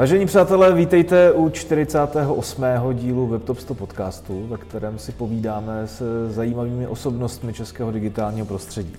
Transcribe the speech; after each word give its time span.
Vážení 0.00 0.26
přátelé, 0.26 0.74
vítejte 0.74 1.32
u 1.32 1.48
48. 1.48 2.64
dílu 2.92 3.26
WebTop 3.26 3.58
100 3.58 3.74
podcastu, 3.74 4.46
ve 4.46 4.56
kterém 4.56 4.98
si 4.98 5.12
povídáme 5.12 5.86
s 5.86 6.28
zajímavými 6.30 6.86
osobnostmi 6.86 7.52
českého 7.52 7.90
digitálního 7.92 8.46
prostředí. 8.46 8.96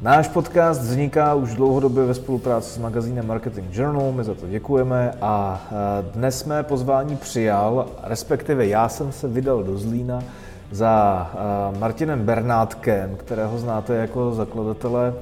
Náš 0.00 0.28
podcast 0.28 0.80
vzniká 0.80 1.34
už 1.34 1.54
dlouhodobě 1.54 2.04
ve 2.04 2.14
spolupráci 2.14 2.70
s 2.70 2.78
magazínem 2.78 3.26
Marketing 3.26 3.68
Journal, 3.72 4.12
my 4.12 4.24
za 4.24 4.34
to 4.34 4.46
děkujeme 4.48 5.12
a 5.20 5.62
dnes 6.14 6.38
jsme 6.38 6.62
pozvání 6.62 7.16
přijal, 7.16 7.86
respektive 8.02 8.66
já 8.66 8.88
jsem 8.88 9.12
se 9.12 9.28
vydal 9.28 9.62
do 9.62 9.78
Zlína 9.78 10.22
za 10.70 11.30
Martinem 11.78 12.24
Bernátkem, 12.24 13.16
kterého 13.16 13.58
znáte 13.58 13.94
jako 13.94 14.34
zakladatele 14.34 15.14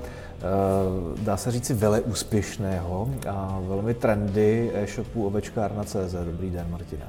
dá 1.23 1.37
se 1.37 1.51
říci, 1.51 1.75
vele 1.75 2.01
úspěšného 2.01 3.09
a 3.29 3.61
velmi 3.69 3.95
trendy 3.95 4.71
e-shopu 4.75 5.27
ovečkárna.cz. 5.27 6.15
Dobrý 6.25 6.51
den, 6.51 6.67
Martina. 6.71 7.07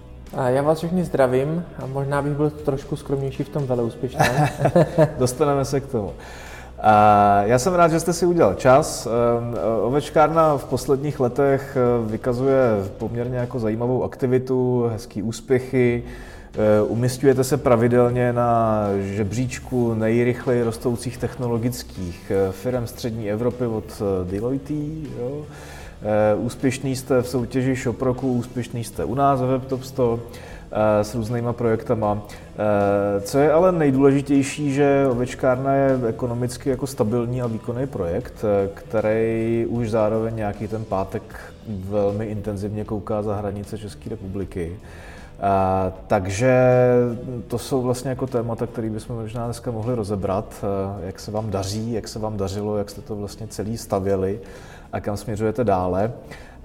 Já 0.48 0.62
vás 0.62 0.78
všechny 0.78 1.04
zdravím 1.04 1.66
a 1.84 1.86
možná 1.86 2.22
bych 2.22 2.34
byl 2.34 2.50
trošku 2.50 2.96
skromnější 2.96 3.44
v 3.44 3.50
tom 3.50 3.66
vele 3.66 3.84
úspěšném. 3.84 4.48
Dostaneme 5.18 5.66
se 5.66 5.80
k 5.80 5.88
tomu. 5.88 6.14
Já 7.44 7.60
jsem 7.60 7.74
rád, 7.74 7.92
že 7.92 8.00
jste 8.00 8.14
si 8.14 8.26
udělal 8.26 8.54
čas. 8.54 9.08
Eh, 9.08 9.66
ovečkárna 9.82 10.58
v 10.58 10.66
posledních 10.66 11.20
letech 11.20 11.78
eh, 11.78 12.12
vykazuje 12.12 12.60
poměrně 12.98 13.38
jako 13.38 13.60
zajímavou 13.60 14.04
aktivitu, 14.04 14.90
hezký 14.92 15.24
úspěchy, 15.24 16.04
Eh, 16.04 16.31
umistujete 16.88 17.44
se 17.44 17.58
pravidelně 17.58 18.34
na 18.34 18.84
žebříčku 19.00 19.94
nejrychleji 19.94 20.64
rostoucích 20.64 21.18
technologických 21.18 22.32
eh, 22.32 22.52
firm 22.52 22.88
střední 22.88 23.32
Evropy 23.32 23.66
od 23.66 24.02
eh, 24.02 24.32
Deloitte. 24.32 24.74
Jo? 25.20 25.46
Úspěšný 26.38 26.96
jste 26.96 27.22
v 27.22 27.28
soutěži 27.28 27.76
Shoproku, 27.76 28.34
úspěšný 28.34 28.84
jste 28.84 29.06
u 29.06 29.16
nás 29.16 29.42
ve 29.42 29.48
WebTop 29.48 29.84
100 29.84 30.20
s 31.02 31.16
různýma 31.16 31.54
projektama. 31.54 32.22
Co 33.22 33.40
je 33.40 33.52
ale 33.52 33.72
nejdůležitější, 33.72 34.74
že 34.74 35.08
ovečkárna 35.12 35.74
je 35.74 36.00
ekonomicky 36.08 36.70
jako 36.70 36.88
stabilní 36.88 37.42
a 37.42 37.48
výkonný 37.48 37.88
projekt, 37.88 38.46
který 38.74 39.66
už 39.70 39.90
zároveň 39.90 40.36
nějaký 40.36 40.68
ten 40.68 40.86
pátek 40.86 41.24
velmi 41.68 42.26
intenzivně 42.26 42.86
kouká 42.86 43.22
za 43.22 43.36
hranice 43.36 43.78
České 43.78 44.10
republiky. 44.10 44.72
Takže 46.08 46.74
to 47.48 47.58
jsou 47.58 47.82
vlastně 47.82 48.10
jako 48.10 48.28
témata, 48.28 48.68
které 48.68 48.90
bychom 48.90 49.16
možná 49.16 49.46
dneska 49.46 49.72
mohli 49.72 49.96
rozebrat, 49.96 50.66
jak 51.04 51.20
se 51.20 51.32
vám 51.32 51.50
daří, 51.50 51.92
jak 51.92 52.08
se 52.08 52.20
vám 52.20 52.38
dařilo, 52.38 52.78
jak 52.78 52.90
jste 52.90 53.02
to 53.02 53.16
vlastně 53.16 53.48
celý 53.48 53.78
stavěli 53.78 54.40
a 54.94 55.00
kam 55.00 55.18
směřujete 55.18 55.64
dále. 55.64 56.12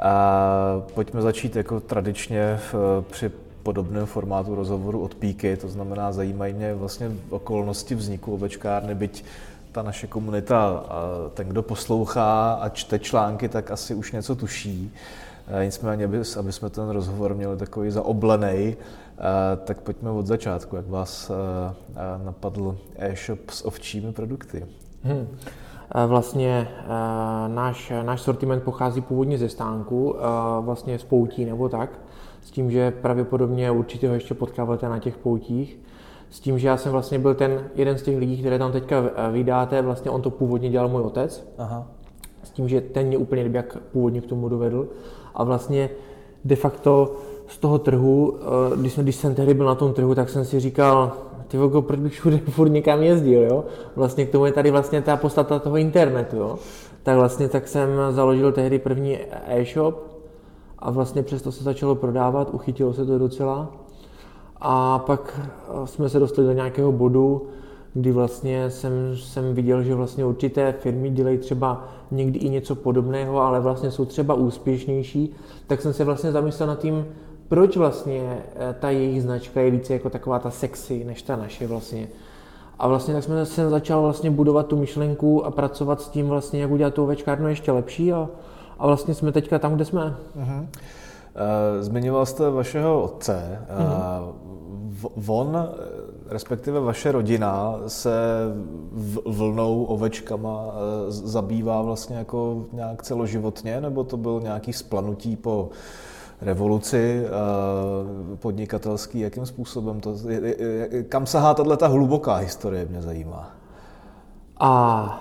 A 0.01 0.83
pojďme 0.95 1.23
začít 1.23 1.57
jako 1.57 1.81
tradičně 1.81 2.59
v, 2.73 3.05
při 3.11 3.31
podobném 3.63 4.07
formátu 4.07 4.55
rozhovoru 4.55 5.01
od 5.01 5.15
píky, 5.15 5.57
to 5.57 5.69
znamená 5.69 6.13
zajímají 6.13 6.55
mě 6.55 6.75
vlastně 6.75 7.11
okolnosti 7.31 7.95
vzniku 7.95 8.35
obečkárny, 8.35 8.95
byť 8.95 9.25
ta 9.73 9.83
naše 9.83 10.07
komunita, 10.07 10.85
ten, 11.35 11.49
kdo 11.49 11.63
poslouchá 11.63 12.53
a 12.53 12.69
čte 12.69 12.99
články, 12.99 13.49
tak 13.49 13.71
asi 13.71 13.95
už 13.95 14.13
něco 14.13 14.35
tuší. 14.35 14.93
Eh, 15.49 15.65
nicméně, 15.65 16.05
aby, 16.05 16.21
aby 16.39 16.53
jsme 16.53 16.71
ten 16.71 16.89
rozhovor 16.89 17.35
měli 17.35 17.57
takový 17.57 17.91
zaoblený, 17.91 18.77
eh, 18.77 18.77
tak 19.65 19.81
pojďme 19.81 20.11
od 20.11 20.27
začátku. 20.27 20.77
Jak 20.77 20.89
vás 20.89 21.31
eh, 21.31 22.25
napadl 22.25 22.79
e-shop 22.97 23.51
s 23.51 23.67
ovčími 23.67 24.13
produkty? 24.13 24.67
Hmm. 25.03 25.29
Vlastně 26.07 26.69
náš, 27.49 27.93
náš 28.03 28.21
sortiment 28.21 28.63
pochází 28.63 29.01
původně 29.01 29.39
ze 29.39 29.49
stánku, 29.49 30.17
vlastně 30.61 30.99
z 30.99 31.05
poutí 31.05 31.45
nebo 31.45 31.69
tak, 31.69 31.91
s 32.43 32.51
tím, 32.51 32.71
že 32.71 32.91
pravděpodobně 32.91 33.71
určitě 33.71 34.09
ho 34.09 34.15
ještě 34.15 34.35
potkáváte 34.35 34.89
na 34.89 34.99
těch 34.99 35.17
poutích. 35.17 35.79
S 36.31 36.41
tím, 36.41 36.59
že 36.59 36.69
já 36.69 36.77
jsem 36.77 36.93
vlastně 36.93 37.19
byl 37.19 37.35
ten 37.35 37.71
jeden 37.75 37.99
z 37.99 38.03
těch 38.03 38.19
lidí, 38.19 38.39
které 38.39 38.59
tam 38.59 38.73
teďka 38.73 39.05
vydáte, 39.33 39.83
vlastně 39.83 40.11
on 40.11 40.23
to 40.23 40.31
původně 40.31 40.71
dělal 40.71 40.89
můj 40.89 41.03
otec. 41.03 41.49
Aha. 41.59 41.87
S 42.43 42.51
tím, 42.51 42.69
že 42.69 42.81
ten 42.81 43.07
mě 43.07 43.19
úplně 43.19 43.51
jak 43.53 43.77
původně 43.77 44.21
k 44.21 44.27
tomu 44.27 44.49
dovedl 44.49 44.89
a 45.37 45.45
vlastně 45.45 45.91
de 46.45 46.57
facto 46.57 47.15
z 47.47 47.59
toho 47.59 47.79
trhu, 47.79 48.37
eh, 48.41 48.77
když 48.77 48.93
jsem, 48.93 49.05
když 49.05 49.17
jsem 49.17 49.35
tehdy 49.35 49.55
byl 49.55 49.67
na 49.67 49.75
tom 49.75 49.93
trhu, 49.93 50.15
tak 50.15 50.31
jsem 50.31 50.45
si 50.45 50.61
říkal, 50.61 51.13
ty 51.49 51.59
vogo, 51.59 51.83
proč 51.83 52.01
bych 52.01 52.13
všude 52.13 52.39
furt 52.51 52.69
někam 52.69 53.03
jezdil, 53.03 53.43
jo? 53.43 53.65
Vlastně 53.97 54.27
k 54.27 54.31
tomu 54.31 54.47
je 54.47 54.53
tady 54.53 54.71
vlastně 54.71 55.03
ta 55.03 55.17
podstata 55.17 55.59
toho 55.59 55.77
internetu, 55.77 56.37
jo? 56.37 56.59
Tak 57.03 57.17
vlastně 57.17 57.49
tak 57.49 57.69
jsem 57.69 57.89
založil 58.11 58.53
tehdy 58.53 58.79
první 58.79 59.19
e-shop 59.47 59.95
a 60.79 60.91
vlastně 60.91 61.23
přesto 61.23 61.53
se 61.53 61.65
začalo 61.65 61.95
prodávat, 61.95 62.49
uchytilo 62.53 62.93
se 62.93 63.07
to 63.07 63.19
docela. 63.19 63.69
A 64.61 64.99
pak 64.99 65.41
jsme 65.85 66.09
se 66.09 66.19
dostali 66.19 66.49
do 66.49 66.53
nějakého 66.53 66.93
bodu, 66.93 67.47
kdy 67.97 68.13
vlastně 68.13 68.71
jsem, 68.71 68.93
jsem 69.17 69.55
viděl, 69.55 69.83
že 69.83 69.95
vlastně 69.95 70.25
určité 70.25 70.73
firmy 70.73 71.11
dělají 71.11 71.39
třeba 71.39 71.85
někdy 72.11 72.39
i 72.39 72.49
něco 72.49 72.75
podobného, 72.75 73.41
ale 73.41 73.61
vlastně 73.61 73.91
jsou 73.91 74.05
třeba 74.05 74.35
úspěšnější, 74.35 75.35
tak 75.67 75.83
jsem 75.83 75.93
se 75.93 76.05
vlastně 76.05 76.33
zamyslel 76.33 76.69
nad 76.69 76.79
tím, 76.79 77.07
proč 77.49 77.77
vlastně 77.77 78.43
eh, 78.57 78.75
ta 78.81 78.91
jejich 78.91 79.23
značka 79.23 79.61
je 79.61 79.71
více 79.71 79.93
jako 79.93 80.11
taková 80.11 80.39
ta 80.39 80.51
sexy, 80.51 81.05
než 81.05 81.23
ta 81.23 81.37
naše 81.37 81.67
vlastně. 81.67 82.09
A 82.79 82.89
vlastně 82.89 83.15
tak 83.15 83.25
jsme 83.25 83.47
se 83.47 83.71
začal 83.71 84.03
vlastně 84.03 84.31
budovat 84.31 84.67
tu 84.67 84.77
myšlenku 84.77 85.47
a 85.47 85.51
pracovat 85.51 86.01
s 86.01 86.09
tím 86.09 86.29
vlastně, 86.29 86.61
jak 86.61 86.71
udělat 86.71 86.95
tu 86.95 87.03
ovečkárnu 87.03 87.49
ještě 87.49 87.73
lepší 87.73 88.13
a, 88.13 88.29
a 88.79 88.87
vlastně 88.87 89.15
jsme 89.15 89.33
teďka 89.33 89.59
tam, 89.59 89.75
kde 89.75 89.85
jsme. 89.85 90.17
Uh-huh. 90.41 90.67
Zmiňoval 91.81 92.27
jste 92.27 92.51
vašeho 92.51 93.03
otce. 93.03 93.59
Uh-huh. 93.79 95.41
On 95.41 95.69
respektive 96.29 96.81
vaše 96.81 97.13
rodina 97.13 97.75
se 97.87 98.11
vlnou 99.27 99.85
ovečkama 99.85 100.65
eh, 100.69 101.11
zabývá 101.11 101.83
vlastně 101.83 102.17
jako 102.17 102.67
nějak 102.73 103.03
celoživotně, 103.03 103.81
nebo 103.81 104.05
to 104.05 104.17
byl 104.17 104.41
nějaký 104.41 104.73
splanutí 104.73 105.37
po 105.37 105.69
revoluci 106.41 107.25
eh, 107.25 108.37
podnikatelský, 108.37 109.21
jakým 109.21 109.47
způsobem 109.47 110.01
to, 110.01 110.15
kam 111.09 111.27
sahá 111.27 111.55
tato 111.55 111.77
ta 111.77 111.87
hluboká 111.87 112.35
historie, 112.35 112.87
mě 112.91 113.03
zajímá. 113.03 113.51
A 114.61 115.21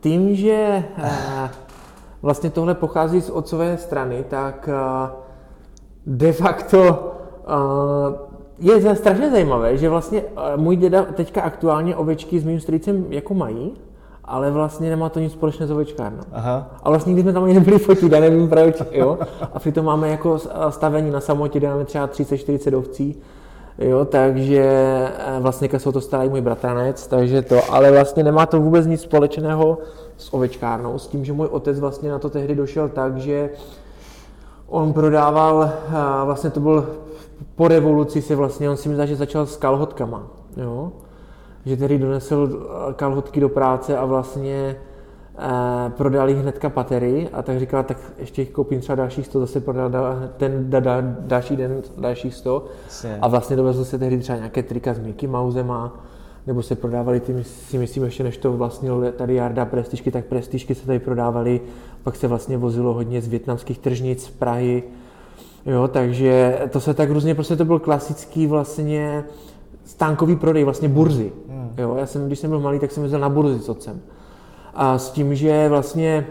tím, 0.00 0.36
že 0.36 0.84
eh, 0.96 1.50
vlastně 2.22 2.50
tohle 2.50 2.74
pochází 2.74 3.20
z 3.20 3.30
otcové 3.30 3.78
strany, 3.78 4.24
tak 4.28 4.68
de 6.06 6.32
facto 6.32 7.10
je 8.58 8.96
strašně 8.96 9.30
zajímavé, 9.30 9.76
že 9.76 9.88
vlastně 9.88 10.22
eh, 10.22 10.56
můj 10.56 10.76
děda 10.76 11.02
teďka 11.02 11.42
aktuálně 11.42 11.96
ovečky 11.96 12.40
s 12.40 12.44
mým 12.44 12.60
strýcem 12.60 13.06
jako 13.08 13.34
mají, 13.34 13.72
ale 14.24 14.50
vlastně 14.50 14.90
nemá 14.90 15.08
to 15.08 15.20
nic 15.20 15.32
společného 15.32 15.68
s 15.68 15.70
ovečkárnou. 15.70 16.22
Aha. 16.32 16.70
A 16.82 16.90
vlastně 16.90 17.12
když 17.12 17.22
jsme 17.22 17.32
tam 17.32 17.44
ani 17.44 17.54
nebyli 17.54 17.78
fotit, 17.78 18.12
já 18.12 18.20
nevím 18.20 18.48
proč, 18.48 18.82
jo. 18.92 19.18
A 19.52 19.58
přitom 19.58 19.84
máme 19.84 20.08
jako 20.08 20.38
eh, 20.44 20.72
stavení 20.72 21.10
na 21.10 21.20
samotě, 21.20 21.58
kde 21.58 21.68
máme 21.68 21.84
třeba 21.84 22.08
30-40 22.08 22.78
ovcí, 22.78 23.16
jo, 23.78 24.04
takže 24.04 24.62
eh, 25.18 25.36
vlastně 25.40 25.68
o 25.86 25.92
to 25.92 26.00
stará 26.00 26.22
i 26.22 26.28
můj 26.28 26.40
bratranec, 26.40 27.06
takže 27.06 27.42
to, 27.42 27.60
ale 27.70 27.90
vlastně 27.90 28.24
nemá 28.24 28.46
to 28.46 28.60
vůbec 28.60 28.86
nic 28.86 29.00
společného 29.00 29.78
s 30.16 30.34
ovečkárnou, 30.34 30.98
s 30.98 31.06
tím, 31.06 31.24
že 31.24 31.32
můj 31.32 31.46
otec 31.50 31.80
vlastně 31.80 32.10
na 32.10 32.18
to 32.18 32.30
tehdy 32.30 32.54
došel 32.54 32.88
tak, 32.88 33.16
že 33.16 33.50
on 34.66 34.92
prodával, 34.92 35.70
vlastně 36.24 36.50
to 36.50 36.60
byl 36.60 36.86
po 37.56 37.68
revoluci 37.68 38.22
se 38.22 38.36
vlastně, 38.36 38.70
on 38.70 38.76
si 38.76 38.88
myslel, 38.88 39.06
že 39.06 39.16
začal 39.16 39.46
s 39.46 39.56
kalhotkama, 39.56 40.26
jo? 40.56 40.92
že 41.66 41.76
tedy 41.76 41.98
donesl 41.98 42.48
eh, 42.90 42.92
kalhotky 42.92 43.40
do 43.40 43.48
práce 43.48 43.96
a 43.96 44.04
vlastně 44.04 44.76
eh, 45.38 45.90
prodal 45.96 46.28
jich 46.28 46.38
hnedka 46.38 46.70
patery 46.70 47.28
a 47.32 47.42
tak 47.42 47.58
říkal, 47.58 47.82
tak 47.82 47.98
ještě 48.18 48.42
jich 48.42 48.50
koupím 48.50 48.80
třeba 48.80 48.96
dalších 48.96 49.26
100, 49.26 49.40
zase 49.40 49.60
prodal 49.60 49.90
ten 50.36 50.70
da, 50.70 50.80
da, 50.80 51.00
další 51.00 51.56
den 51.56 51.82
dalších 51.98 52.34
100 52.34 52.64
a 53.20 53.28
vlastně 53.28 53.56
dovezl 53.56 53.84
se 53.84 53.98
tehdy 53.98 54.18
třeba 54.18 54.36
nějaké 54.36 54.62
trika 54.62 54.94
s 54.94 54.98
Mickey 54.98 55.28
Mousem 55.28 55.72
nebo 56.46 56.62
se 56.62 56.74
prodávali 56.74 57.20
ty, 57.20 57.44
si 57.44 57.78
myslím, 57.78 58.04
ještě 58.04 58.24
než 58.24 58.36
to 58.36 58.52
vlastnil 58.52 59.12
tady 59.16 59.34
Jarda 59.34 59.64
prestižky, 59.64 60.10
tak 60.10 60.24
prestižky 60.24 60.74
se 60.74 60.86
tady 60.86 60.98
prodávaly, 60.98 61.60
pak 62.02 62.16
se 62.16 62.28
vlastně 62.28 62.58
vozilo 62.58 62.94
hodně 62.94 63.20
z 63.22 63.28
větnamských 63.28 63.78
tržnic 63.78 64.24
z 64.24 64.30
Prahy, 64.30 64.82
Jo, 65.66 65.88
takže 65.88 66.58
to 66.70 66.80
se 66.80 66.94
tak 66.94 67.10
různě, 67.10 67.34
prostě 67.34 67.56
to 67.56 67.64
byl 67.64 67.78
klasický 67.78 68.46
vlastně 68.46 69.24
stánkový 69.84 70.36
prodej, 70.36 70.64
vlastně 70.64 70.88
burzy. 70.88 71.32
Hmm. 71.48 71.70
Jo, 71.78 71.96
já 71.98 72.06
jsem, 72.06 72.26
když 72.26 72.38
jsem 72.38 72.50
byl 72.50 72.60
malý, 72.60 72.78
tak 72.78 72.92
jsem 72.92 73.02
jezdil 73.02 73.20
na 73.20 73.28
burzy 73.28 73.58
s 73.58 73.68
otcem. 73.68 74.00
A 74.74 74.98
s 74.98 75.10
tím, 75.10 75.34
že 75.34 75.68
vlastně 75.68 76.26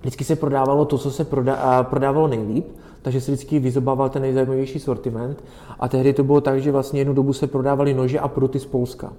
vždycky 0.00 0.24
se 0.24 0.36
prodávalo 0.36 0.84
to, 0.84 0.98
co 0.98 1.10
se 1.10 1.24
proda, 1.24 1.82
prodávalo 1.82 2.28
nejlíp, 2.28 2.66
takže 3.02 3.20
se 3.20 3.32
vždycky 3.32 3.58
vyzobával 3.58 4.08
ten 4.08 4.22
nejzajímavější 4.22 4.78
sortiment. 4.78 5.44
A 5.80 5.88
tehdy 5.88 6.12
to 6.12 6.24
bylo 6.24 6.40
tak, 6.40 6.60
že 6.60 6.72
vlastně 6.72 7.00
jednu 7.00 7.14
dobu 7.14 7.32
se 7.32 7.46
prodávaly 7.46 7.94
nože 7.94 8.20
a 8.20 8.28
pruty 8.28 8.58
z 8.58 8.66
Polska. 8.66 9.12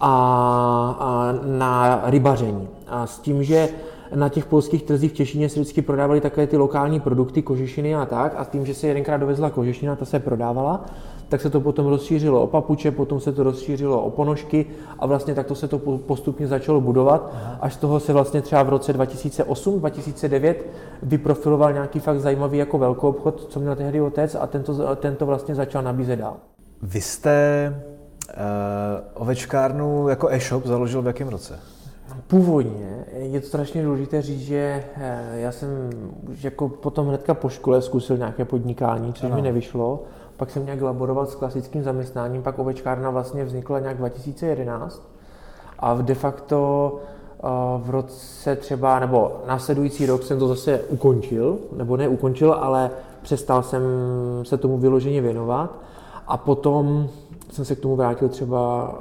A, 0.00 0.10
a 1.00 1.34
na 1.46 2.00
rybaření. 2.04 2.68
A 2.86 3.06
s 3.06 3.18
tím, 3.18 3.44
že 3.44 3.68
na 4.14 4.28
těch 4.28 4.46
polských 4.46 4.82
trzích 4.82 5.10
v 5.10 5.14
Těšině 5.14 5.48
se 5.48 5.60
vždycky 5.60 5.82
prodávaly 5.82 6.20
takové 6.20 6.46
ty 6.46 6.56
lokální 6.56 7.00
produkty, 7.00 7.42
kožešiny 7.42 7.94
a 7.94 8.06
tak. 8.06 8.34
A 8.36 8.44
tím, 8.44 8.66
že 8.66 8.74
se 8.74 8.86
jedenkrát 8.86 9.16
dovezla 9.16 9.50
kožešina, 9.50 9.96
ta 9.96 10.04
se 10.04 10.18
prodávala, 10.18 10.84
tak 11.28 11.40
se 11.40 11.50
to 11.50 11.60
potom 11.60 11.86
rozšířilo 11.86 12.42
o 12.42 12.46
papuče, 12.46 12.90
potom 12.90 13.20
se 13.20 13.32
to 13.32 13.42
rozšířilo 13.42 14.02
o 14.02 14.10
ponožky 14.10 14.66
a 14.98 15.06
vlastně 15.06 15.34
takto 15.34 15.54
se 15.54 15.68
to 15.68 15.78
postupně 15.78 16.46
začalo 16.46 16.80
budovat, 16.80 17.30
Aha. 17.34 17.58
až 17.60 17.74
z 17.74 17.76
toho 17.76 18.00
se 18.00 18.12
vlastně 18.12 18.42
třeba 18.42 18.62
v 18.62 18.68
roce 18.68 18.98
2008-2009 18.98 20.54
vyprofiloval 21.02 21.72
nějaký 21.72 22.00
fakt 22.00 22.20
zajímavý 22.20 22.58
jako 22.58 22.78
velký 22.78 23.00
obchod, 23.00 23.46
co 23.50 23.60
měl 23.60 23.76
tehdy 23.76 24.00
otec 24.00 24.36
a 24.40 24.46
tento, 24.46 24.96
tento 24.96 25.26
vlastně 25.26 25.54
začal 25.54 25.82
nabízet 25.82 26.16
dál. 26.16 26.36
Vy 26.82 27.00
jste 27.00 27.74
uh, 28.36 29.22
ovečkárnu 29.22 30.08
jako 30.08 30.28
e-shop 30.28 30.66
založil 30.66 31.02
v 31.02 31.06
jakém 31.06 31.28
roce? 31.28 31.60
Původně 32.26 33.04
je 33.12 33.40
to 33.40 33.46
strašně 33.46 33.82
důležité 33.82 34.22
říct, 34.22 34.40
že 34.40 34.84
eh, 34.96 35.30
já 35.34 35.52
jsem 35.52 35.68
už 36.32 36.44
jako 36.44 36.68
potom 36.68 37.08
hnedka 37.08 37.34
po 37.34 37.48
škole 37.48 37.82
zkusil 37.82 38.16
nějaké 38.16 38.44
podnikání, 38.44 39.12
což 39.12 39.24
ano. 39.24 39.36
mi 39.36 39.42
nevyšlo. 39.42 40.02
Pak 40.36 40.50
jsem 40.50 40.64
nějak 40.64 40.82
laboroval 40.82 41.26
s 41.26 41.34
klasickým 41.34 41.82
zaměstnáním, 41.82 42.42
pak 42.42 42.58
ovečkárna 42.58 43.10
vlastně 43.10 43.44
vznikla 43.44 43.80
nějak 43.80 43.96
2011 43.96 45.08
a 45.78 45.94
v 45.94 46.02
de 46.02 46.14
facto 46.14 46.98
eh, 47.38 47.48
v 47.78 47.90
roce 47.90 48.56
třeba, 48.56 48.98
nebo 48.98 49.32
následující 49.46 50.06
rok 50.06 50.22
jsem 50.22 50.38
to 50.38 50.48
zase 50.48 50.80
ukončil, 50.80 51.58
nebo 51.76 51.96
ne 51.96 52.08
ukončil, 52.08 52.52
ale 52.52 52.90
přestal 53.22 53.62
jsem 53.62 53.82
se 54.42 54.56
tomu 54.56 54.78
vyloženě 54.78 55.20
věnovat 55.20 55.78
a 56.26 56.36
potom 56.36 57.08
jsem 57.50 57.64
se 57.64 57.74
k 57.74 57.80
tomu 57.80 57.96
vrátil 57.96 58.28
třeba 58.28 58.94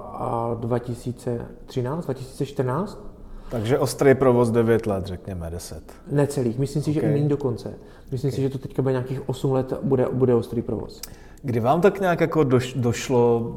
2013, 0.60 2.06
2014. 2.06 3.13
Takže 3.54 3.80
ostrý 3.80 4.16
provoz 4.16 4.52
9 4.52 4.86
let, 4.88 5.06
řekněme 5.06 5.50
10. 5.50 5.84
Necelých, 6.12 6.60
myslím 6.60 6.84
si, 6.84 6.92
okay. 6.92 7.02
že 7.02 7.08
i 7.08 7.14
méně 7.14 7.30
dokonce. 7.30 7.74
Myslím 8.12 8.30
okay. 8.30 8.36
si, 8.36 8.42
že 8.42 8.50
to 8.50 8.58
teďka 8.58 8.82
bude 8.82 8.92
nějakých 8.92 9.30
8 9.30 9.52
let 9.52 9.74
bude, 9.84 10.08
bude 10.12 10.36
ostrý 10.36 10.62
provoz. 10.62 11.02
Kdy 11.42 11.60
vám 11.60 11.82
tak 11.82 12.00
nějak 12.00 12.22
jako 12.22 12.44
doš, 12.44 12.74
došlo, 12.74 13.56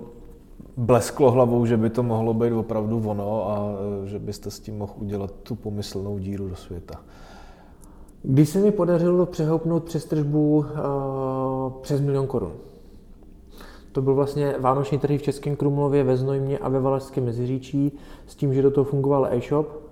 blesklo 0.76 1.30
hlavou, 1.30 1.66
že 1.66 1.76
by 1.76 1.90
to 1.90 2.02
mohlo 2.02 2.34
být 2.34 2.52
opravdu 2.52 3.02
ono 3.06 3.50
a 3.50 3.68
e, 4.04 4.08
že 4.08 4.18
byste 4.18 4.50
s 4.50 4.60
tím 4.60 4.78
mohl 4.78 4.92
udělat 4.96 5.30
tu 5.42 5.54
pomyslnou 5.54 6.18
díru 6.18 6.48
do 6.48 6.56
světa? 6.56 7.00
Když 8.22 8.48
se 8.48 8.58
mi 8.58 8.72
podařilo 8.72 9.26
přehoupnout 9.26 9.84
přes 9.84 10.04
tržbu 10.04 10.56
uh, 10.58 11.72
přes 11.82 12.00
milion 12.00 12.26
korun. 12.26 12.52
To 13.92 14.02
byl 14.02 14.14
vlastně 14.14 14.54
vánoční 14.58 14.98
trhy 14.98 15.18
v 15.18 15.22
Českém 15.22 15.56
Krumlově, 15.56 16.04
ve 16.04 16.16
Znojmě 16.16 16.58
a 16.58 16.68
ve 16.68 16.80
Valašském 16.80 17.24
Meziříčí 17.24 17.92
s 18.26 18.34
tím, 18.34 18.54
že 18.54 18.62
do 18.62 18.70
toho 18.70 18.84
fungoval 18.84 19.28
e-shop 19.30 19.85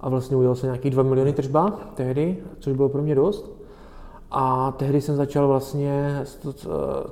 a 0.00 0.08
vlastně 0.08 0.36
udělal 0.36 0.56
se 0.56 0.66
nějaký 0.66 0.90
2 0.90 1.02
miliony 1.02 1.32
tržba 1.32 1.72
tehdy, 1.94 2.36
což 2.58 2.76
bylo 2.76 2.88
pro 2.88 3.02
mě 3.02 3.14
dost. 3.14 3.60
A 4.32 4.72
tehdy 4.76 5.00
jsem 5.00 5.16
začal 5.16 5.48
vlastně 5.48 6.22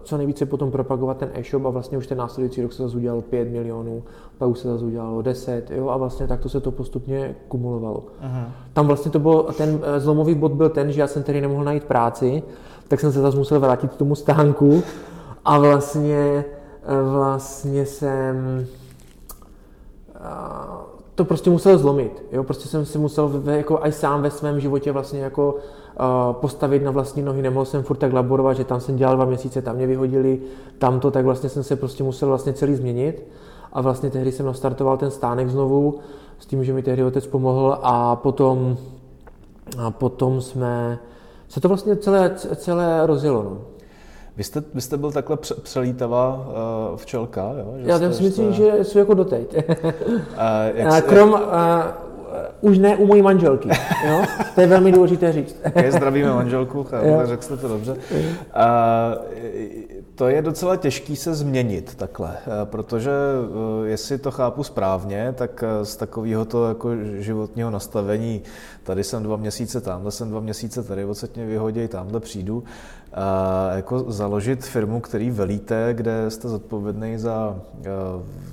co 0.02 0.16
nejvíce 0.16 0.46
potom 0.46 0.70
propagovat 0.70 1.16
ten 1.16 1.30
e-shop 1.34 1.66
a 1.66 1.70
vlastně 1.70 1.98
už 1.98 2.06
ten 2.06 2.18
následující 2.18 2.62
rok 2.62 2.72
se 2.72 2.82
zase 2.82 2.96
udělal 2.96 3.22
5 3.22 3.48
milionů, 3.48 4.02
pak 4.38 4.48
už 4.48 4.58
se 4.58 4.68
zase 4.68 4.84
udělalo 4.84 5.22
10 5.22 5.70
jo, 5.70 5.88
a 5.88 5.96
vlastně 5.96 6.26
takto 6.26 6.48
se 6.48 6.60
to 6.60 6.70
postupně 6.70 7.36
kumulovalo. 7.48 8.04
Aha. 8.20 8.50
Tam 8.72 8.86
vlastně 8.86 9.10
to 9.10 9.18
byl, 9.18 9.42
ten 9.42 9.80
eh, 9.82 10.00
zlomový 10.00 10.34
bod 10.34 10.52
byl 10.52 10.68
ten, 10.68 10.92
že 10.92 11.00
já 11.00 11.06
jsem 11.06 11.22
tedy 11.22 11.40
nemohl 11.40 11.64
najít 11.64 11.84
práci, 11.84 12.42
tak 12.88 13.00
jsem 13.00 13.12
se 13.12 13.20
zase 13.20 13.36
musel 13.36 13.60
vrátit 13.60 13.92
k 13.92 13.96
tomu 13.96 14.14
stánku 14.14 14.82
a 15.44 15.58
vlastně, 15.58 16.44
eh, 16.82 17.10
vlastně 17.10 17.86
jsem 17.86 18.66
to 21.18 21.24
prostě 21.24 21.50
musel 21.50 21.78
zlomit. 21.78 22.22
Jo? 22.32 22.44
Prostě 22.44 22.68
jsem 22.68 22.86
si 22.86 22.98
musel 22.98 23.42
jako 23.44 23.82
aj 23.82 23.92
sám 23.92 24.22
ve 24.22 24.30
svém 24.30 24.60
životě 24.60 24.92
vlastně 24.92 25.20
jako 25.20 25.54
postavit 26.32 26.82
na 26.82 26.90
vlastní 26.90 27.22
nohy. 27.22 27.42
Nemohl 27.42 27.64
jsem 27.64 27.82
furt 27.82 27.96
tak 27.96 28.12
laborovat, 28.12 28.56
že 28.56 28.64
tam 28.64 28.80
jsem 28.80 28.96
dělal 28.96 29.16
dva 29.16 29.24
měsíce, 29.24 29.62
tam 29.62 29.76
mě 29.76 29.86
vyhodili, 29.86 30.40
tamto, 30.78 31.10
tak 31.10 31.24
vlastně 31.24 31.48
jsem 31.48 31.62
se 31.62 31.76
prostě 31.76 32.04
musel 32.04 32.28
vlastně 32.28 32.52
celý 32.52 32.74
změnit. 32.74 33.26
A 33.72 33.80
vlastně 33.80 34.10
tehdy 34.10 34.32
jsem 34.32 34.46
nastartoval 34.46 34.96
ten 34.96 35.10
stánek 35.10 35.48
znovu 35.48 35.98
s 36.38 36.46
tím, 36.46 36.64
že 36.64 36.72
mi 36.72 36.82
tehdy 36.82 37.04
otec 37.04 37.26
pomohl 37.26 37.78
a 37.82 38.16
potom, 38.16 38.76
a 39.78 39.90
potom 39.90 40.40
jsme 40.40 40.98
se 41.48 41.60
to 41.60 41.68
vlastně 41.68 41.96
celé, 41.96 42.34
celé 42.56 43.06
rozjelo. 43.06 43.42
No. 43.42 43.58
Vy 44.38 44.44
jste, 44.44 44.62
vy 44.74 44.80
jste 44.80 44.96
byl 44.96 45.12
takhle 45.12 45.36
přelítavá 45.62 46.46
uh, 46.90 46.96
včelka, 46.96 47.52
jo? 47.58 47.74
Že 47.76 47.90
Já 47.90 48.12
si 48.12 48.22
myslím, 48.22 48.52
že 48.52 48.72
jsou 48.82 48.98
jako 48.98 49.14
doteď. 49.14 49.56
uh, 49.56 49.92
jak 50.74 51.04
Krom, 51.04 51.32
uh, 51.32 51.38
už 52.60 52.78
ne 52.78 52.96
u 52.96 53.06
mojí 53.06 53.22
manželky. 53.22 53.68
Jo? 54.08 54.22
To 54.54 54.60
je 54.60 54.66
velmi 54.66 54.92
důležité 54.92 55.32
říct. 55.32 55.56
Je, 55.82 55.92
zdravíme 55.92 56.32
manželku, 56.32 56.86
řekl 57.24 57.42
jste 57.42 57.56
to 57.56 57.68
dobře. 57.68 57.92
Uh, 57.92 57.98
to 60.18 60.28
je 60.28 60.42
docela 60.42 60.76
těžký 60.76 61.16
se 61.16 61.34
změnit 61.34 61.94
takhle, 61.94 62.36
protože 62.64 63.10
jestli 63.84 64.18
to 64.18 64.30
chápu 64.30 64.62
správně, 64.62 65.34
tak 65.36 65.64
z 65.82 65.96
takového 65.96 66.44
to 66.44 66.68
jako 66.68 66.90
životního 67.18 67.70
nastavení, 67.70 68.42
tady 68.82 69.04
jsem 69.04 69.22
dva 69.22 69.36
měsíce, 69.36 69.80
tamhle 69.80 70.12
jsem 70.12 70.30
dva 70.30 70.40
měsíce, 70.40 70.82
tady 70.82 71.04
odsaď 71.04 71.36
mě 71.36 71.46
vyhodí, 71.46 71.88
tamhle 71.88 72.20
přijdu, 72.20 72.64
a 73.14 73.70
jako 73.72 74.04
založit 74.08 74.64
firmu, 74.64 75.00
který 75.00 75.30
velíte, 75.30 75.90
kde 75.92 76.30
jste 76.30 76.48
zodpovědný 76.48 77.18
za 77.18 77.60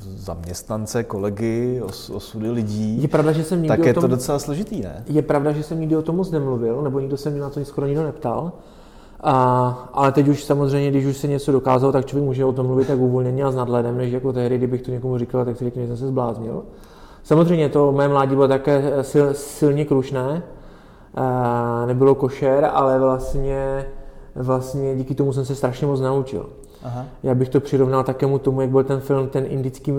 zaměstnance, 0.03 1.03
kolegy, 1.03 1.81
os, 1.81 2.09
osudy 2.09 2.51
lidí, 2.51 3.01
je 3.01 3.07
pravda, 3.07 3.31
že 3.31 3.43
jsem 3.43 3.61
nikdy 3.61 3.77
tak 3.77 3.85
je 3.85 3.93
tom, 3.93 4.01
to 4.01 4.07
docela 4.07 4.39
složitý, 4.39 4.81
ne? 4.81 5.03
Je 5.07 5.21
pravda, 5.21 5.51
že 5.51 5.63
jsem 5.63 5.79
nikdy 5.79 5.95
o 5.95 6.01
tom 6.01 6.15
moc 6.15 6.31
nemluvil, 6.31 6.81
nebo 6.81 6.99
nikdo 6.99 7.17
se 7.17 7.29
mě 7.29 7.41
na 7.41 7.49
to 7.49 7.65
skoro 7.65 7.87
nikdo 7.87 8.03
neptal. 8.03 8.51
A, 9.21 9.89
ale 9.93 10.11
teď 10.11 10.27
už 10.27 10.43
samozřejmě, 10.43 10.89
když 10.89 11.05
už 11.05 11.17
se 11.17 11.27
něco 11.27 11.51
dokázalo, 11.51 11.91
tak 11.91 12.05
člověk 12.05 12.25
může 12.25 12.45
o 12.45 12.53
tom 12.53 12.65
mluvit 12.65 12.87
tak 12.87 12.99
uvolněně 12.99 13.43
a 13.43 13.51
s 13.51 13.55
nadhledem, 13.55 13.97
než 13.97 14.13
jako 14.13 14.33
tehdy, 14.33 14.57
kdybych 14.57 14.81
to 14.81 14.91
někomu 14.91 15.17
říkal, 15.17 15.45
tak 15.45 15.57
si 15.57 15.65
řekne, 15.65 15.81
že 15.81 15.87
jsem 15.87 15.97
se 15.97 16.07
zbláznil. 16.07 16.63
Samozřejmě 17.23 17.69
to 17.69 17.91
mé 17.91 18.07
mládí 18.07 18.35
bylo 18.35 18.47
také 18.47 19.03
sil, 19.09 19.25
silně 19.33 19.85
krušné, 19.85 20.43
nebylo 21.85 22.15
košer, 22.15 22.69
ale 22.73 22.99
vlastně 22.99 23.85
vlastně 24.35 24.95
díky 24.95 25.15
tomu 25.15 25.33
jsem 25.33 25.45
se 25.45 25.55
strašně 25.55 25.87
moc 25.87 26.01
naučil. 26.01 26.49
Aha. 26.85 27.05
Já 27.23 27.35
bych 27.35 27.49
to 27.49 27.59
přirovnal 27.59 28.03
takému 28.03 28.39
tomu, 28.39 28.61
jak 28.61 28.69
byl 28.69 28.83
ten 28.83 28.99
film, 28.99 29.27
ten 29.27 29.45
indický 29.47 29.91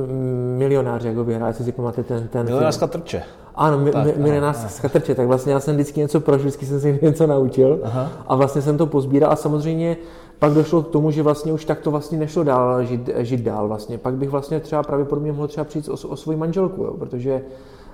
milionář, 0.56 1.05
jak 1.05 1.17
ho 1.17 1.25
vyhrál, 1.25 1.49
jestli 1.49 1.65
si 1.65 1.73
pamatujete 1.73 2.15
ten, 2.15 2.29
ten 2.29 2.47
Milionář 2.47 2.75
z 2.75 2.79
Katrče. 2.79 3.23
Ano, 3.55 3.79
mi, 3.79 3.91
tak, 3.91 4.17
milionář 4.17 4.56
z 4.56 4.81
Katrče, 4.81 5.15
tak 5.15 5.27
vlastně 5.27 5.53
já 5.53 5.61
jsem 5.61 5.75
vždycky 5.75 6.00
něco 6.00 6.21
prošel, 6.21 6.41
vždycky 6.41 6.67
jsem 6.67 6.81
si 6.81 6.99
něco 7.03 7.27
naučil 7.27 7.81
Aha. 7.82 8.08
a 8.27 8.37
vlastně 8.37 8.63
jsem 8.63 8.79
to 8.79 8.87
pozbíral 8.87 9.32
a 9.32 9.37
samozřejmě 9.37 9.96
pak 10.39 10.53
došlo 10.53 10.82
k 10.82 10.89
tomu, 10.89 11.10
že 11.10 11.22
vlastně 11.22 11.53
už 11.53 11.65
tak 11.65 11.81
to 11.81 11.91
vlastně 11.91 12.19
nešlo 12.19 12.44
dál 12.44 12.84
žít, 12.84 13.10
žít 13.17 13.41
dál 13.41 13.69
vlastně. 13.69 13.99
Pak 13.99 14.15
bych 14.15 14.31
vlastně 14.31 14.60
třeba 14.60 14.82
pravděpodobně 14.82 15.32
mohl 15.32 15.49
třeba 15.49 15.65
přijít 15.65 15.89
o, 15.89 15.93
o 15.93 16.17
svoji 16.17 16.39
manželku, 16.39 16.82
jo, 16.82 16.94
protože 16.99 17.43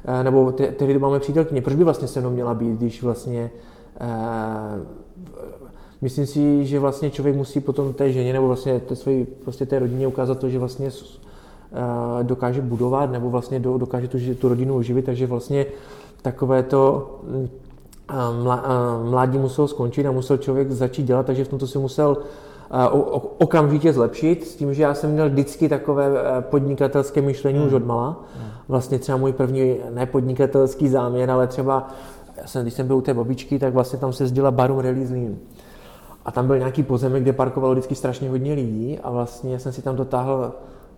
eh, 0.05 0.25
nebo 0.25 0.53
tehdy 0.53 0.99
máme 0.99 1.21
přítelkyně, 1.21 1.63
proč 1.63 1.77
by 1.77 1.85
vlastně 1.85 2.09
se 2.09 2.21
mnou 2.21 2.31
měla 2.31 2.55
být, 2.55 2.79
když 2.79 3.03
vlastně 3.03 3.51
eh, 4.01 4.07
myslím 6.03 6.27
si, 6.27 6.67
že 6.67 6.79
vlastně 6.79 7.11
člověk 7.11 7.37
musí 7.37 7.61
potom 7.61 7.93
té 7.93 8.13
ženě 8.13 8.33
nebo 8.33 8.47
vlastně 8.47 8.81
té, 8.81 8.97
své, 8.97 9.13
prostě 9.45 9.67
té 9.67 9.79
rodině 9.79 10.07
ukázat 10.07 10.39
to, 10.39 10.49
že 10.49 10.59
vlastně 10.59 10.87
uh, 10.87 12.23
dokáže 12.23 12.61
budovat 12.61 13.13
nebo 13.13 13.31
vlastně 13.31 13.61
do, 13.61 13.79
dokáže 13.79 14.09
tu, 14.09 14.19
tu 14.39 14.49
rodinu 14.49 14.75
uživit, 14.75 15.05
takže 15.05 15.27
vlastně 15.27 15.67
takové 16.23 16.63
to 16.63 17.11
uh, 17.23 19.11
mládí 19.11 19.39
muselo 19.39 19.69
skončit 19.69 20.07
a 20.07 20.13
musel 20.13 20.37
člověk 20.37 20.71
začít 20.71 21.03
dělat, 21.03 21.27
takže 21.27 21.45
v 21.45 21.49
tomto 21.49 21.67
si 21.67 21.79
musel 21.79 22.17
okamžitě 23.39 23.93
zlepšit, 23.93 24.47
s 24.47 24.57
tím, 24.57 24.75
že 24.75 24.83
já 24.83 24.95
jsem 24.95 25.11
měl 25.11 25.31
vždycky 25.31 25.69
takové 25.69 26.11
podnikatelské 26.41 27.23
myšlení 27.23 27.59
mm. 27.59 27.67
už 27.67 27.73
od 27.73 27.87
mala. 27.87 28.11
Mm. 28.11 28.45
Vlastně 28.69 28.99
třeba 28.99 29.19
můj 29.19 29.33
první 29.33 29.77
nepodnikatelský 29.91 30.89
záměr, 30.89 31.31
ale 31.31 31.47
třeba 31.47 31.89
já 32.37 32.47
jsem, 32.47 32.63
když 32.63 32.75
jsem 32.75 32.87
byl 32.87 32.97
u 32.97 33.01
té 33.01 33.15
babičky, 33.15 33.59
tak 33.59 33.75
vlastně 33.75 33.99
tam 33.99 34.13
se 34.13 34.27
zděla 34.27 34.51
Barum 34.51 34.79
Release 34.79 35.13
Lean. 35.13 35.37
A 36.25 36.31
tam 36.31 36.47
byl 36.47 36.59
nějaký 36.59 36.83
pozemek, 36.83 37.23
kde 37.23 37.33
parkovalo 37.33 37.75
vždycky 37.75 37.95
strašně 37.95 38.31
hodně 38.31 38.55
lidí 38.55 38.99
a 39.03 39.11
vlastně 39.11 39.59
jsem 39.59 39.73
si 39.73 39.83
tam 39.83 39.97
dotáhl 39.97 40.53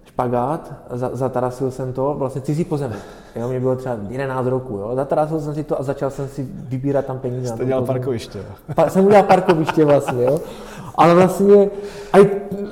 špagát, 0.04 0.72
zatarasil 1.12 1.70
jsem 1.70 1.92
to, 1.92 2.14
vlastně 2.18 2.40
cizí 2.40 2.64
pozemek. 2.64 2.98
Jo, 3.36 3.48
mě 3.48 3.60
bylo 3.60 3.76
třeba 3.76 3.96
11 4.08 4.46
roku, 4.46 4.78
jo. 4.78 4.90
Zatarasil 4.94 5.40
jsem 5.40 5.54
si 5.54 5.64
to 5.64 5.80
a 5.80 5.82
začal 5.82 6.10
jsem 6.10 6.28
si 6.28 6.48
vybírat 6.68 7.04
tam 7.04 7.18
peníze. 7.18 7.48
Jste 7.48 7.64
dělal 7.64 7.82
parkoviště. 7.82 8.38
Pa, 8.74 8.90
jsem 8.90 9.06
udělal 9.06 9.24
parkoviště 9.24 9.84
vlastně, 9.84 10.24
jo. 10.24 10.40
Ale 10.94 11.14
vlastně, 11.14 11.70
a, 12.12 12.18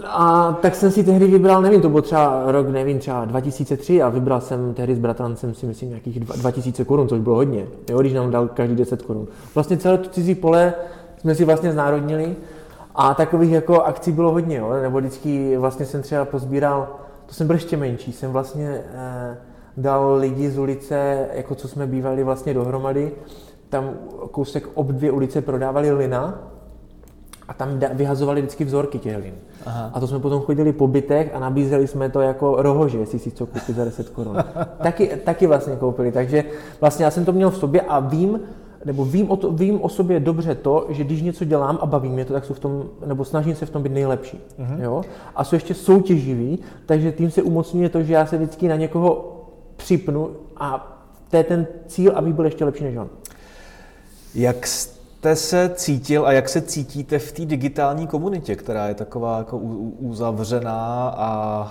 a, 0.07 0.53
tak 0.63 0.75
jsem 0.75 0.91
si 0.91 1.05
tehdy 1.05 1.27
vybral, 1.27 1.63
nevím, 1.63 1.81
to 1.81 1.89
byl 1.89 2.03
třeba 2.03 2.43
rok, 2.47 2.69
nevím, 2.69 2.99
třeba 2.99 3.25
2003 3.25 4.03
a 4.03 4.09
vybral 4.09 4.41
jsem 4.41 4.75
tehdy 4.75 4.95
s 4.95 4.99
bratrancem 4.99 5.55
si 5.55 5.67
myslím 5.67 5.89
nějakých 5.89 6.21
2000 6.21 6.85
korun, 6.85 7.09
což 7.09 7.21
bylo 7.21 7.37
hodně, 7.37 7.67
jo, 7.91 8.01
když 8.01 8.13
nám 8.13 8.31
dal 8.31 8.49
každý 8.49 8.77
10 8.77 9.03
korun. 9.03 9.27
Vlastně 9.55 9.77
celé 9.77 9.99
to 9.99 10.11
cizí 10.11 10.35
pole 10.35 10.75
jsme 11.23 11.35
si 11.35 11.45
vlastně 11.45 11.73
znárodnili 11.73 12.37
a 12.95 13.15
takových 13.15 13.51
jako 13.51 13.83
akcí 13.83 14.13
bylo 14.13 14.33
hodně, 14.33 14.57
jo? 14.57 14.73
nebo 14.83 14.99
vždycky 14.99 15.57
vlastně 15.57 15.87
jsem 15.87 16.03
třeba 16.03 16.25
pozbíral, 16.25 16.89
to 17.27 17.35
jsem 17.35 17.47
byl 17.47 17.57
ještě 17.57 17.77
menší, 17.77 18.13
jsem 18.13 18.33
vlastně 18.33 18.83
eh, 18.95 19.37
dal 19.77 20.15
lidi 20.15 20.51
z 20.51 20.59
ulice, 20.59 21.27
jako 21.33 21.55
co 21.55 21.69
jsme 21.69 21.87
bývali 21.87 22.25
vlastně 22.25 22.55
dohromady, 22.55 23.13
tam 23.69 23.91
kousek 24.31 24.69
ob 24.75 24.87
dvě 24.87 25.11
ulice 25.11 25.41
prodávali 25.41 25.93
lina 25.93 26.39
a 27.49 27.55
tam 27.55 27.81
vyhazovali 27.93 28.41
vždycky 28.41 28.65
vzorky 28.65 28.99
těch 28.99 29.17
lin. 29.17 29.35
Aha. 29.67 29.91
A 29.95 30.01
to 30.01 30.07
jsme 30.07 30.19
potom 30.19 30.43
chodili 30.43 30.73
po 30.73 30.87
bytech 30.87 31.35
a 31.35 31.41
nabízeli 31.41 31.87
jsme 31.87 32.09
to 32.09 32.21
jako 32.21 32.63
rohože, 32.63 32.99
jestli 32.99 33.19
si 33.19 33.31
co 33.31 33.47
koupit 33.47 33.77
za 33.77 33.85
10 33.85 34.09
korun. 34.09 34.37
taky, 34.83 35.07
taky 35.25 35.47
vlastně 35.47 35.77
koupili, 35.77 36.13
takže 36.13 36.45
vlastně 36.81 37.05
já 37.05 37.11
jsem 37.11 37.25
to 37.25 37.33
měl 37.33 37.51
v 37.51 37.57
sobě 37.57 37.81
a 37.81 38.01
vím, 38.01 38.41
nebo 38.85 39.05
vím 39.05 39.31
o, 39.31 39.37
to, 39.37 39.53
vím 39.53 39.83
o 39.83 39.89
sobě 39.89 40.21
dobře 40.21 40.55
to, 40.55 40.87
že 40.89 41.05
když 41.05 41.23
něco 41.23 41.45
dělám 41.45 41.79
a 41.81 41.87
baví 41.87 42.09
mě 42.09 42.25
to, 42.25 42.33
tak 42.33 42.45
jsou 42.45 42.55
v 42.55 42.59
tom, 42.59 42.85
nebo 43.07 43.25
snažím 43.25 43.55
se 43.55 43.67
v 43.67 43.71
tom 43.71 43.83
být 43.83 43.93
nejlepší. 43.93 44.41
Uh-huh. 44.59 44.83
Jo? 44.83 45.03
A 45.35 45.45
jsou 45.45 45.57
ještě 45.57 45.75
soutěživý, 45.75 46.59
takže 46.87 47.13
tím 47.13 47.31
se 47.31 47.43
umocňuje 47.43 47.89
to, 47.89 48.03
že 48.03 48.13
já 48.13 48.27
se 48.27 48.37
vždycky 48.37 48.69
na 48.69 48.77
někoho 48.77 49.33
připnu 49.77 50.31
a 50.57 50.99
to 51.31 51.37
je 51.37 51.45
ten 51.45 51.67
cíl, 51.87 52.13
aby 52.15 52.33
byl 52.33 52.45
ještě 52.45 52.65
lepší 52.65 52.85
než 52.85 52.97
on. 52.97 53.09
Jak 54.35 54.67
jste 54.67 55.37
se 55.37 55.71
cítil 55.75 56.27
a 56.27 56.33
jak 56.33 56.49
se 56.49 56.61
cítíte 56.61 57.19
v 57.19 57.33
té 57.33 57.45
digitální 57.45 58.07
komunitě, 58.07 58.57
která 58.57 58.89
je 58.89 58.95
taková 58.95 59.39
jako 59.39 59.59
uzavřená 59.99 61.09
a, 61.09 61.17
a 61.17 61.69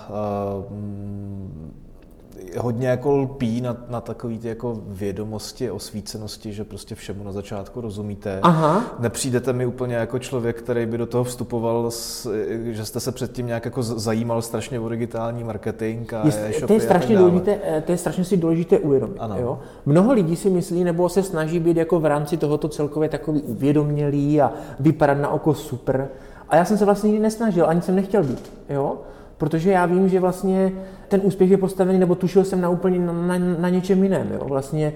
hodně 2.58 2.88
jako 2.88 3.16
lpí 3.16 3.60
na, 3.60 3.76
na 3.88 4.00
takové 4.00 4.38
ty 4.38 4.48
jako 4.48 4.82
vědomosti, 4.86 5.70
osvícenosti, 5.70 6.52
že 6.52 6.64
prostě 6.64 6.94
všemu 6.94 7.24
na 7.24 7.32
začátku 7.32 7.80
rozumíte. 7.80 8.38
Aha. 8.42 8.84
Nepřijdete 8.98 9.52
mi 9.52 9.66
úplně 9.66 9.94
jako 9.94 10.18
člověk, 10.18 10.58
který 10.58 10.86
by 10.86 10.98
do 10.98 11.06
toho 11.06 11.24
vstupoval, 11.24 11.90
s, 11.90 12.28
že 12.64 12.84
jste 12.84 13.00
se 13.00 13.12
předtím 13.12 13.46
nějak 13.46 13.64
jako 13.64 13.82
zajímal 13.82 14.42
strašně 14.42 14.80
o 14.80 14.88
digitální 14.88 15.44
marketing 15.44 16.14
a 16.14 16.26
je, 16.26 16.60
to 16.66 16.72
je 16.72 16.80
strašně 16.80 17.16
důležité, 17.16 17.58
eh, 17.64 17.80
to 17.80 17.92
je 17.92 17.98
strašně 17.98 18.24
si 18.24 18.36
důležité 18.36 18.78
uvědomit. 18.78 19.16
Ano. 19.18 19.38
Jo? 19.38 19.58
Mnoho 19.86 20.12
lidí 20.12 20.36
si 20.36 20.50
myslí, 20.50 20.84
nebo 20.84 21.08
se 21.08 21.22
snaží 21.22 21.60
být 21.60 21.76
jako 21.76 22.00
v 22.00 22.06
rámci 22.06 22.36
tohoto 22.36 22.68
celkově 22.68 23.08
takový 23.08 23.42
uvědomělý 23.42 24.40
a 24.40 24.52
vypadat 24.80 25.18
na 25.18 25.28
oko 25.28 25.54
super. 25.54 26.08
A 26.48 26.56
já 26.56 26.64
jsem 26.64 26.78
se 26.78 26.84
vlastně 26.84 27.08
nikdy 27.08 27.22
nesnažil, 27.22 27.68
ani 27.68 27.82
jsem 27.82 27.96
nechtěl 27.96 28.22
být. 28.22 28.52
Jo? 28.68 28.96
Protože 29.42 29.70
já 29.70 29.86
vím, 29.86 30.08
že 30.08 30.20
vlastně 30.20 30.72
ten 31.08 31.20
úspěch 31.24 31.50
je 31.50 31.58
postavený, 31.58 31.98
nebo 31.98 32.14
tušil 32.14 32.44
jsem 32.44 32.60
na 32.60 32.68
úplně 32.68 32.98
na, 32.98 33.12
na, 33.12 33.38
na 33.58 33.68
něčem 33.68 34.02
jiném. 34.02 34.32
Jo? 34.32 34.40
Vlastně 34.44 34.92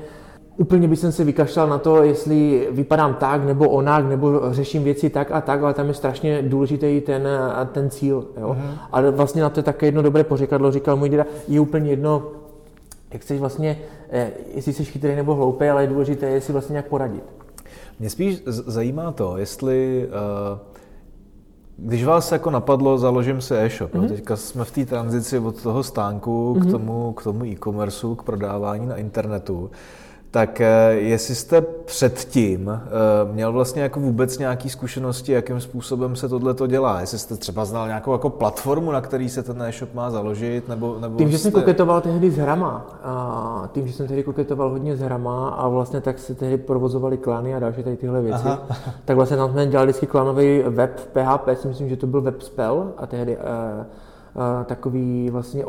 úplně 0.56 0.88
bych 0.88 0.98
se 0.98 1.24
vykašlal 1.24 1.68
na 1.68 1.78
to, 1.78 2.02
jestli 2.02 2.68
vypadám 2.70 3.14
tak 3.14 3.44
nebo 3.44 3.68
onak, 3.68 4.08
nebo 4.08 4.52
řeším 4.52 4.84
věci 4.84 5.10
tak 5.10 5.30
a 5.30 5.40
tak, 5.40 5.62
ale 5.62 5.74
tam 5.74 5.88
je 5.88 5.94
strašně 5.94 6.42
důležitý 6.42 7.00
ten, 7.00 7.28
ten 7.72 7.90
cíl. 7.90 8.26
Jo? 8.40 8.48
Mm-hmm. 8.58 8.78
Ale 8.92 9.10
vlastně 9.10 9.42
na 9.42 9.50
to 9.50 9.60
je 9.60 9.64
také 9.64 9.86
jedno 9.86 10.02
dobré 10.02 10.24
pořekadlo, 10.24 10.72
říkal 10.72 10.96
můj 10.96 11.08
děda, 11.08 11.26
je 11.48 11.60
úplně 11.60 11.90
jedno, 11.90 12.22
jak 13.12 13.22
chceš 13.22 13.40
vlastně, 13.40 13.78
eh, 14.10 14.30
jestli 14.54 14.72
jsi 14.72 14.84
chytrý 14.84 15.16
nebo 15.16 15.34
hloupý, 15.34 15.64
ale 15.64 15.82
je 15.82 15.88
důležité, 15.88 16.26
jestli 16.26 16.52
vlastně 16.52 16.72
nějak 16.72 16.86
poradit. 16.86 17.22
Mě 18.00 18.10
spíš 18.10 18.42
zajímá 18.46 19.12
to, 19.12 19.36
jestli 19.36 20.08
uh 20.52 20.75
když 21.76 22.04
vás 22.04 22.32
jako 22.32 22.50
napadlo, 22.50 22.98
založím 22.98 23.40
si 23.40 23.54
e-shop, 23.54 23.94
mm-hmm. 23.94 24.08
teďka 24.08 24.36
jsme 24.36 24.64
v 24.64 24.70
té 24.70 24.86
tranzici 24.86 25.38
od 25.38 25.62
toho 25.62 25.82
stánku 25.82 26.54
mm-hmm. 26.54 26.68
k 26.68 26.70
tomu, 26.70 27.12
k 27.12 27.22
tomu 27.22 27.44
e-commerceu, 27.44 28.14
k 28.14 28.22
prodávání 28.22 28.86
na 28.86 28.96
internetu, 28.96 29.70
tak 30.30 30.60
eh, 30.60 30.92
jestli 30.92 31.34
jste 31.34 31.60
předtím 31.60 32.70
eh, 32.70 33.32
měl 33.32 33.52
vlastně 33.52 33.82
jako 33.82 34.00
vůbec 34.00 34.38
nějaké 34.38 34.68
zkušenosti, 34.68 35.32
jakým 35.32 35.60
způsobem 35.60 36.16
se 36.16 36.28
tohle 36.28 36.54
to 36.54 36.66
dělá? 36.66 37.00
Jestli 37.00 37.18
jste 37.18 37.36
třeba 37.36 37.64
znal 37.64 37.86
nějakou 37.86 38.12
jako 38.12 38.30
platformu, 38.30 38.92
na 38.92 39.00
který 39.00 39.28
se 39.28 39.42
ten 39.42 39.62
e-shop 39.62 39.94
má 39.94 40.10
založit? 40.10 40.68
Nebo, 40.68 40.96
nebo 41.00 41.18
tím, 41.18 41.30
že 41.30 41.38
jste... 41.38 41.42
jsem 41.42 41.60
koketoval 41.60 42.00
tehdy 42.00 42.30
s 42.30 42.36
hrama, 42.36 42.86
a 43.02 43.68
tím, 43.72 43.86
že 43.86 43.92
jsem 43.92 44.06
tehdy 44.06 44.22
koketoval 44.22 44.70
hodně 44.70 44.96
s 44.96 45.00
hrama 45.00 45.48
a 45.48 45.68
vlastně 45.68 46.00
tak 46.00 46.18
se 46.18 46.34
tehdy 46.34 46.56
provozovali 46.56 47.16
klany 47.18 47.54
a 47.54 47.58
další 47.58 47.82
tady 47.82 47.96
tyhle 47.96 48.22
věci, 48.22 48.44
Aha. 48.44 48.62
tak 49.04 49.16
vlastně 49.16 49.36
tam 49.36 49.50
jsme 49.50 49.66
dělali 49.66 49.86
vždycky 49.86 50.06
klanový 50.06 50.62
web 50.62 51.00
PHP, 51.12 51.48
si 51.60 51.68
myslím, 51.68 51.88
že 51.88 51.96
to 51.96 52.06
byl 52.06 52.20
web 52.20 52.42
spell 52.42 52.92
a 52.96 53.06
tehdy 53.06 53.36
uh, 53.36 53.42
takový 54.64 55.30
vlastně 55.30 55.64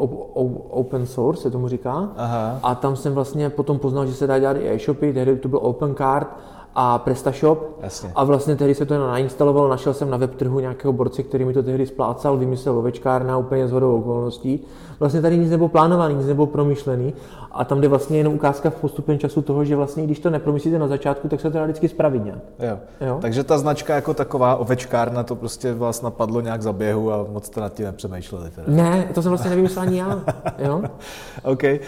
open 0.70 1.06
source, 1.06 1.42
se 1.42 1.52
tomu 1.52 1.68
říká. 1.68 2.10
Aha. 2.18 2.60
A 2.64 2.76
tam 2.76 2.96
jsem 2.96 3.14
vlastně 3.14 3.50
potom 3.50 3.80
poznal, 3.80 4.06
že 4.06 4.14
se 4.14 4.28
dá 4.28 4.40
dělat 4.40 4.58
i 4.58 4.70
e-shopy, 4.70 5.14
tehdy 5.14 5.36
to 5.36 5.48
byl 5.48 5.60
Open 5.62 5.96
Card 5.96 6.28
a 6.76 6.98
PrestaShop. 6.98 7.80
Jasně. 7.82 8.12
A 8.16 8.24
vlastně 8.24 8.56
tehdy 8.56 8.76
se 8.76 8.86
to 8.86 8.98
nainstalovalo, 8.98 9.70
našel 9.70 9.94
jsem 9.94 10.10
na 10.10 10.18
web 10.18 10.36
trhu 10.36 10.60
nějakého 10.60 10.94
borce, 10.94 11.24
který 11.24 11.46
mi 11.46 11.54
to 11.54 11.64
tehdy 11.64 11.86
splácal, 11.86 12.38
vymyslel 12.38 12.78
ovečkárna 12.78 13.38
úplně 13.38 13.68
z 13.68 13.72
hodou 13.72 14.00
okolností. 14.00 14.66
Vlastně 15.00 15.22
tady 15.22 15.38
nic 15.38 15.52
nebylo 15.52 15.70
plánovaný, 15.70 16.16
nic 16.16 16.28
nebylo 16.28 16.48
promyšlený. 16.48 17.14
A 17.52 17.66
tam 17.66 17.82
jde 17.82 17.88
vlastně 17.88 18.18
jenom 18.18 18.34
ukázka 18.34 18.70
v 18.70 18.76
postupem 18.76 19.20
času 19.20 19.42
toho, 19.42 19.66
že 19.66 19.76
vlastně 19.76 20.04
když 20.04 20.20
to 20.20 20.30
nepromyslíte 20.30 20.80
na 20.80 20.88
začátku, 20.88 21.28
tak 21.28 21.42
se 21.42 21.52
to 21.52 21.58
dá 21.58 21.64
vždycky 21.64 21.88
spravit 21.88 22.26
nějak. 22.26 22.40
Jo. 22.60 22.78
jo. 23.08 23.18
Takže 23.22 23.44
ta 23.44 23.58
značka 23.58 23.96
jako 23.96 24.14
taková 24.14 24.56
ovečkárna, 24.56 25.24
to 25.24 25.36
prostě 25.36 25.74
vás 25.74 26.02
napadlo 26.02 26.42
nějak 26.42 26.62
za 26.62 26.74
běhu 26.74 27.14
a 27.14 27.26
moc 27.32 27.46
jste 27.46 27.62
nad 27.62 27.74
tím 27.74 27.86
nepřemýšleli. 27.86 28.50
Teda. 28.50 28.68
Ne, 28.68 29.08
to 29.14 29.22
jsem 29.22 29.30
vlastně 29.30 29.50
nevymyslel 29.50 29.86
ani 29.86 30.00
já. 30.00 30.24
Jo? 30.58 30.82
OK. 31.44 31.64
Uh, 31.64 31.80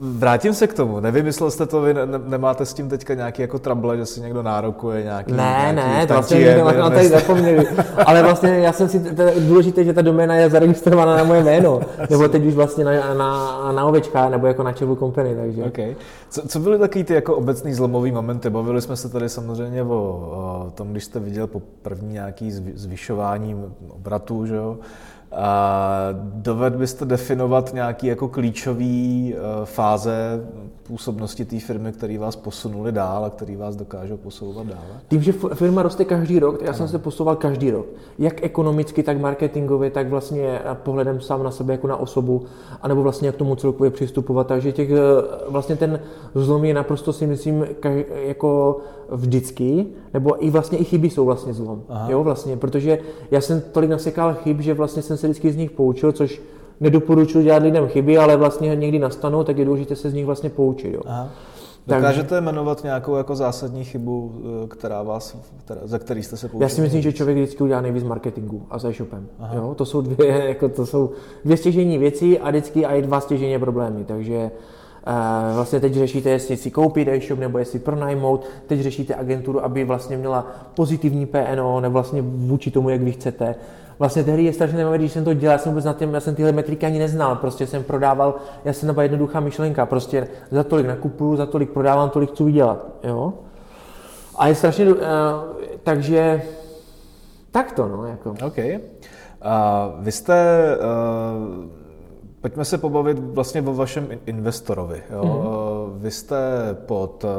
vrátím 0.00 0.54
se 0.54 0.66
k 0.66 0.74
tomu. 0.74 1.00
Nevymyslel 1.00 1.50
jste 1.50 1.66
to, 1.66 1.80
vy 1.80 1.94
ne, 1.94 2.00
nemáte 2.26 2.66
s 2.66 2.74
tím 2.74 2.88
teďka 2.88 3.14
nějaký 3.14 3.42
jako 3.42 3.58
trouble, 3.58 3.96
že 3.96 4.06
si 4.06 4.20
někdo 4.20 4.42
nárokuje 4.42 5.02
nějaký 5.02 5.32
Ne, 5.32 5.36
nějaký 5.36 5.76
ne, 5.76 6.06
to 6.06 6.14
vlastně 6.14 6.38
je, 6.38 6.64
na 6.64 6.90
tady 6.90 7.08
zapomněli. 7.08 7.66
Ale 8.06 8.22
vlastně 8.22 8.50
já 8.50 8.72
jsem 8.72 8.88
si, 8.88 9.14
to 9.14 9.22
je 9.22 9.40
důležité, 9.40 9.84
že 9.84 9.92
ta 9.92 10.02
doména 10.02 10.34
je 10.34 10.50
zaregistrovaná 10.50 11.16
na 11.16 11.24
moje 11.24 11.42
jméno. 11.42 11.61
Nebo 12.10 12.28
teď 12.28 12.44
už 12.44 12.54
vlastně 12.54 12.84
na, 12.84 13.14
na, 13.14 13.72
na 13.72 13.84
ovečka 13.84 14.28
nebo 14.28 14.46
jako 14.46 14.62
na 14.62 14.72
Chevrolet 14.72 14.98
Company. 14.98 15.36
Takže. 15.36 15.64
Okay. 15.64 15.96
Co, 16.30 16.48
co 16.48 16.58
byly 16.58 16.78
takový 16.78 17.04
ty 17.04 17.14
jako 17.14 17.36
obecný 17.36 17.74
zlomový 17.74 18.12
momenty? 18.12 18.50
Bavili 18.50 18.82
jsme 18.82 18.96
se 18.96 19.08
tady 19.08 19.28
samozřejmě 19.28 19.82
o, 19.82 20.66
o 20.66 20.70
tom, 20.70 20.90
když 20.90 21.04
jste 21.04 21.20
viděl 21.20 21.46
po 21.46 21.62
první 21.82 22.12
nějaký 22.12 22.50
zvyšování 22.74 23.64
obratu, 23.88 24.46
že 24.46 24.54
jo? 24.54 24.78
A 25.34 26.08
doved 26.22 26.76
byste 26.76 27.04
definovat 27.04 27.74
nějaký 27.74 28.06
jako 28.06 28.28
klíčový 28.28 29.34
uh, 29.34 29.64
fáze 29.64 30.40
působnosti 30.82 31.44
té 31.44 31.60
firmy, 31.60 31.92
které 31.92 32.18
vás 32.18 32.36
posunuli 32.36 32.92
dál 32.92 33.24
a 33.24 33.30
které 33.30 33.56
vás 33.56 33.76
dokážou 33.76 34.16
posouvat 34.16 34.66
dál? 34.66 34.84
Tím, 35.08 35.22
že 35.22 35.32
firma 35.32 35.82
roste 35.82 36.04
každý 36.04 36.38
rok, 36.38 36.62
já 36.62 36.68
ano. 36.68 36.76
jsem 36.76 36.88
se 36.88 36.98
posouval 36.98 37.36
každý 37.36 37.70
rok. 37.70 37.86
Jak 38.18 38.44
ekonomicky, 38.44 39.02
tak 39.02 39.20
marketingově, 39.20 39.90
tak 39.90 40.08
vlastně 40.08 40.60
pohledem 40.74 41.20
sám 41.20 41.42
na 41.42 41.50
sebe 41.50 41.72
jako 41.72 41.86
na 41.86 41.96
osobu, 41.96 42.42
anebo 42.82 43.02
vlastně 43.02 43.28
jak 43.28 43.34
k 43.34 43.38
tomu 43.38 43.56
celkově 43.56 43.90
přistupovat. 43.90 44.46
Takže 44.46 44.72
těch, 44.72 44.90
eh, 44.90 44.96
vlastně 45.48 45.76
ten 45.76 46.00
zlom 46.34 46.64
je 46.64 46.74
naprosto 46.74 47.12
si 47.12 47.26
myslím 47.26 47.66
jako 48.14 48.80
vždycky, 49.10 49.86
nebo 50.14 50.44
i 50.44 50.50
vlastně 50.50 50.78
i 50.78 50.84
chyby 50.84 51.10
jsou 51.10 51.24
vlastně 51.24 51.52
zlom. 51.52 51.82
Aha. 51.88 52.10
Jo, 52.10 52.24
vlastně, 52.24 52.56
protože 52.56 52.98
já 53.30 53.40
jsem 53.40 53.60
tolik 53.72 53.90
nasekal 53.90 54.34
chyb, 54.34 54.60
že 54.60 54.74
vlastně 54.74 55.02
jsem 55.02 55.16
se 55.22 55.28
vždycky 55.28 55.52
z 55.52 55.56
nich 55.56 55.70
poučil, 55.70 56.12
což 56.12 56.42
nedoporučuji 56.80 57.44
dělat 57.44 57.62
lidem 57.62 57.88
chyby, 57.88 58.18
ale 58.18 58.36
vlastně 58.36 58.76
někdy 58.76 58.98
nastanou, 58.98 59.44
tak 59.44 59.58
je 59.58 59.64
důležité 59.64 59.96
se 59.96 60.10
z 60.10 60.14
nich 60.14 60.26
vlastně 60.26 60.50
poučit. 60.50 60.94
Jo. 60.94 61.00
Aha. 61.06 61.28
Dokážete 61.86 62.28
Takže, 62.28 62.40
jmenovat 62.40 62.84
nějakou 62.84 63.16
jako 63.16 63.36
zásadní 63.36 63.84
chybu, 63.84 64.32
eh, 64.64 64.68
která 64.68 65.02
vás, 65.02 65.36
která, 65.64 65.80
za 65.84 65.98
který 65.98 66.22
jste 66.22 66.36
se 66.36 66.48
poučili? 66.48 66.64
Já 66.64 66.68
si 66.68 66.80
myslím, 66.80 67.02
že 67.02 67.12
člověk 67.12 67.38
vždycky 67.38 67.62
udělá 67.62 67.80
nejvíc 67.80 68.04
marketingu 68.04 68.66
a 68.70 68.78
s 68.78 68.84
e-shopem. 68.84 69.26
Jo? 69.54 69.74
To 69.74 69.84
jsou 69.84 70.00
dvě, 70.00 70.26
jako 70.48 70.68
to 70.68 70.86
jsou 70.86 71.10
dvě 71.44 71.56
stěžení 71.56 71.98
věcí 71.98 72.38
a 72.38 72.50
vždycky 72.50 72.86
i 72.86 73.02
dva 73.02 73.20
stěžení 73.20 73.58
problémy. 73.58 74.04
Takže 74.04 74.50
Uh, 75.06 75.54
vlastně 75.54 75.80
teď 75.80 75.94
řešíte, 75.94 76.30
jestli 76.30 76.56
si 76.56 76.70
koupit 76.70 77.08
e-shop 77.08 77.38
nebo 77.38 77.58
jestli 77.58 77.78
pronajmout, 77.78 78.46
teď 78.66 78.80
řešíte 78.80 79.14
agenturu, 79.14 79.64
aby 79.64 79.84
vlastně 79.84 80.16
měla 80.16 80.46
pozitivní 80.74 81.26
PNO, 81.26 81.80
nebo 81.80 81.92
vlastně 81.92 82.22
vůči 82.22 82.70
tomu, 82.70 82.90
jak 82.90 83.02
vy 83.02 83.12
chcete 83.12 83.54
vlastně 84.02 84.24
tehdy 84.24 84.42
je 84.42 84.52
strašně 84.52 84.72
zajímavé, 84.72 84.98
když 84.98 85.12
jsem 85.12 85.24
to 85.24 85.34
dělal, 85.34 85.52
já 85.52 85.58
jsem 85.58 85.72
vůbec 85.72 85.84
na 85.84 85.92
tím, 85.92 86.14
já 86.14 86.20
jsem 86.20 86.34
tyhle 86.34 86.52
metriky 86.52 86.86
ani 86.86 86.98
neznal, 86.98 87.36
prostě 87.36 87.66
jsem 87.66 87.82
prodával, 87.82 88.34
já 88.64 88.72
jsem 88.72 88.86
nebo 88.86 89.00
jednoduchá 89.00 89.40
myšlenka, 89.40 89.86
prostě 89.86 90.28
za 90.50 90.64
tolik 90.64 90.86
nakupuju, 90.86 91.36
za 91.36 91.46
tolik 91.46 91.70
prodávám, 91.70 92.10
tolik 92.10 92.30
chci 92.30 92.44
vydělat, 92.44 92.86
jo. 93.04 93.32
A 94.38 94.48
je 94.48 94.54
strašně, 94.54 94.92
uh, 94.92 94.98
takže 95.82 96.42
tak 97.50 97.72
to, 97.72 97.88
no, 97.88 98.06
jako. 98.06 98.30
OK. 98.30 98.58
Uh, 98.58 98.74
vy 99.98 100.12
jste, 100.12 100.66
uh, 100.76 101.64
pojďme 102.40 102.64
se 102.64 102.78
pobavit 102.78 103.18
vlastně 103.18 103.62
o 103.62 103.74
vašem 103.74 104.08
investorovi, 104.26 105.02
jo. 105.10 105.22
Mm-hmm. 105.22 105.46
Uh, 105.46 106.02
vy 106.02 106.10
jste 106.10 106.36
pod 106.86 107.24
uh, 107.24 107.30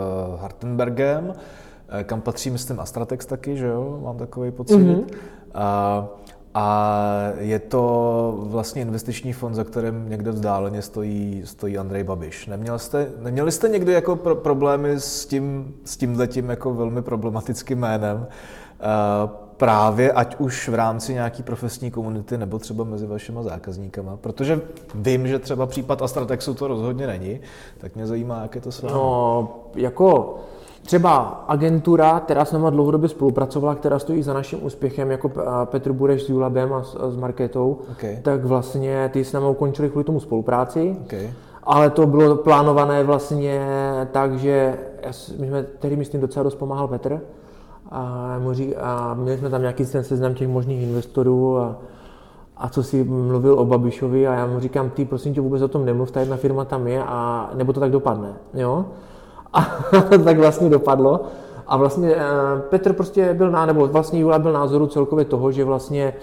Hartenbergem, 0.41 1.33
kam 2.03 2.21
patří, 2.21 2.49
myslím, 2.49 2.79
Astratex 2.79 3.25
taky, 3.25 3.57
že 3.57 3.67
jo? 3.67 3.99
Mám 4.03 4.17
takový 4.17 4.51
pocit. 4.51 4.77
Mm-hmm. 4.77 5.03
Uh, 5.55 6.22
a 6.53 6.97
je 7.37 7.59
to 7.59 8.37
vlastně 8.39 8.81
investiční 8.81 9.33
fond, 9.33 9.53
za 9.53 9.63
kterým 9.63 10.09
někde 10.09 10.31
vzdáleně 10.31 10.81
stojí, 10.81 11.41
stojí 11.45 11.77
Andrej 11.77 12.03
Babiš. 12.03 12.47
Neměl 12.47 12.79
jste, 12.79 13.11
neměli 13.19 13.51
jste 13.51 13.69
někdy 13.69 13.93
jako 13.93 14.15
pro, 14.15 14.35
problémy 14.35 14.91
s 14.91 15.25
tím, 15.25 15.73
s 15.85 15.97
tímhletím 15.97 16.49
jako 16.49 16.73
velmi 16.73 17.01
problematickým 17.01 17.79
jménem? 17.79 18.17
Uh, 18.17 19.29
právě 19.57 20.11
ať 20.11 20.35
už 20.39 20.69
v 20.69 20.73
rámci 20.73 21.13
nějaký 21.13 21.43
profesní 21.43 21.91
komunity 21.91 22.37
nebo 22.37 22.59
třeba 22.59 22.83
mezi 22.83 23.07
vašima 23.07 23.43
zákazníkama, 23.43 24.17
protože 24.17 24.61
vím, 24.95 25.27
že 25.27 25.39
třeba 25.39 25.65
případ 25.65 26.01
Astratexu 26.01 26.53
to 26.53 26.67
rozhodně 26.67 27.07
není, 27.07 27.39
tak 27.77 27.95
mě 27.95 28.07
zajímá, 28.07 28.41
jak 28.41 28.55
je 28.55 28.61
to 28.61 28.71
s 28.71 28.81
vámi. 28.81 28.93
No, 28.95 29.49
jako 29.75 30.35
Třeba 30.83 31.17
agentura, 31.47 32.19
která 32.19 32.45
s 32.45 32.51
náma 32.51 32.69
dlouhodobě 32.69 33.09
spolupracovala, 33.09 33.75
která 33.75 33.99
stojí 33.99 34.23
za 34.23 34.33
naším 34.33 34.65
úspěchem, 34.65 35.11
jako 35.11 35.31
Petr 35.65 35.91
Bureš 35.91 36.23
s 36.23 36.29
Julabem 36.29 36.73
a 36.73 36.83
s, 36.83 36.95
a 36.95 37.11
s 37.11 37.15
Marketou, 37.15 37.79
okay. 37.91 38.17
tak 38.21 38.45
vlastně 38.45 39.09
ty 39.13 39.25
s 39.25 39.33
námi 39.33 39.45
ukončili 39.47 39.89
kvůli 39.89 40.03
tomu 40.03 40.19
spolupráci. 40.19 40.97
Okay. 41.05 41.33
Ale 41.63 41.89
to 41.89 42.07
bylo 42.07 42.35
plánované 42.35 43.03
vlastně 43.03 43.67
tak, 44.11 44.39
že 44.39 44.77
my 45.39 45.47
jsme 45.47 45.63
tehdy, 45.63 45.95
myslím, 45.95 46.21
docela 46.21 46.43
dost 46.43 46.55
pomáhal 46.55 46.87
Petr. 46.87 47.21
A, 47.91 48.37
a 48.81 49.13
měli 49.13 49.37
jsme 49.37 49.49
tam 49.49 49.61
nějaký 49.61 49.85
ten 49.85 50.03
seznam 50.03 50.33
těch 50.33 50.47
možných 50.47 50.83
investorů 50.83 51.57
a, 51.57 51.75
a 52.57 52.69
co 52.69 52.83
si 52.83 53.03
mluvil 53.03 53.59
o 53.59 53.65
Babišovi 53.65 54.27
a 54.27 54.33
já 54.33 54.45
mu 54.47 54.59
říkám, 54.59 54.89
ty 54.89 55.05
prosím 55.05 55.33
tě 55.33 55.41
vůbec 55.41 55.61
o 55.61 55.67
tom 55.67 55.85
nemluv, 55.85 56.11
ta 56.11 56.19
jedna 56.19 56.37
firma 56.37 56.65
tam 56.65 56.87
je 56.87 57.03
a 57.03 57.49
nebo 57.53 57.73
to 57.73 57.79
tak 57.79 57.91
dopadne, 57.91 58.33
jo. 58.53 58.85
A 59.53 59.67
tak 60.23 60.37
vlastně 60.37 60.69
dopadlo. 60.69 61.21
A 61.67 61.77
vlastně 61.77 62.15
eh, 62.15 62.21
Petr 62.69 62.93
prostě 62.93 63.33
byl 63.33 63.51
na, 63.51 63.65
nebo 63.65 63.87
vlastně 63.87 64.19
Jula 64.19 64.39
byl 64.39 64.53
názoru 64.53 64.87
celkově 64.87 65.25
toho, 65.25 65.51
že 65.51 65.63
vlastně 65.63 66.13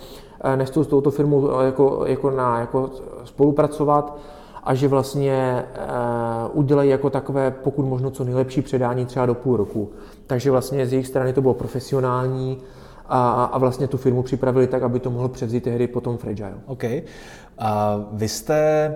eh, 0.41 0.57
nechtěl 0.57 0.85
s 0.85 0.87
touto 0.87 1.11
firmou 1.11 1.51
eh, 1.51 1.65
jako, 1.65 2.03
jako, 2.07 2.31
na, 2.31 2.61
jako 2.61 2.91
spolupracovat 3.25 4.19
a 4.65 4.75
že 4.75 4.89
vlastně 4.89 5.65
udělají 6.53 6.91
jako 6.91 7.11
takové, 7.11 7.51
pokud 7.51 7.87
možno 7.87 8.11
co 8.11 8.25
nejlepší 8.25 8.63
předání 8.63 9.07
třeba 9.07 9.27
do 9.27 9.35
půl 9.35 9.57
roku. 9.57 9.91
Takže 10.27 10.51
vlastně 10.51 10.87
z 10.87 10.93
jejich 10.93 11.07
strany 11.07 11.33
to 11.33 11.43
bylo 11.43 11.55
profesionální, 11.55 12.59
a, 13.11 13.45
a 13.45 13.59
vlastně 13.59 13.89
tu 13.89 13.97
firmu 13.97 14.23
připravili 14.23 14.67
tak, 14.67 14.83
aby 14.83 15.01
to 15.01 15.11
mohl 15.11 15.29
převzít 15.29 15.65
tehdy 15.65 15.87
potom 15.87 16.17
Fragile. 16.17 16.55
OK. 16.67 16.85
A 17.59 18.01
vy 18.13 18.29
jste 18.29 18.95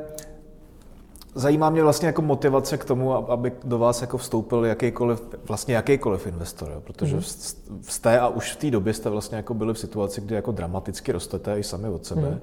Zajímá 1.34 1.70
mě 1.70 1.82
vlastně 1.82 2.06
jako 2.06 2.22
motivace 2.22 2.78
k 2.78 2.84
tomu, 2.84 3.30
aby 3.30 3.52
do 3.64 3.78
vás 3.78 4.00
jako 4.00 4.18
vstoupil 4.18 4.64
jakýkoliv, 4.64 5.22
vlastně 5.48 5.74
jakýkoliv 5.74 6.26
investor, 6.26 6.70
jo? 6.70 6.80
protože 6.80 7.16
mm-hmm. 7.16 7.80
jste 7.82 8.20
a 8.20 8.28
už 8.28 8.52
v 8.52 8.56
té 8.56 8.70
době 8.70 8.94
jste 8.94 9.10
vlastně 9.10 9.36
jako 9.36 9.54
byli 9.54 9.74
v 9.74 9.78
situaci, 9.78 10.20
kdy 10.20 10.34
jako 10.34 10.52
dramaticky 10.52 11.12
rostete 11.12 11.58
i 11.58 11.62
sami 11.62 11.88
od 11.88 12.06
sebe. 12.06 12.22
Mm-hmm. 12.22 12.40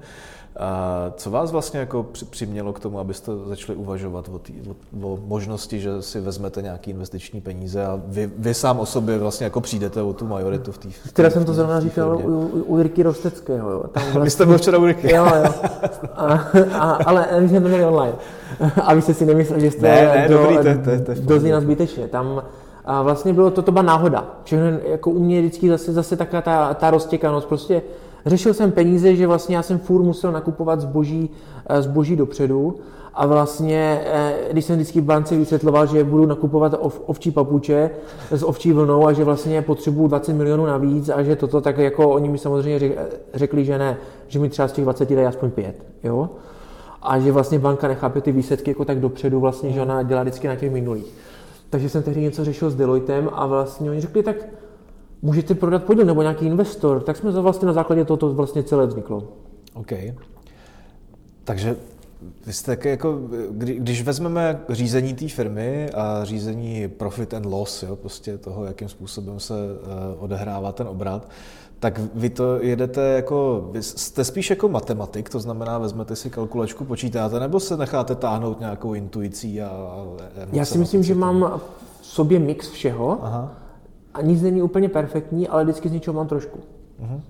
A 0.56 1.12
co 1.16 1.30
vás 1.30 1.52
vlastně 1.52 1.80
jako 1.80 2.06
přimělo 2.30 2.72
k 2.72 2.80
tomu, 2.80 2.98
abyste 2.98 3.32
začali 3.46 3.78
uvažovat 3.78 4.28
o, 4.28 4.38
tý, 4.38 4.52
o, 5.02 5.08
o 5.08 5.18
možnosti, 5.26 5.80
že 5.80 6.02
si 6.02 6.20
vezmete 6.20 6.62
nějaký 6.62 6.90
investiční 6.90 7.40
peníze 7.40 7.86
a 7.86 8.00
vy, 8.06 8.30
vy 8.38 8.54
sám 8.54 8.80
o 8.80 8.86
sobě 8.86 9.18
vlastně 9.18 9.44
jako 9.44 9.60
přijdete 9.60 10.02
o 10.02 10.12
tu 10.12 10.26
majoritu 10.26 10.72
v 10.72 10.78
té 10.78 10.88
Včera 11.06 11.30
jsem 11.30 11.44
to 11.44 11.54
zrovna 11.54 11.80
říkal 11.80 12.16
u, 12.16 12.46
u 12.66 12.78
Jirky 12.78 13.02
Rosteckého. 13.02 13.70
Jo. 13.70 13.84
Tam 13.92 14.02
vlastně... 14.02 14.20
Vy 14.24 14.30
jste 14.30 14.46
byl 14.46 14.58
včera 14.58 14.78
u 14.78 14.84
Jirky. 14.84 15.14
Jo, 15.14 15.26
jo. 15.44 15.52
A, 16.14 16.34
a, 16.78 16.92
ale 16.92 17.28
my 17.40 17.48
jsme 17.48 17.60
to 17.60 17.68
měli 17.68 17.84
online. 17.84 18.14
A 18.82 18.94
vy 18.94 19.02
jste 19.02 19.14
si 19.14 19.26
nemysleli, 19.26 19.60
že 19.60 19.70
jste 19.70 19.82
ne, 19.82 20.12
ne, 20.14 20.28
do, 20.28 20.38
dobrý, 20.38 20.56
to, 20.56 20.62
to, 21.14 21.14
to, 21.26 21.40
to 21.40 21.48
nás 21.48 21.62
zbytečně. 21.62 22.08
Tam 22.08 22.42
a 22.84 23.02
vlastně 23.02 23.32
bylo 23.32 23.50
to, 23.50 23.62
to 23.62 23.72
byla 23.72 23.82
náhoda. 23.82 24.26
Všechno 24.44 24.66
jako 24.84 25.10
u 25.10 25.18
mě 25.18 25.40
vždycky 25.40 25.68
zase, 25.68 25.92
zase 25.92 26.16
taková 26.16 26.42
ta, 26.42 26.74
ta 26.74 26.90
roztěkanost. 26.90 27.48
Prostě 27.48 27.82
Řešil 28.26 28.54
jsem 28.54 28.72
peníze, 28.72 29.16
že 29.16 29.26
vlastně 29.26 29.56
já 29.56 29.62
jsem 29.62 29.78
furt 29.78 30.02
musel 30.02 30.32
nakupovat 30.32 30.80
zboží, 30.80 31.30
eh, 31.66 31.82
zboží 31.82 32.16
dopředu 32.16 32.74
a 33.14 33.26
vlastně, 33.26 34.00
eh, 34.04 34.34
když 34.52 34.64
jsem 34.64 34.76
vždycky 34.76 35.00
v 35.00 35.04
bance 35.04 35.36
vysvětloval, 35.36 35.86
že 35.86 36.04
budu 36.04 36.26
nakupovat 36.26 36.74
ov, 36.80 37.00
ovčí 37.06 37.30
papuče 37.30 37.90
s 38.30 38.42
ovčí 38.42 38.72
vlnou 38.72 39.06
a 39.06 39.12
že 39.12 39.24
vlastně 39.24 39.62
potřebuju 39.62 40.08
20 40.08 40.32
milionů 40.32 40.66
navíc 40.66 41.08
a 41.08 41.22
že 41.22 41.36
toto, 41.36 41.60
tak 41.60 41.78
jako 41.78 42.10
oni 42.10 42.28
mi 42.28 42.38
samozřejmě 42.38 42.96
řekli, 43.34 43.64
že 43.64 43.78
ne, 43.78 43.96
že 44.28 44.38
mi 44.38 44.48
třeba 44.48 44.68
z 44.68 44.72
těch 44.72 44.84
20 44.84 45.14
dají 45.14 45.26
aspoň 45.26 45.50
5, 45.50 45.84
jo? 46.04 46.30
A 47.02 47.18
že 47.18 47.32
vlastně 47.32 47.58
banka 47.58 47.88
nechápe 47.88 48.20
ty 48.20 48.32
výsledky 48.32 48.70
jako 48.70 48.84
tak 48.84 49.00
dopředu 49.00 49.40
vlastně, 49.40 49.72
že 49.72 49.82
ona 49.82 50.02
dělá 50.02 50.22
vždycky 50.22 50.48
na 50.48 50.56
těch 50.56 50.72
minulých. 50.72 51.14
Takže 51.70 51.88
jsem 51.88 52.02
tehdy 52.02 52.20
něco 52.20 52.44
řešil 52.44 52.70
s 52.70 52.74
Deloitem 52.74 53.30
a 53.32 53.46
vlastně 53.46 53.90
oni 53.90 54.00
řekli, 54.00 54.22
tak 54.22 54.36
můžete 55.22 55.54
prodat 55.54 55.84
podíl 55.84 56.04
nebo 56.04 56.22
nějaký 56.22 56.46
investor, 56.46 57.02
tak 57.02 57.16
jsme 57.16 57.30
vlastně 57.30 57.66
na 57.66 57.72
základě 57.72 58.04
tohoto 58.04 58.34
vlastně 58.34 58.62
celé 58.62 58.86
vzniklo. 58.86 59.24
OK. 59.74 59.92
Takže 61.44 61.76
vy 62.46 62.52
jste 62.52 62.72
taky 62.72 62.88
jako, 62.88 63.20
když 63.50 64.02
vezmeme 64.02 64.60
řízení 64.68 65.14
té 65.14 65.28
firmy 65.28 65.90
a 65.90 66.24
řízení 66.24 66.88
profit 66.88 67.34
and 67.34 67.46
loss, 67.46 67.82
jo, 67.82 67.96
prostě 67.96 68.38
toho, 68.38 68.64
jakým 68.64 68.88
způsobem 68.88 69.40
se 69.40 69.54
eh, 69.54 69.86
odehrává 70.18 70.72
ten 70.72 70.88
obrat, 70.88 71.28
tak 71.78 72.00
vy 72.14 72.30
to 72.30 72.62
jedete 72.62 73.00
jako, 73.00 73.70
jste 73.80 74.24
spíš 74.24 74.50
jako 74.50 74.68
matematik, 74.68 75.28
to 75.28 75.40
znamená, 75.40 75.78
vezmete 75.78 76.16
si 76.16 76.30
kalkulačku, 76.30 76.84
počítáte, 76.84 77.40
nebo 77.40 77.60
se 77.60 77.76
necháte 77.76 78.14
táhnout 78.14 78.60
nějakou 78.60 78.94
intuicí 78.94 79.62
a... 79.62 79.68
a 79.68 80.04
Já 80.52 80.64
si 80.64 80.78
myslím, 80.78 81.02
že 81.02 81.14
mám 81.14 81.60
v 82.00 82.06
sobě 82.06 82.38
mix 82.38 82.68
všeho. 82.68 83.18
Aha 83.22 83.61
a 84.14 84.22
nic 84.22 84.42
není 84.42 84.62
úplně 84.62 84.88
perfektní, 84.88 85.48
ale 85.48 85.64
vždycky 85.64 85.88
z 85.88 85.92
něčeho 85.92 86.14
mám 86.14 86.28
trošku. 86.28 86.58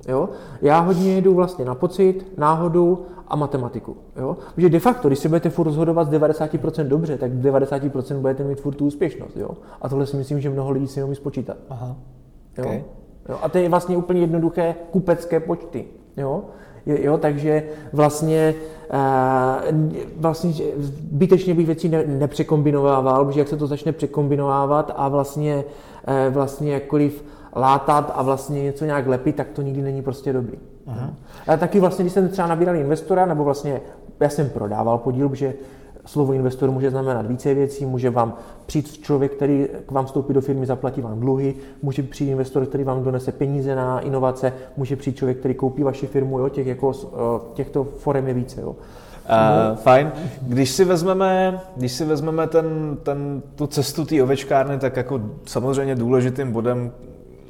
Jo? 0.08 0.28
Já 0.62 0.80
hodně 0.80 1.14
jedu 1.14 1.34
vlastně 1.34 1.64
na 1.64 1.74
pocit, 1.74 2.38
náhodu 2.38 3.06
a 3.28 3.36
matematiku. 3.36 3.96
Jo? 4.16 4.36
Protože 4.54 4.68
de 4.68 4.80
facto, 4.80 5.08
když 5.08 5.18
si 5.18 5.28
budete 5.28 5.50
furt 5.50 5.66
rozhodovat 5.66 6.08
z 6.08 6.10
90% 6.10 6.88
dobře, 6.88 7.18
tak 7.18 7.32
90% 7.32 8.20
budete 8.20 8.44
mít 8.44 8.60
furt 8.60 8.74
tu 8.74 8.86
úspěšnost. 8.86 9.36
Jo? 9.36 9.50
A 9.82 9.88
tohle 9.88 10.06
si 10.06 10.16
myslím, 10.16 10.40
že 10.40 10.50
mnoho 10.50 10.70
lidí 10.70 10.86
si 10.86 11.00
neumí 11.00 11.14
spočítat. 11.14 11.56
Aha. 11.68 11.96
Jo? 12.58 12.64
Okay. 12.64 12.84
Jo? 13.28 13.38
A 13.42 13.48
to 13.48 13.58
je 13.58 13.68
vlastně 13.68 13.96
úplně 13.96 14.20
jednoduché 14.20 14.74
kupecké 14.90 15.40
počty. 15.40 15.84
Jo? 16.16 16.42
Jo, 16.86 17.18
takže 17.18 17.62
vlastně, 17.92 18.54
uh, 18.92 19.92
vlastně 20.16 20.52
zbytečně 20.78 21.54
bych 21.54 21.66
věcí 21.66 21.88
ne, 21.88 22.04
nepřekombinovával, 22.06 23.24
protože 23.24 23.40
jak 23.40 23.48
se 23.48 23.56
to 23.56 23.66
začne 23.66 23.92
překombinovávat 23.92 24.92
a 24.96 25.08
vlastně, 25.08 25.64
uh, 26.26 26.34
vlastně 26.34 26.72
jakkoliv 26.72 27.24
látat 27.56 28.12
a 28.14 28.22
vlastně 28.22 28.62
něco 28.62 28.84
nějak 28.84 29.06
lepit, 29.06 29.36
tak 29.36 29.48
to 29.48 29.62
nikdy 29.62 29.82
není 29.82 30.02
prostě 30.02 30.32
dobrý. 30.32 30.58
Aha. 30.86 31.10
A 31.48 31.56
taky 31.56 31.80
vlastně, 31.80 32.02
když 32.02 32.12
jsem 32.12 32.28
třeba 32.28 32.48
nabíral 32.48 32.76
investora, 32.76 33.26
nebo 33.26 33.44
vlastně 33.44 33.80
já 34.20 34.28
jsem 34.28 34.50
prodával 34.50 34.98
podíl, 34.98 35.28
protože 35.28 35.54
slovo 36.04 36.32
investor 36.32 36.70
může 36.70 36.90
znamenat 36.90 37.26
více 37.26 37.54
věcí, 37.54 37.86
může 37.86 38.10
vám 38.10 38.34
přijít 38.66 38.98
člověk, 39.02 39.32
který 39.32 39.68
k 39.86 39.90
vám 39.90 40.06
vstoupí 40.06 40.34
do 40.34 40.40
firmy, 40.40 40.66
zaplatí 40.66 41.00
vám 41.00 41.20
dluhy, 41.20 41.54
může 41.82 42.02
přijít 42.02 42.30
investor, 42.30 42.66
který 42.66 42.84
vám 42.84 43.04
donese 43.04 43.32
peníze 43.32 43.74
na 43.74 44.00
inovace, 44.00 44.52
může 44.76 44.96
přijít 44.96 45.16
člověk, 45.16 45.38
který 45.38 45.54
koupí 45.54 45.82
vaši 45.82 46.06
firmu, 46.06 46.38
jo, 46.38 46.48
těch 46.48 46.66
jako, 46.66 46.92
těchto 47.54 47.84
forem 47.84 48.28
je 48.28 48.34
více. 48.34 48.60
Jo. 48.60 48.68
Uh, 48.70 49.76
fajn. 49.76 50.12
Když 50.42 50.70
si 50.70 50.84
vezmeme, 50.84 51.60
když 51.76 51.92
si 51.92 52.04
vezmeme 52.04 52.46
ten, 52.46 52.96
ten, 53.02 53.42
tu 53.54 53.66
cestu 53.66 54.04
té 54.04 54.22
ovečkárny, 54.22 54.78
tak 54.78 54.96
jako 54.96 55.20
samozřejmě 55.46 55.94
důležitým 55.94 56.52
bodem 56.52 56.92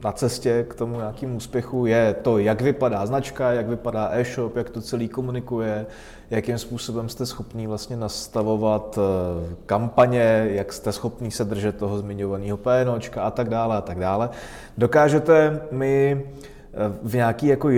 na 0.05 0.13
cestě 0.13 0.67
k 0.69 0.75
tomu 0.75 0.97
nějakému 0.97 1.37
úspěchu 1.37 1.87
je 1.87 2.15
to, 2.23 2.39
jak 2.39 2.61
vypadá 2.61 3.07
značka, 3.07 3.53
jak 3.53 3.69
vypadá 3.69 4.09
e-shop, 4.13 4.57
jak 4.57 4.71
to 4.71 4.81
celý 4.81 5.09
komunikuje, 5.09 5.87
jakým 6.31 6.59
způsobem 6.59 7.09
jste 7.09 7.27
schopní 7.27 7.67
vlastně 7.67 7.97
nastavovat 7.97 8.99
eh, 8.99 9.55
kampaně, 9.67 10.49
jak 10.51 10.73
jste 10.73 10.93
schopní 10.93 11.31
se 11.31 11.45
držet 11.45 11.77
toho 11.77 11.99
zmiňovaného 11.99 12.57
PNOčka 12.57 13.23
a 13.23 13.31
tak 13.31 13.49
dále 13.49 13.77
a 13.77 13.81
tak 13.81 13.99
dále. 13.99 14.31
Dokážete 14.79 15.61
mi 15.71 16.25
eh, 16.25 16.77
v 17.03 17.15
nějaké 17.15 17.47
jako 17.47 17.71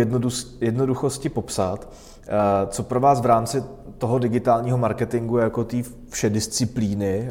jednoduchosti 0.60 1.28
popsat, 1.28 1.88
eh, 2.26 2.30
co 2.66 2.82
pro 2.82 3.00
vás 3.00 3.20
v 3.20 3.26
rámci 3.26 3.64
toho 3.98 4.18
digitálního 4.18 4.78
marketingu 4.78 5.38
jako 5.38 5.64
té 5.64 5.76
vše 6.10 6.30
disciplíny 6.30 7.30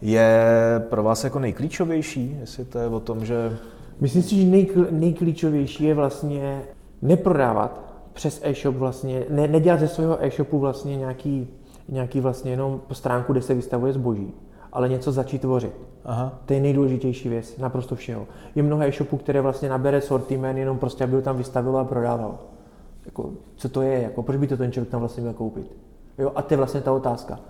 je 0.00 0.44
pro 0.90 1.02
vás 1.02 1.24
jako 1.24 1.38
nejklíčovější, 1.38 2.36
jestli 2.40 2.64
to 2.64 2.78
je 2.78 2.86
o 2.86 3.00
tom, 3.00 3.24
že 3.24 3.58
Myslím 4.00 4.22
si, 4.22 4.36
že 4.36 4.46
nejkl, 4.46 4.86
nejklíčovější 4.90 5.84
je 5.84 5.94
vlastně 5.94 6.62
neprodávat 7.02 7.80
přes 8.12 8.40
e-shop 8.44 8.76
vlastně, 8.76 9.24
ne, 9.30 9.48
nedělat 9.48 9.80
ze 9.80 9.88
svého 9.88 10.24
e-shopu 10.24 10.58
vlastně 10.58 10.96
nějaký, 10.96 11.48
nějaký 11.88 12.20
vlastně 12.20 12.50
jenom 12.50 12.80
stránku, 12.92 13.32
kde 13.32 13.42
se 13.42 13.54
vystavuje 13.54 13.92
zboží, 13.92 14.34
ale 14.72 14.88
něco 14.88 15.12
začít 15.12 15.40
tvořit. 15.40 15.72
Aha. 16.04 16.38
To 16.46 16.52
je 16.52 16.60
nejdůležitější 16.60 17.28
věc, 17.28 17.58
naprosto 17.58 17.94
všeho. 17.94 18.26
Je 18.54 18.62
mnoho 18.62 18.82
e-shopů, 18.82 19.16
které 19.16 19.40
vlastně 19.40 19.68
nabere 19.68 20.00
sortiment 20.00 20.58
jenom 20.58 20.78
prostě, 20.78 21.04
aby 21.04 21.14
ho 21.14 21.22
tam 21.22 21.36
vystavil 21.36 21.76
a 21.78 21.84
prodával. 21.84 22.38
Jako, 23.06 23.30
co 23.56 23.68
to 23.68 23.82
je, 23.82 24.02
jako, 24.02 24.22
proč 24.22 24.36
by 24.36 24.46
to 24.46 24.56
ten 24.56 24.72
člověk 24.72 24.90
tam 24.90 25.00
vlastně 25.00 25.20
měl 25.20 25.34
koupit? 25.34 25.76
Jo? 26.18 26.32
A 26.34 26.42
to 26.42 26.54
je 26.54 26.58
vlastně 26.58 26.80
ta 26.80 26.92
otázka. 26.92 27.40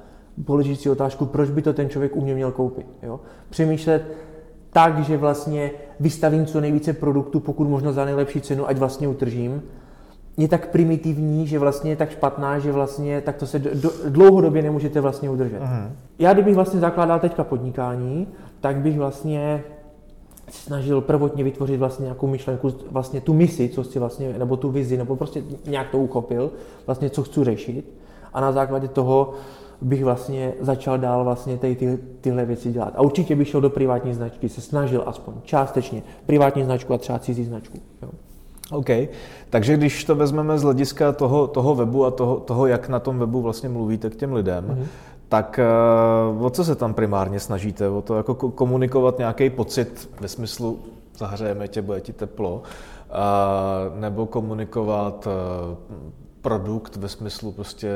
Položit 0.45 0.77
si 0.77 0.91
otázku, 0.91 1.27
proč 1.27 1.51
by 1.51 1.63
to 1.63 1.73
ten 1.73 1.89
člověk 1.89 2.17
u 2.17 2.21
mě 2.21 2.35
měl 2.35 2.53
koupit. 2.53 2.87
Jo? 3.03 3.21
Přemýšlet, 3.51 4.03
tak, 4.77 5.05
že 5.05 5.17
vlastně 5.17 5.71
vystavím 6.01 6.47
co 6.47 6.61
nejvíce 6.61 6.93
produktů, 6.93 7.41
pokud 7.41 7.69
možno 7.69 7.93
za 7.93 8.05
nejlepší 8.05 8.41
cenu, 8.41 8.69
ať 8.69 8.77
vlastně 8.77 9.09
utržím, 9.09 9.63
je 10.37 10.49
tak 10.49 10.69
primitivní, 10.69 11.47
že 11.47 11.59
vlastně 11.59 11.91
je 11.91 11.97
tak 11.97 12.11
špatná, 12.11 12.59
že 12.59 12.73
vlastně 12.73 13.21
tak 13.21 13.37
to 13.37 13.47
se 13.47 13.59
do, 13.59 13.91
dlouhodobě 14.09 14.63
nemůžete 14.63 15.01
vlastně 15.01 15.31
udržet. 15.31 15.61
Uh-huh. 15.61 15.91
Já 16.19 16.33
kdybych 16.33 16.55
vlastně 16.55 16.81
zakládal 16.81 17.21
teďka 17.21 17.45
podnikání, 17.45 18.29
tak 18.61 18.77
bych 18.77 18.99
vlastně 18.99 19.65
snažil 20.51 21.01
prvotně 21.01 21.45
vytvořit 21.45 21.77
vlastně 21.77 22.03
nějakou 22.03 22.27
myšlenku, 22.27 22.73
vlastně 22.91 23.21
tu 23.21 23.35
misi, 23.35 23.69
co 23.69 23.83
chci 23.83 23.99
vlastně, 23.99 24.35
nebo 24.39 24.57
tu 24.57 24.71
vizi, 24.71 24.97
nebo 24.97 25.17
prostě 25.17 25.43
nějak 25.67 25.91
to 25.91 25.99
uchopil, 25.99 26.51
vlastně 26.87 27.11
co 27.11 27.23
chci 27.23 27.45
řešit 27.45 27.93
a 28.33 28.41
na 28.41 28.53
základě 28.53 28.89
toho 28.89 29.33
bych 29.81 30.05
vlastně 30.05 30.53
začal 30.61 30.99
dál 30.99 31.25
vlastně 31.25 31.57
tady 31.57 31.77
ty, 31.77 31.99
tyhle 32.21 32.45
věci 32.45 32.73
dělat. 32.73 32.93
A 32.97 33.03
určitě 33.03 33.37
bych 33.37 33.49
šel 33.49 33.61
do 33.61 33.71
privátní 33.71 34.15
značky, 34.15 34.49
se 34.49 34.61
snažil 34.61 35.03
aspoň 35.07 35.35
částečně 35.43 36.03
privátní 36.27 36.65
značku 36.65 36.95
a 36.95 36.99
třeba 36.99 37.19
cizí 37.19 37.45
značku. 37.45 37.79
Jo. 38.03 38.09
OK. 38.71 38.91
Takže 39.51 39.77
když 39.77 40.05
to 40.05 40.15
vezmeme 40.15 40.59
z 40.59 40.63
hlediska 40.63 41.13
toho, 41.13 41.47
toho 41.47 41.75
webu 41.75 42.05
a 42.05 42.11
toho, 42.11 42.37
toho, 42.37 42.67
jak 42.67 42.89
na 42.89 43.01
tom 43.01 43.19
webu 43.19 43.43
vlastně 43.43 43.69
mluvíte 43.69 44.11
k 44.11 44.17
těm 44.17 44.33
lidem, 44.33 44.65
mm-hmm. 44.65 44.87
tak 45.29 45.61
uh, 46.37 46.45
o 46.47 46.51
co 46.51 46.65
se 46.65 46.75
tam 46.75 46.95
primárně 46.95 47.41
snažíte? 47.41 47.89
O 47.89 48.03
to 48.03 48.17
jako 48.17 48.35
komunikovat 48.35 49.19
nějaký 49.19 49.51
pocit 49.51 50.11
ve 50.21 50.29
smyslu 50.29 50.79
zahřejeme 51.19 51.69
tě, 51.69 51.83
bude 51.83 52.01
ti 52.01 52.13
teplo, 52.13 52.55
uh, 52.55 54.01
nebo 54.01 54.27
komunikovat 54.27 55.27
uh, 55.27 56.07
produkt 56.43 56.97
ve 56.97 57.09
smyslu 57.09 57.53
prostě 57.53 57.91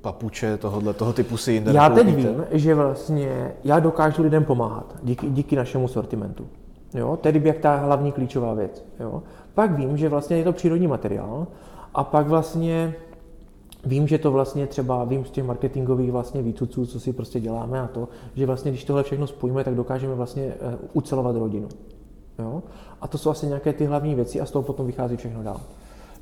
papuče 0.00 0.56
tohohle, 0.56 0.94
toho 0.94 1.12
typu 1.12 1.36
si 1.36 1.52
jinde 1.52 1.72
Já 1.72 1.90
teď 1.90 2.14
vím, 2.14 2.44
že 2.50 2.74
vlastně 2.74 3.52
já 3.64 3.80
dokážu 3.80 4.22
lidem 4.22 4.44
pomáhat 4.44 4.96
díky, 5.02 5.30
díky 5.30 5.56
našemu 5.56 5.88
sortimentu. 5.88 6.46
Jo, 6.94 7.16
tedy 7.16 7.42
jak 7.44 7.58
ta 7.58 7.76
hlavní 7.76 8.12
klíčová 8.12 8.54
věc. 8.54 8.84
Jo. 9.00 9.22
Pak 9.54 9.76
vím, 9.76 9.96
že 9.96 10.08
vlastně 10.08 10.36
je 10.36 10.44
to 10.44 10.52
přírodní 10.52 10.86
materiál 10.86 11.46
a 11.94 12.04
pak 12.04 12.28
vlastně 12.28 12.94
vím, 13.84 14.08
že 14.08 14.18
to 14.18 14.32
vlastně 14.32 14.66
třeba 14.66 15.04
vím 15.04 15.24
z 15.24 15.30
těch 15.30 15.44
marketingových 15.44 16.12
vlastně 16.12 16.42
výcuců, 16.42 16.86
co 16.86 17.00
si 17.00 17.12
prostě 17.12 17.40
děláme 17.40 17.80
a 17.80 17.86
to, 17.86 18.08
že 18.34 18.46
vlastně 18.46 18.70
když 18.70 18.84
tohle 18.84 19.02
všechno 19.02 19.26
spojíme, 19.26 19.64
tak 19.64 19.74
dokážeme 19.74 20.14
vlastně 20.14 20.44
eh, 20.44 20.76
ucelovat 20.92 21.36
rodinu. 21.36 21.68
Jo? 22.38 22.62
A 23.00 23.08
to 23.08 23.18
jsou 23.18 23.30
asi 23.30 23.46
nějaké 23.46 23.72
ty 23.72 23.84
hlavní 23.84 24.14
věci 24.14 24.40
a 24.40 24.46
z 24.46 24.50
toho 24.50 24.62
potom 24.62 24.86
vychází 24.86 25.16
všechno 25.16 25.42
dál. 25.42 25.60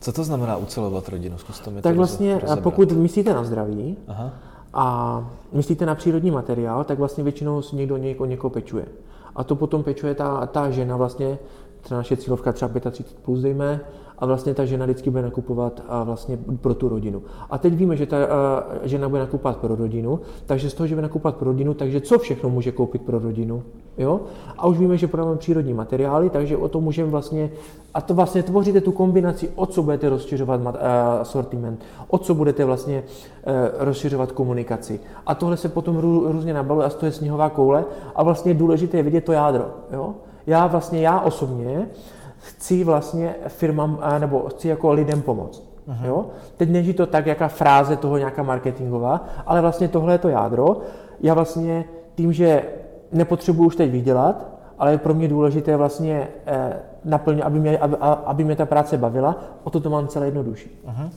Co 0.04 0.12
to 0.12 0.24
znamená 0.24 0.56
ucelovat 0.56 1.08
rodinu? 1.08 1.38
Zkuste 1.38 1.70
mi 1.70 1.82
tak 1.82 1.92
to 1.92 1.96
vlastně, 1.96 2.34
rozebrat. 2.34 2.60
pokud 2.60 2.92
myslíte 2.92 3.34
na 3.34 3.44
zdraví 3.44 3.96
Aha. 4.08 4.32
a 4.74 5.24
myslíte 5.52 5.86
na 5.86 5.94
přírodní 5.94 6.30
materiál, 6.30 6.84
tak 6.84 6.98
vlastně 6.98 7.24
většinou 7.24 7.62
někdo 7.72 7.96
někoho, 7.96 8.26
někoho 8.26 8.50
pečuje. 8.50 8.86
A 9.36 9.44
to 9.44 9.56
potom 9.56 9.82
pečuje 9.82 10.14
ta, 10.14 10.46
ta 10.46 10.70
žena 10.70 10.96
vlastně, 10.96 11.38
třeba 11.80 11.98
naše 11.98 12.16
cílovka 12.16 12.52
třeba 12.52 12.68
35 12.90 13.22
plus 13.24 13.40
dejme, 13.40 13.80
a 14.18 14.26
vlastně 14.26 14.54
ta 14.54 14.64
žena 14.64 14.84
vždycky 14.84 15.10
bude 15.10 15.22
nakupovat 15.22 15.82
a 15.88 16.02
vlastně 16.02 16.38
pro 16.60 16.74
tu 16.74 16.88
rodinu. 16.88 17.22
A 17.50 17.58
teď 17.58 17.74
víme, 17.74 17.96
že 17.96 18.06
ta 18.06 18.16
žena 18.82 19.08
bude 19.08 19.20
nakupovat 19.20 19.56
pro 19.56 19.74
rodinu, 19.74 20.20
takže 20.46 20.70
z 20.70 20.74
toho, 20.74 20.86
že 20.86 20.94
bude 20.94 21.02
nakupovat 21.02 21.36
pro 21.36 21.50
rodinu, 21.50 21.74
takže 21.74 22.00
co 22.00 22.18
všechno 22.18 22.50
může 22.50 22.72
koupit 22.72 23.02
pro 23.02 23.18
rodinu? 23.18 23.62
Jo? 23.98 24.20
A 24.58 24.66
už 24.66 24.78
víme, 24.78 24.96
že 24.96 25.06
prodáváme 25.06 25.38
přírodní 25.38 25.74
materiály, 25.74 26.30
takže 26.30 26.56
o 26.56 26.68
to 26.68 26.80
můžeme 26.80 27.10
vlastně, 27.10 27.50
a 27.94 28.00
to 28.00 28.14
vlastně 28.14 28.42
tvoříte 28.42 28.80
tu 28.80 28.92
kombinaci, 28.92 29.50
o 29.54 29.66
co 29.66 29.82
budete 29.82 30.08
rozšiřovat 30.08 30.60
sortiment, 31.22 31.80
o 32.08 32.18
co 32.18 32.34
budete 32.34 32.64
vlastně 32.64 33.02
e, 33.44 33.84
rozšiřovat 33.84 34.32
komunikaci. 34.32 35.00
A 35.26 35.34
tohle 35.34 35.56
se 35.56 35.68
potom 35.68 35.96
různě 36.26 36.54
nabaluje 36.54 36.86
a 36.86 36.90
to 36.90 37.06
je 37.06 37.12
sněhová 37.12 37.50
koule 37.50 37.84
a 38.14 38.22
vlastně 38.22 38.54
důležité 38.54 38.96
je 38.96 39.02
vidět 39.02 39.24
to 39.24 39.32
jádro. 39.32 39.64
Jo? 39.92 40.14
Já 40.46 40.66
vlastně, 40.66 41.00
já 41.00 41.20
osobně, 41.20 41.88
chci 42.44 42.84
vlastně 42.84 43.34
firmám, 43.48 43.98
nebo 44.18 44.40
chci 44.48 44.68
jako 44.68 44.92
lidem 44.92 45.22
pomoct. 45.22 45.74
Aha. 45.88 46.06
Jo? 46.06 46.26
Teď 46.56 46.70
není 46.70 46.94
to 46.94 47.06
tak, 47.06 47.26
jaká 47.26 47.48
fráze 47.48 47.96
toho 47.96 48.18
nějaká 48.18 48.42
marketingová, 48.42 49.24
ale 49.46 49.60
vlastně 49.60 49.88
tohle 49.88 50.14
je 50.14 50.18
to 50.18 50.28
jádro. 50.28 50.76
Já 51.20 51.34
vlastně 51.34 51.84
tím, 52.14 52.32
že 52.32 52.62
nepotřebuji 53.12 53.66
už 53.66 53.76
teď 53.76 53.90
vydělat, 53.90 54.48
ale 54.78 54.90
je 54.90 54.98
pro 54.98 55.14
mě 55.14 55.28
důležité 55.28 55.76
vlastně 55.76 56.28
eh, 56.46 56.76
naplnit, 57.04 57.42
aby 57.42 57.60
mě, 57.60 57.78
aby, 57.78 57.96
aby 58.00 58.44
mě 58.44 58.56
ta 58.56 58.66
práce 58.66 58.98
bavila, 58.98 59.36
o 59.64 59.70
to 59.70 59.80
to 59.80 59.90
mám 59.90 60.08
celé 60.08 60.26
jednodušší. 60.26 60.70
Aha. 60.86 61.10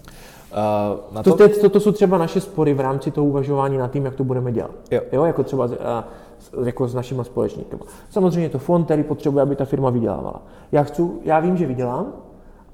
Uh, 0.57 1.15
na 1.15 1.23
to... 1.23 1.37
To, 1.37 1.49
to, 1.49 1.69
to 1.69 1.79
jsou 1.79 1.91
třeba 1.91 2.17
naše 2.17 2.41
spory 2.41 2.73
v 2.73 2.79
rámci 2.79 3.11
toho 3.11 3.27
uvažování 3.27 3.77
nad 3.77 3.91
tím, 3.91 4.05
jak 4.05 4.15
to 4.15 4.23
budeme 4.23 4.51
dělat. 4.51 4.71
Jo. 4.91 5.01
jo 5.11 5.23
jako 5.23 5.43
třeba 5.43 5.65
uh, 5.65 6.65
jako 6.65 6.87
s 6.87 6.95
našimi 6.95 7.25
společníky. 7.25 7.77
Samozřejmě 8.09 8.43
je 8.43 8.49
to 8.49 8.59
fond, 8.59 8.85
který 8.85 9.03
potřebuje, 9.03 9.41
aby 9.41 9.55
ta 9.55 9.65
firma 9.65 9.89
vydělávala. 9.89 10.41
Já, 10.71 10.83
chci, 10.83 11.03
já 11.23 11.39
vím, 11.39 11.57
že 11.57 11.65
vydělám, 11.65 12.13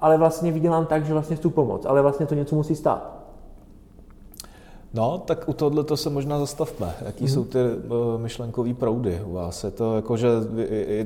ale 0.02 0.18
vlastně 0.18 0.52
vydělám 0.52 0.86
tak, 0.86 1.06
že 1.06 1.14
vlastně 1.14 1.36
chci 1.36 1.50
pomoct, 1.50 1.86
ale 1.86 2.02
vlastně 2.02 2.26
to 2.26 2.36
něco 2.36 2.56
musí 2.56 2.76
stát. 2.76 3.24
No, 4.94 5.18
tak 5.26 5.50
u 5.50 5.54
tohohle 5.54 5.84
to 5.84 5.98
se 5.98 6.10
možná 6.10 6.40
zastavme. 6.40 6.94
Jaký 7.06 7.26
mm-hmm. 7.26 7.34
jsou 7.34 7.44
ty 7.44 7.58
uh, 7.60 8.22
myšlenkové 8.22 8.74
proudy 8.74 9.22
u 9.26 9.34
vás? 9.34 9.64
Je 9.64 9.72
to 9.72 9.96
jako, 9.96 10.18
že 10.18 10.28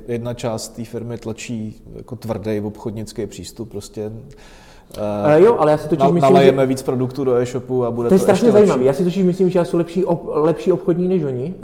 jedna 0.07 0.33
část 0.33 0.67
té 0.67 0.85
firmy 0.85 1.17
tlačí 1.17 1.81
jako 1.95 2.15
tvrdý 2.15 2.61
obchodnický 2.61 3.25
přístup, 3.25 3.69
prostě 3.69 4.11
Uh, 4.97 5.43
jo, 5.45 5.55
ale 5.59 5.71
já 5.71 5.77
si 5.77 5.89
totiž 5.89 6.03
na, 6.03 6.11
myslím, 6.11 6.33
nalejeme 6.33 6.63
že... 6.63 6.67
víc 6.67 6.83
produktů 6.83 7.23
do 7.23 7.35
e-shopu 7.35 7.85
a 7.85 7.91
bude 7.91 8.09
to, 8.09 8.15
je 8.15 8.19
to 8.19 8.23
strašně 8.23 8.51
zajímavé. 8.51 8.83
Já 8.83 8.93
si 8.93 9.03
totiž 9.03 9.23
myslím, 9.23 9.49
že 9.49 9.59
já 9.59 9.65
jsou 9.65 9.77
lepší, 9.77 10.05
ob, 10.05 10.21
lepší 10.25 10.71
obchodní 10.71 11.07
než 11.07 11.23
oni, 11.23 11.55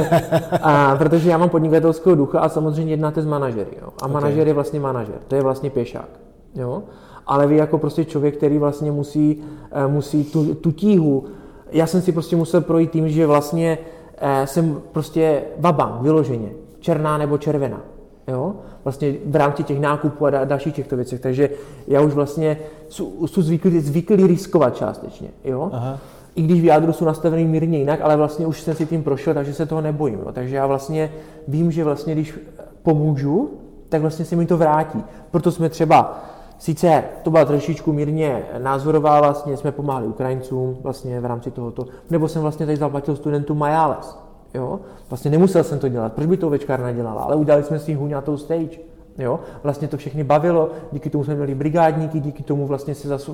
a, 0.62 0.96
protože 0.96 1.30
já 1.30 1.38
mám 1.38 1.48
podnikatelského 1.48 2.16
ducha 2.16 2.40
a 2.40 2.48
samozřejmě 2.48 2.92
jednáte 2.92 3.22
s 3.22 3.26
manažery. 3.26 3.70
Jo. 3.82 3.88
A 3.88 4.04
okay. 4.04 4.12
manažer 4.12 4.48
je 4.48 4.54
vlastně 4.54 4.80
manažer, 4.80 5.14
to 5.28 5.34
je 5.34 5.42
vlastně 5.42 5.70
pěšák. 5.70 6.08
Jo. 6.54 6.82
Ale 7.26 7.46
vy 7.46 7.56
jako 7.56 7.78
prostě 7.78 8.04
člověk, 8.04 8.36
který 8.36 8.58
vlastně 8.58 8.92
musí, 8.92 9.42
eh, 9.72 9.86
musí 9.86 10.24
tu, 10.24 10.54
tu 10.54 10.72
tíhu, 10.72 11.24
já 11.70 11.86
jsem 11.86 12.02
si 12.02 12.12
prostě 12.12 12.36
musel 12.36 12.60
projít 12.60 12.90
tím, 12.90 13.08
že 13.08 13.26
vlastně 13.26 13.78
eh, 14.18 14.46
jsem 14.46 14.80
prostě 14.92 15.42
vabang, 15.58 16.02
vyloženě, 16.02 16.48
černá 16.80 17.18
nebo 17.18 17.38
červená. 17.38 17.80
Jo? 18.28 18.54
Vlastně 18.84 19.14
v 19.26 19.36
rámci 19.36 19.64
těch 19.64 19.80
nákupů 19.80 20.26
a 20.26 20.30
dalších 20.30 20.74
těchto 20.74 20.96
věcí. 20.96 21.18
Takže 21.18 21.50
já 21.88 22.00
už 22.00 22.12
vlastně 22.12 22.58
jsou 22.88 23.42
zvyklý, 23.42 23.80
zvyklý 23.80 24.26
riskovat 24.26 24.76
částečně. 24.76 25.28
Jo? 25.44 25.70
Aha. 25.72 25.98
I 26.34 26.42
když 26.42 26.60
v 26.60 26.64
jádru 26.64 26.92
jsou 26.92 27.04
nastavený 27.04 27.44
mírně 27.44 27.78
jinak, 27.78 28.00
ale 28.02 28.16
vlastně 28.16 28.46
už 28.46 28.60
jsem 28.60 28.74
si 28.74 28.86
tím 28.86 29.02
prošel, 29.02 29.34
takže 29.34 29.54
se 29.54 29.66
toho 29.66 29.80
nebojím. 29.80 30.18
Jo? 30.18 30.32
Takže 30.32 30.56
já 30.56 30.66
vlastně 30.66 31.12
vím, 31.48 31.72
že 31.72 31.84
vlastně 31.84 32.14
když 32.14 32.38
pomůžu, 32.82 33.50
tak 33.88 34.00
vlastně 34.00 34.24
se 34.24 34.36
mi 34.36 34.46
to 34.46 34.56
vrátí. 34.56 35.04
Proto 35.30 35.52
jsme 35.52 35.68
třeba 35.68 36.22
Sice 36.62 37.04
to 37.22 37.30
byla 37.30 37.44
trošičku 37.44 37.92
mírně 37.92 38.42
názorová, 38.58 39.20
vlastně 39.20 39.56
jsme 39.56 39.72
pomáhali 39.72 40.06
Ukrajincům 40.06 40.78
vlastně 40.82 41.20
v 41.20 41.24
rámci 41.24 41.50
tohoto, 41.50 41.86
nebo 42.10 42.28
jsem 42.28 42.42
vlastně 42.42 42.66
tady 42.66 42.76
zaplatil 42.76 43.16
studentům 43.16 43.58
Majales. 43.58 44.18
Jo? 44.54 44.80
Vlastně 45.10 45.30
nemusel 45.30 45.64
jsem 45.64 45.78
to 45.78 45.88
dělat, 45.88 46.12
proč 46.12 46.26
by 46.26 46.36
to 46.36 46.46
ovečkárna 46.46 46.92
dělala, 46.92 47.22
ale 47.22 47.36
udělali 47.36 47.64
jsme 47.64 47.78
si 47.78 47.94
huňatou 47.94 48.36
stage. 48.36 48.78
Jo? 49.18 49.40
Vlastně 49.62 49.88
to 49.88 49.96
všechny 49.96 50.24
bavilo, 50.24 50.70
díky 50.92 51.10
tomu 51.10 51.24
jsme 51.24 51.34
měli 51.34 51.54
brigádníky, 51.54 52.20
díky 52.20 52.42
tomu 52.42 52.66
vlastně 52.66 52.94
se 52.94 53.08
zase 53.08 53.32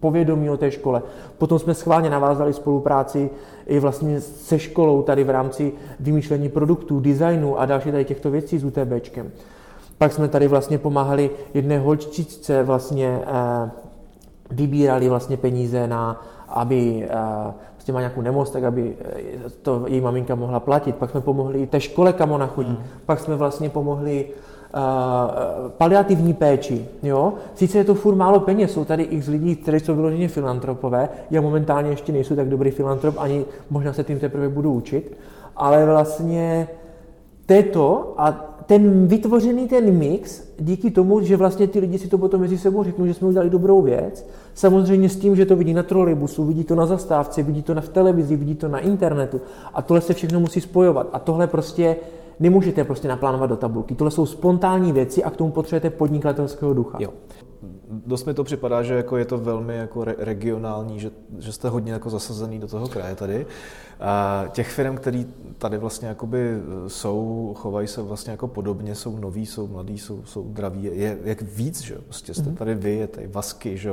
povědomí 0.00 0.50
o 0.50 0.56
té 0.56 0.70
škole. 0.70 1.02
Potom 1.38 1.58
jsme 1.58 1.74
schválně 1.74 2.10
navázali 2.10 2.52
spolupráci 2.52 3.30
i 3.66 3.78
vlastně 3.78 4.20
se 4.20 4.58
školou 4.58 5.02
tady 5.02 5.24
v 5.24 5.30
rámci 5.30 5.72
vymýšlení 6.00 6.48
produktů, 6.48 7.00
designu 7.00 7.60
a 7.60 7.66
další 7.66 7.90
tady 7.92 8.04
těchto 8.04 8.30
věcí 8.30 8.58
s 8.58 8.64
UTBčkem. 8.64 9.30
Pak 9.98 10.12
jsme 10.12 10.28
tady 10.28 10.48
vlastně 10.48 10.78
pomáhali 10.78 11.30
jedné 11.54 11.78
holčičce 11.78 12.62
vlastně 12.62 13.20
eh, 13.26 13.70
vybírali 14.50 15.08
vlastně 15.08 15.36
peníze 15.36 15.86
na, 15.86 16.22
aby 16.48 17.08
eh, 17.10 17.52
prostě 17.80 17.92
má 17.92 18.00
nějakou 18.00 18.20
nemoc, 18.20 18.50
tak 18.50 18.64
aby 18.64 18.96
eh, 19.00 19.50
to 19.62 19.84
její 19.86 20.00
maminka 20.00 20.34
mohla 20.34 20.60
platit. 20.60 20.96
Pak 20.96 21.10
jsme 21.10 21.20
pomohli 21.20 21.66
té 21.66 21.80
škole, 21.80 22.12
kam 22.12 22.32
ona 22.32 22.46
chodí. 22.46 22.70
Mm. 22.70 22.84
Pak 23.06 23.20
jsme 23.20 23.36
vlastně 23.36 23.70
pomohli 23.70 24.24
uh, 24.24 25.70
paliativní 25.70 26.34
péči. 26.34 26.86
Jo? 27.02 27.32
Sice 27.54 27.78
je 27.78 27.84
to 27.84 27.94
furt 27.94 28.14
málo 28.14 28.40
peněz, 28.40 28.72
jsou 28.72 28.84
tady 28.84 29.02
x 29.02 29.26
lidí, 29.26 29.56
kteří 29.56 29.80
jsou 29.80 29.94
vyloženě 29.94 30.28
filantropové. 30.28 31.08
Já 31.30 31.40
momentálně 31.40 31.90
ještě 31.90 32.12
nejsou 32.12 32.36
tak 32.36 32.48
dobrý 32.48 32.70
filantrop, 32.70 33.14
ani 33.18 33.44
možná 33.70 33.92
se 33.92 34.04
tím 34.04 34.18
teprve 34.18 34.48
budu 34.48 34.72
učit. 34.72 35.16
Ale 35.56 35.86
vlastně 35.86 36.68
této 37.46 38.14
a 38.18 38.49
ten 38.70 39.06
vytvořený 39.06 39.68
ten 39.68 39.98
mix, 39.98 40.42
díky 40.58 40.90
tomu, 40.90 41.20
že 41.20 41.36
vlastně 41.36 41.66
ty 41.66 41.78
lidi 41.78 41.98
si 41.98 42.08
to 42.08 42.18
potom 42.18 42.40
mezi 42.40 42.58
sebou 42.58 42.84
řeknou, 42.84 43.06
že 43.06 43.14
jsme 43.14 43.28
udělali 43.28 43.50
dobrou 43.50 43.82
věc, 43.82 44.26
samozřejmě 44.54 45.08
s 45.08 45.16
tím, 45.16 45.36
že 45.36 45.46
to 45.46 45.56
vidí 45.56 45.74
na 45.74 45.82
trolejbusu, 45.82 46.44
vidí 46.44 46.64
to 46.64 46.74
na 46.74 46.86
zastávce, 46.86 47.42
vidí 47.42 47.62
to 47.62 47.74
na 47.74 47.80
v 47.80 47.88
televizi, 47.88 48.36
vidí 48.36 48.54
to 48.54 48.68
na 48.68 48.78
internetu 48.78 49.40
a 49.74 49.82
tohle 49.82 50.00
se 50.00 50.14
všechno 50.14 50.40
musí 50.40 50.60
spojovat 50.60 51.08
a 51.12 51.18
tohle 51.18 51.46
prostě 51.46 51.96
nemůžete 52.40 52.84
prostě 52.84 53.08
naplánovat 53.08 53.50
do 53.50 53.56
tabulky. 53.56 53.94
Tohle 53.94 54.10
jsou 54.10 54.26
spontánní 54.26 54.92
věci 54.92 55.24
a 55.24 55.30
k 55.30 55.36
tomu 55.36 55.50
potřebujete 55.50 55.90
podnikatelského 55.90 56.74
ducha. 56.74 56.98
Jo 57.00 57.10
dost 58.06 58.24
mi 58.24 58.34
to 58.34 58.44
připadá, 58.44 58.82
že 58.82 58.94
jako 58.94 59.16
je 59.16 59.24
to 59.24 59.38
velmi 59.38 59.76
jako 59.76 60.04
re- 60.04 60.14
regionální, 60.18 61.00
že, 61.00 61.10
že 61.38 61.52
jste 61.52 61.68
hodně 61.68 61.92
jako 61.92 62.10
zasazený 62.10 62.58
do 62.58 62.68
toho 62.68 62.88
kraje 62.88 63.14
tady. 63.14 63.46
A 64.00 64.44
těch 64.52 64.70
firm, 64.70 64.96
které 64.96 65.24
tady 65.58 65.78
vlastně 65.78 66.08
jakoby 66.08 66.60
jsou, 66.86 67.54
chovají 67.58 67.88
se 67.88 68.02
vlastně 68.02 68.30
jako 68.30 68.48
podobně, 68.48 68.94
jsou 68.94 69.18
noví, 69.18 69.46
jsou 69.46 69.66
mladí, 69.66 69.98
jsou, 69.98 70.24
jsou 70.24 70.48
draví, 70.52 70.82
je 70.82 71.18
jak 71.24 71.42
víc, 71.42 71.80
že 71.80 71.94
Prostě 71.94 72.34
jste 72.34 72.46
mhm. 72.46 72.56
tady 72.56 72.74
vy, 72.74 72.94
je 72.94 73.06
tady 73.06 73.26
Vasky, 73.26 73.78
že 73.78 73.90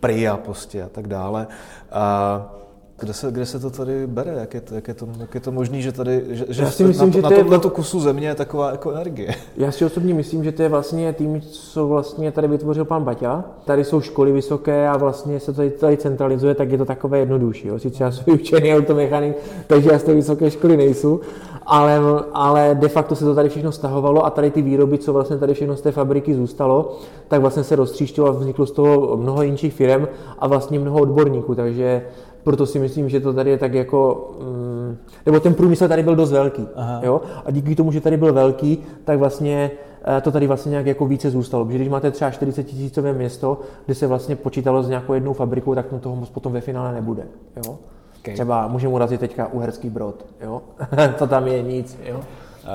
Pria 0.00 0.36
prostě 0.36 0.82
a 0.82 0.88
tak 0.88 1.08
dále. 1.08 1.46
A 1.90 2.63
Kde 2.98 3.12
se, 3.12 3.30
kde 3.32 3.46
se 3.46 3.58
to 3.58 3.70
tady 3.70 4.06
bere? 4.06 4.32
Jak 4.40 4.54
je 4.54 4.60
to, 4.60 4.74
jak 4.74 4.88
je 4.88 4.94
to, 4.94 5.06
jak 5.18 5.34
je 5.34 5.40
to 5.40 5.52
možné, 5.52 5.80
že 5.80 5.92
tady 5.92 6.22
že, 6.30 6.62
Já 6.62 6.70
si 6.70 6.84
myslím, 6.84 7.08
na, 7.08 7.14
že 7.14 7.22
na, 7.22 7.28
to 7.28 7.34
je- 7.34 7.44
na 7.44 7.58
tu 7.58 7.70
kusu 7.70 8.00
země 8.00 8.28
je 8.28 8.34
taková 8.34 8.70
jako 8.70 8.90
energie? 8.90 9.34
Já 9.56 9.72
si 9.72 9.84
osobně 9.84 10.14
myslím, 10.14 10.44
že 10.44 10.52
to 10.52 10.62
je 10.62 10.68
vlastně 10.68 11.12
tým, 11.12 11.40
co 11.40 11.88
vlastně 11.88 12.32
tady 12.32 12.48
vytvořil 12.48 12.84
pan 12.84 13.04
Baťa. 13.04 13.44
Tady 13.64 13.84
jsou 13.84 14.00
školy 14.00 14.32
vysoké 14.32 14.88
a 14.88 14.96
vlastně 14.96 15.40
se 15.40 15.46
to 15.46 15.56
tady, 15.56 15.70
tady 15.70 15.96
centralizuje, 15.96 16.54
tak 16.54 16.70
je 16.70 16.78
to 16.78 16.84
takové 16.84 17.18
jednodušší. 17.18 17.68
Jo. 17.68 17.78
Sice 17.78 18.04
já 18.04 18.12
jsem 18.12 18.24
vyučený 18.26 18.74
automechanik, 18.74 19.36
takže 19.66 19.90
já 19.92 19.98
z 19.98 20.02
té 20.02 20.14
vysoké 20.14 20.50
školy 20.50 20.76
nejsou, 20.76 21.20
ale, 21.66 22.00
ale 22.32 22.76
de 22.80 22.88
facto 22.88 23.16
se 23.16 23.24
to 23.24 23.34
tady 23.34 23.48
všechno 23.48 23.72
stahovalo 23.72 24.26
a 24.26 24.30
tady 24.30 24.50
ty 24.50 24.62
výroby, 24.62 24.98
co 24.98 25.12
vlastně 25.12 25.38
tady 25.38 25.54
všechno 25.54 25.76
z 25.76 25.80
té 25.80 25.92
fabriky 25.92 26.34
zůstalo, 26.34 26.96
tak 27.28 27.40
vlastně 27.40 27.64
se 27.64 27.76
roztříštilo 27.76 28.28
a 28.28 28.30
vzniklo 28.30 28.66
z 28.66 28.70
toho 28.70 29.16
mnoho 29.16 29.42
jinších 29.42 29.74
firm 29.74 30.06
a 30.38 30.46
vlastně 30.48 30.78
mnoho 30.78 31.00
odborníků, 31.00 31.54
takže 31.54 32.02
proto 32.44 32.66
si 32.66 32.78
myslím, 32.78 33.08
že 33.08 33.20
to 33.20 33.32
tady 33.32 33.50
je 33.50 33.58
tak 33.58 33.74
jako, 33.74 34.30
mm, 34.40 34.96
nebo 35.26 35.40
ten 35.40 35.54
průmysl 35.54 35.88
tady 35.88 36.02
byl 36.02 36.16
dost 36.16 36.32
velký, 36.32 36.68
Aha. 36.74 37.00
jo? 37.04 37.20
a 37.44 37.50
díky 37.50 37.74
tomu, 37.74 37.92
že 37.92 38.00
tady 38.00 38.16
byl 38.16 38.32
velký, 38.32 38.78
tak 39.04 39.18
vlastně 39.18 39.70
eh, 40.18 40.20
to 40.20 40.32
tady 40.32 40.46
vlastně 40.46 40.70
nějak 40.70 40.86
jako 40.86 41.06
více 41.06 41.30
zůstalo. 41.30 41.64
Protože 41.64 41.78
když 41.78 41.88
máte 41.88 42.10
třeba 42.10 42.30
40 42.30 42.62
tisícové 42.62 43.12
město, 43.12 43.60
kde 43.86 43.94
se 43.94 44.06
vlastně 44.06 44.36
počítalo 44.36 44.82
s 44.82 44.88
nějakou 44.88 45.12
jednou 45.12 45.32
fabrikou, 45.32 45.74
tak 45.74 45.92
no 45.92 45.98
toho 45.98 46.16
moc 46.16 46.30
potom 46.30 46.52
ve 46.52 46.60
finále 46.60 46.92
nebude. 46.92 47.22
Jo? 47.56 47.78
Okay. 48.18 48.34
Třeba 48.34 48.68
můžeme 48.68 48.94
urazit 48.94 49.20
teďka 49.20 49.46
Uherský 49.46 49.90
Brod, 49.90 50.24
jo? 50.40 50.62
to 51.18 51.26
tam 51.26 51.46
je 51.46 51.62
nic, 51.62 51.98
jo? 52.04 52.20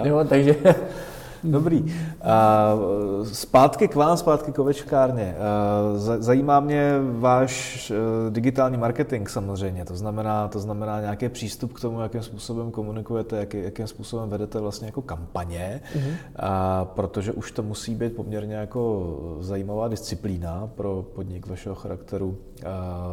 jo 0.03 0.19
takže 0.29 0.55
Dobrý. 1.43 1.95
Zpátky 3.23 3.87
k 3.87 3.95
vám, 3.95 4.17
zpátky 4.17 4.51
k 4.51 4.59
ovečkárně. 4.59 5.35
Zajímá 5.95 6.59
mě 6.59 6.93
váš 7.11 7.91
eh, 7.91 7.95
digitální 8.29 8.77
marketing 8.77 9.29
samozřejmě, 9.29 9.85
to 9.85 9.95
znamená, 9.95 10.47
to 10.47 10.59
znamená 10.59 11.01
nějaký 11.01 11.29
přístup 11.29 11.73
k 11.73 11.79
tomu, 11.79 12.01
jakým 12.01 12.23
způsobem 12.23 12.71
komunikujete, 12.71 13.37
jaký, 13.37 13.63
jakým 13.63 13.87
způsobem 13.87 14.29
vedete 14.29 14.59
vlastně 14.59 14.85
jako 14.85 15.01
kampaně, 15.01 15.81
mm-hmm. 15.95 16.13
a 16.35 16.85
protože 16.85 17.31
už 17.31 17.51
to 17.51 17.63
musí 17.63 17.95
být 17.95 18.15
poměrně 18.15 18.55
jako 18.55 19.17
zajímavá 19.39 19.87
disciplína 19.87 20.69
pro 20.75 21.05
podnik 21.15 21.47
vašeho 21.47 21.75
charakteru 21.75 22.37
a 22.65 23.07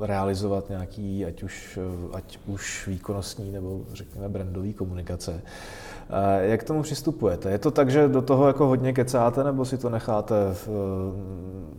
realizovat 0.00 0.68
nějaký, 0.68 1.24
ať 1.24 1.42
už, 1.42 1.78
ať 2.12 2.38
už 2.46 2.86
výkonnostní 2.86 3.52
nebo 3.52 3.80
řekněme 3.92 4.28
brandový 4.28 4.74
komunikace. 4.74 5.42
A 6.10 6.30
Jak 6.30 6.60
k 6.60 6.64
tomu 6.64 6.82
přistupujete? 6.82 7.50
Je 7.50 7.58
to 7.58 7.70
tak, 7.70 7.90
že 7.90 8.08
do 8.08 8.22
toho 8.22 8.46
jako 8.46 8.66
hodně 8.66 8.92
kecáte, 8.92 9.44
nebo 9.44 9.64
si 9.64 9.78
to 9.78 9.90
necháte 9.90 10.34
v, 10.52 10.68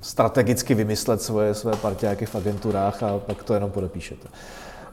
strategicky 0.01 0.75
vymyslet 0.75 1.21
svoje, 1.21 1.53
své 1.53 1.75
partiáky 1.75 2.25
v 2.25 2.35
agenturách 2.35 3.03
a 3.03 3.19
pak 3.19 3.43
to 3.43 3.53
jenom 3.53 3.71
podepíšete? 3.71 4.27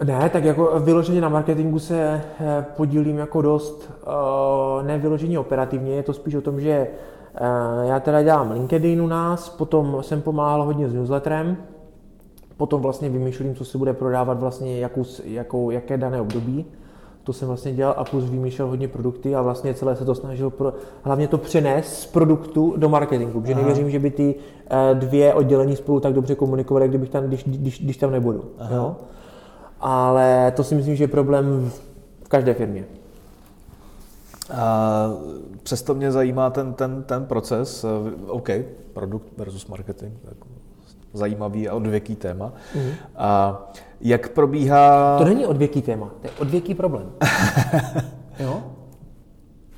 Ne, 0.04 0.30
tak 0.30 0.44
jako 0.44 0.80
vyloženě 0.80 1.20
na 1.20 1.28
marketingu 1.28 1.78
se 1.78 2.24
eh, 2.40 2.66
podílím 2.76 3.18
jako 3.18 3.42
dost, 3.42 3.90
eh, 4.06 4.82
ne 4.82 4.98
vyloženě 4.98 5.38
operativně, 5.38 5.94
je 5.94 6.02
to 6.02 6.12
spíš 6.12 6.34
o 6.34 6.40
tom, 6.40 6.60
že 6.60 6.70
eh, 6.70 6.88
já 7.82 8.00
teda 8.00 8.22
dělám 8.22 8.50
LinkedIn 8.50 9.02
u 9.02 9.06
nás, 9.06 9.48
potom 9.48 9.98
jsem 10.00 10.22
pomáhal 10.22 10.64
hodně 10.64 10.88
s 10.88 10.94
newsletterem, 10.94 11.56
potom 12.56 12.82
vlastně 12.82 13.08
vymýšlím, 13.08 13.54
co 13.54 13.64
se 13.64 13.78
bude 13.78 13.92
prodávat 13.92 14.40
vlastně 14.40 14.80
jakou, 14.80 15.04
jakou, 15.24 15.70
jaké 15.70 15.96
dané 15.96 16.20
období. 16.20 16.66
To 17.24 17.32
jsem 17.32 17.48
vlastně 17.48 17.72
dělal 17.72 17.94
a 17.98 18.04
plus 18.04 18.24
vymýšlel 18.24 18.68
hodně 18.68 18.88
produkty 18.88 19.34
a 19.34 19.42
vlastně 19.42 19.74
celé 19.74 19.96
se 19.96 20.04
to 20.04 20.14
snažil 20.14 20.50
pro, 20.50 20.72
hlavně 21.02 21.28
to 21.28 21.38
přenést 21.38 21.98
z 22.00 22.06
produktu 22.06 22.74
do 22.76 22.88
marketingu, 22.88 23.40
protože 23.40 23.52
Aha. 23.52 23.62
nevěřím, 23.62 23.90
že 23.90 23.98
by 23.98 24.10
ty 24.10 24.34
eh, 24.70 24.94
dvě 24.94 25.34
oddělení 25.34 25.76
spolu 25.76 26.00
tak 26.00 26.12
dobře 26.12 26.34
komunikovaly, 26.34 26.88
kdybych 26.88 27.10
tam, 27.10 27.24
když, 27.24 27.44
když, 27.44 27.80
když 27.84 27.96
tam 27.96 28.10
nebudu. 28.10 28.44
Jo? 28.74 28.96
Ale 29.80 30.52
to 30.56 30.64
si 30.64 30.74
myslím, 30.74 30.96
že 30.96 31.04
je 31.04 31.08
problém 31.08 31.70
v 32.24 32.28
každé 32.28 32.54
firmě. 32.54 32.84
A 34.54 35.08
přesto 35.62 35.94
mě 35.94 36.12
zajímá 36.12 36.50
ten, 36.50 36.72
ten, 36.72 37.02
ten 37.02 37.24
proces. 37.26 37.84
eh, 37.84 38.12
OK, 38.28 38.48
produkt 38.92 39.26
versus 39.36 39.66
marketing, 39.66 40.12
jako 40.28 40.53
zajímavý 41.14 41.68
a 41.68 41.74
odvěký 41.74 42.16
téma. 42.16 42.52
Mm. 42.74 42.90
A 43.16 43.62
jak 44.00 44.28
probíhá... 44.28 45.18
To 45.18 45.24
není 45.24 45.46
odvěký 45.46 45.82
téma, 45.82 46.10
to 46.20 46.26
je 46.26 46.30
odvěký 46.38 46.74
problém. 46.74 47.12
jo? 48.38 48.62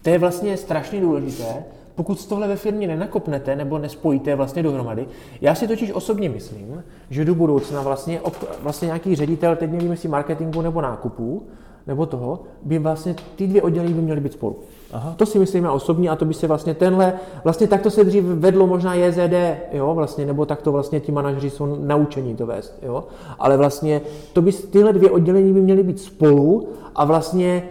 To 0.02 0.10
je 0.10 0.18
vlastně 0.18 0.56
strašně 0.56 1.00
důležité. 1.00 1.64
Pokud 1.94 2.26
tohle 2.26 2.48
ve 2.48 2.56
firmě 2.56 2.86
nenakopnete 2.86 3.56
nebo 3.56 3.78
nespojíte 3.78 4.34
vlastně 4.34 4.62
dohromady, 4.62 5.06
já 5.40 5.54
si 5.54 5.68
totiž 5.68 5.92
osobně 5.92 6.28
myslím, 6.28 6.84
že 7.10 7.24
do 7.24 7.34
budoucna 7.34 7.82
vlastně, 7.82 8.20
vlastně 8.60 8.86
nějaký 8.86 9.16
ředitel, 9.16 9.56
teď 9.56 9.70
nevím 9.70 9.90
jestli 9.90 10.08
marketingu 10.08 10.62
nebo 10.62 10.80
nákupů, 10.80 11.46
nebo 11.86 12.06
toho, 12.06 12.40
by 12.62 12.78
vlastně 12.78 13.14
ty 13.36 13.46
dvě 13.46 13.62
oddělení 13.62 13.94
by 13.94 14.02
měly 14.02 14.20
být 14.20 14.32
spolu. 14.32 14.56
Aha. 14.92 15.14
To 15.16 15.26
si 15.26 15.38
myslím 15.38 15.64
já 15.64 15.72
osobně 15.72 16.10
a 16.10 16.16
to 16.16 16.24
by 16.24 16.34
se 16.34 16.46
vlastně 16.46 16.74
tenhle, 16.74 17.12
vlastně 17.44 17.66
takto 17.66 17.90
se 17.90 18.04
dřív 18.04 18.24
vedlo 18.24 18.66
možná 18.66 18.94
JZD, 18.94 19.34
jo, 19.72 19.94
vlastně, 19.94 20.26
nebo 20.26 20.46
takto 20.46 20.72
vlastně 20.72 21.00
ti 21.00 21.12
manažeři 21.12 21.50
jsou 21.50 21.76
naučení 21.80 22.36
to 22.36 22.46
vést, 22.46 22.78
jo, 22.82 23.04
ale 23.38 23.56
vlastně 23.56 24.00
to 24.32 24.42
by, 24.42 24.52
tyhle 24.52 24.92
dvě 24.92 25.10
oddělení 25.10 25.52
by 25.52 25.60
měly 25.60 25.82
být 25.82 26.00
spolu 26.00 26.68
a 26.94 27.04
vlastně, 27.04 27.68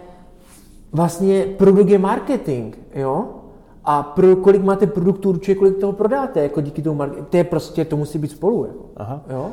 vlastně 0.92 1.46
produkt 1.58 1.88
je 1.88 1.98
marketing, 1.98 2.76
jo, 2.94 3.24
a 3.84 4.02
pro, 4.02 4.36
kolik 4.36 4.62
máte 4.62 4.86
produktů, 4.86 5.28
určuje, 5.28 5.54
kolik 5.54 5.78
toho 5.78 5.92
prodáte, 5.92 6.42
jako 6.42 6.60
díky 6.60 6.82
tomu 6.82 6.96
marketingu, 6.96 7.28
to 7.30 7.36
je 7.36 7.44
prostě, 7.44 7.84
to 7.84 7.96
musí 7.96 8.18
být 8.18 8.30
spolu, 8.30 8.64
jako, 8.64 8.84
Aha. 8.96 9.20
jo. 9.30 9.50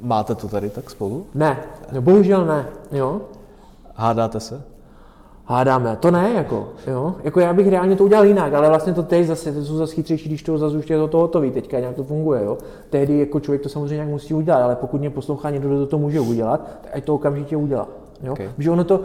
Máte 0.00 0.34
to 0.34 0.48
tady 0.48 0.70
tak 0.70 0.90
spolu? 0.90 1.26
Ne, 1.34 1.58
no, 1.92 2.02
bohužel 2.02 2.46
ne, 2.46 2.66
jo. 2.92 3.20
Hádáte 3.98 4.40
se? 4.40 4.62
Hádáme, 5.44 5.96
to 5.96 6.10
ne, 6.10 6.30
jako, 6.34 6.68
jo. 6.86 7.14
Jako 7.24 7.40
já 7.40 7.52
bych 7.52 7.68
reálně 7.68 7.96
to 7.96 8.04
udělal 8.04 8.24
jinak, 8.24 8.54
ale 8.54 8.68
vlastně 8.68 8.92
to 8.92 9.02
teď 9.02 9.26
zase, 9.26 9.52
to 9.52 9.64
jsou 9.64 9.76
zase 9.76 9.94
chytřejší, 9.94 10.28
když 10.28 10.42
to 10.42 10.58
zase 10.58 10.76
už 10.76 10.90
je 10.90 10.98
to, 10.98 11.08
to 11.08 11.18
hotový, 11.18 11.50
teďka 11.50 11.80
nějak 11.80 11.96
to 11.96 12.04
funguje, 12.04 12.44
jo. 12.44 12.58
Tehdy 12.90 13.18
jako 13.18 13.40
člověk 13.40 13.62
to 13.62 13.68
samozřejmě 13.68 13.94
nějak 13.94 14.08
musí 14.08 14.34
udělat, 14.34 14.62
ale 14.62 14.76
pokud 14.76 15.00
mě 15.00 15.10
poslouchá 15.10 15.50
někdo, 15.50 15.68
kdo 15.68 15.86
to 15.86 15.98
může 15.98 16.20
udělat, 16.20 16.78
tak 16.82 16.90
ať 16.94 17.04
to 17.04 17.14
okamžitě 17.14 17.56
udělá, 17.56 17.88
jo. 18.22 18.32
Okay. 18.32 18.48
Protože 18.56 18.70
ono 18.70 18.84
to, 18.84 19.00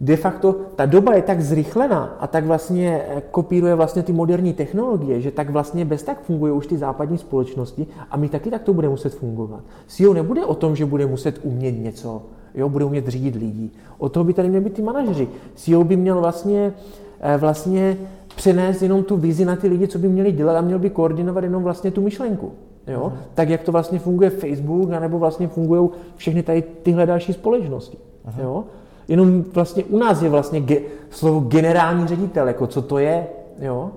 de 0.00 0.16
facto 0.16 0.52
ta 0.76 0.86
doba 0.86 1.14
je 1.14 1.22
tak 1.22 1.40
zrychlená 1.40 2.16
a 2.20 2.26
tak 2.26 2.44
vlastně 2.44 3.04
eh, 3.08 3.22
kopíruje 3.30 3.74
vlastně 3.74 4.02
ty 4.02 4.12
moderní 4.12 4.52
technologie, 4.52 5.20
že 5.20 5.30
tak 5.30 5.50
vlastně 5.50 5.84
bez 5.84 6.02
tak 6.02 6.22
fungují 6.22 6.52
už 6.52 6.66
ty 6.66 6.78
západní 6.78 7.18
společnosti 7.18 7.86
a 8.10 8.16
my 8.16 8.28
taky 8.28 8.50
tak 8.50 8.62
to 8.62 8.74
bude 8.74 8.88
muset 8.88 9.14
fungovat. 9.14 9.60
CEO 9.86 10.14
nebude 10.14 10.44
o 10.44 10.54
tom, 10.54 10.76
že 10.76 10.86
bude 10.86 11.06
muset 11.06 11.40
umět 11.42 11.72
něco, 11.72 12.22
jo, 12.54 12.68
bude 12.68 12.84
umět 12.84 13.08
řídit 13.08 13.34
lidí. 13.34 13.72
O 13.98 14.08
toho 14.08 14.24
by 14.24 14.32
tady 14.32 14.48
měli 14.48 14.64
být 14.64 14.74
ty 14.74 14.82
manažeři. 14.82 15.28
CEO 15.54 15.84
by 15.84 15.96
měl 15.96 16.20
vlastně, 16.20 16.72
eh, 17.20 17.36
vlastně 17.36 17.96
přenést 18.36 18.82
jenom 18.82 19.04
tu 19.04 19.16
vizi 19.16 19.44
na 19.44 19.56
ty 19.56 19.68
lidi, 19.68 19.88
co 19.88 19.98
by 19.98 20.08
měli 20.08 20.32
dělat 20.32 20.56
a 20.56 20.60
měl 20.60 20.78
by 20.78 20.90
koordinovat 20.90 21.44
jenom 21.44 21.62
vlastně 21.62 21.90
tu 21.90 22.00
myšlenku. 22.00 22.52
Jo? 22.86 23.06
Mhm. 23.06 23.18
Tak, 23.34 23.48
jak 23.48 23.62
to 23.62 23.72
vlastně 23.72 23.98
funguje 23.98 24.30
Facebook, 24.30 24.92
anebo 24.92 25.18
vlastně 25.18 25.48
fungují 25.48 25.88
všechny 26.16 26.42
tady 26.42 26.62
tyhle 26.82 27.06
další 27.06 27.32
společnosti. 27.32 27.98
Jo? 28.42 28.64
Jenom 29.08 29.44
vlastně 29.54 29.84
u 29.84 29.98
nás 29.98 30.22
je 30.22 30.28
vlastně 30.28 30.60
ge, 30.60 30.80
slovo 31.10 31.40
generální 31.40 32.06
ředitel, 32.06 32.48
jako 32.48 32.66
co 32.66 32.82
to 32.82 32.98
je, 32.98 33.26
jo? 33.58 33.90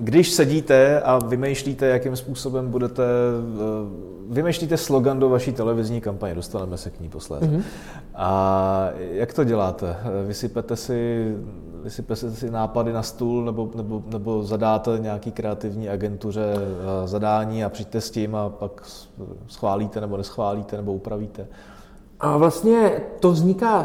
Když 0.00 0.32
sedíte 0.32 1.00
a 1.00 1.18
vymýšlíte, 1.18 1.86
jakým 1.86 2.16
způsobem 2.16 2.70
budete, 2.70 3.02
eh, 3.02 4.34
vymýšlíte 4.34 4.76
slogan 4.76 5.20
do 5.20 5.28
vaší 5.28 5.52
televizní 5.52 6.00
kampaně, 6.00 6.34
dostaneme 6.34 6.76
se 6.76 6.90
k 6.90 7.00
ní 7.00 7.08
posléze. 7.08 7.46
Mm-hmm. 7.46 7.62
A 8.14 8.90
jak 9.12 9.34
to 9.34 9.44
děláte? 9.44 9.96
Vysypete 10.26 10.76
si, 10.76 11.34
vysypete 11.82 12.30
si 12.30 12.50
nápady 12.50 12.92
na 12.92 13.02
stůl 13.02 13.44
nebo, 13.44 13.70
nebo, 13.74 14.02
nebo 14.06 14.42
zadáte 14.42 14.98
nějaký 14.98 15.32
kreativní 15.32 15.88
agentuře 15.88 16.54
eh, 16.54 17.08
zadání 17.08 17.64
a 17.64 17.68
přijďte 17.68 18.00
s 18.00 18.10
tím 18.10 18.34
a 18.34 18.48
pak 18.48 18.82
schválíte 19.46 20.00
nebo 20.00 20.16
neschválíte 20.16 20.76
nebo 20.76 20.92
upravíte? 20.92 21.46
A 22.20 22.36
vlastně 22.36 22.92
to 23.20 23.30
vzniká 23.30 23.84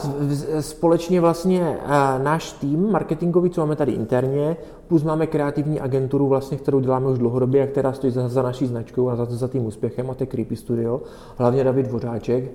společně 0.60 1.22
vlastně 1.22 1.78
náš 2.24 2.52
tým 2.52 2.92
marketingový, 2.92 3.50
co 3.50 3.62
máme 3.62 3.76
tady 3.76 3.92
interně, 3.92 4.58
plus 4.88 5.04
máme 5.04 5.28
kreativní 5.28 5.80
agenturu, 5.80 6.28
vlastně, 6.28 6.58
kterou 6.58 6.80
děláme 6.80 7.08
už 7.08 7.18
dlouhodobě 7.18 7.64
a 7.64 7.68
která 7.68 7.94
stojí 7.94 8.14
za, 8.14 8.28
za 8.28 8.42
naší 8.42 8.66
značkou 8.66 9.10
a 9.10 9.16
za, 9.16 9.26
za 9.26 9.48
tím 9.48 9.66
úspěchem 9.66 10.10
a 10.10 10.14
to 10.14 10.24
je 10.24 10.28
Creepy 10.28 10.56
Studio, 10.56 11.02
hlavně 11.38 11.64
David 11.64 11.86
Dvořáček, 11.86 12.52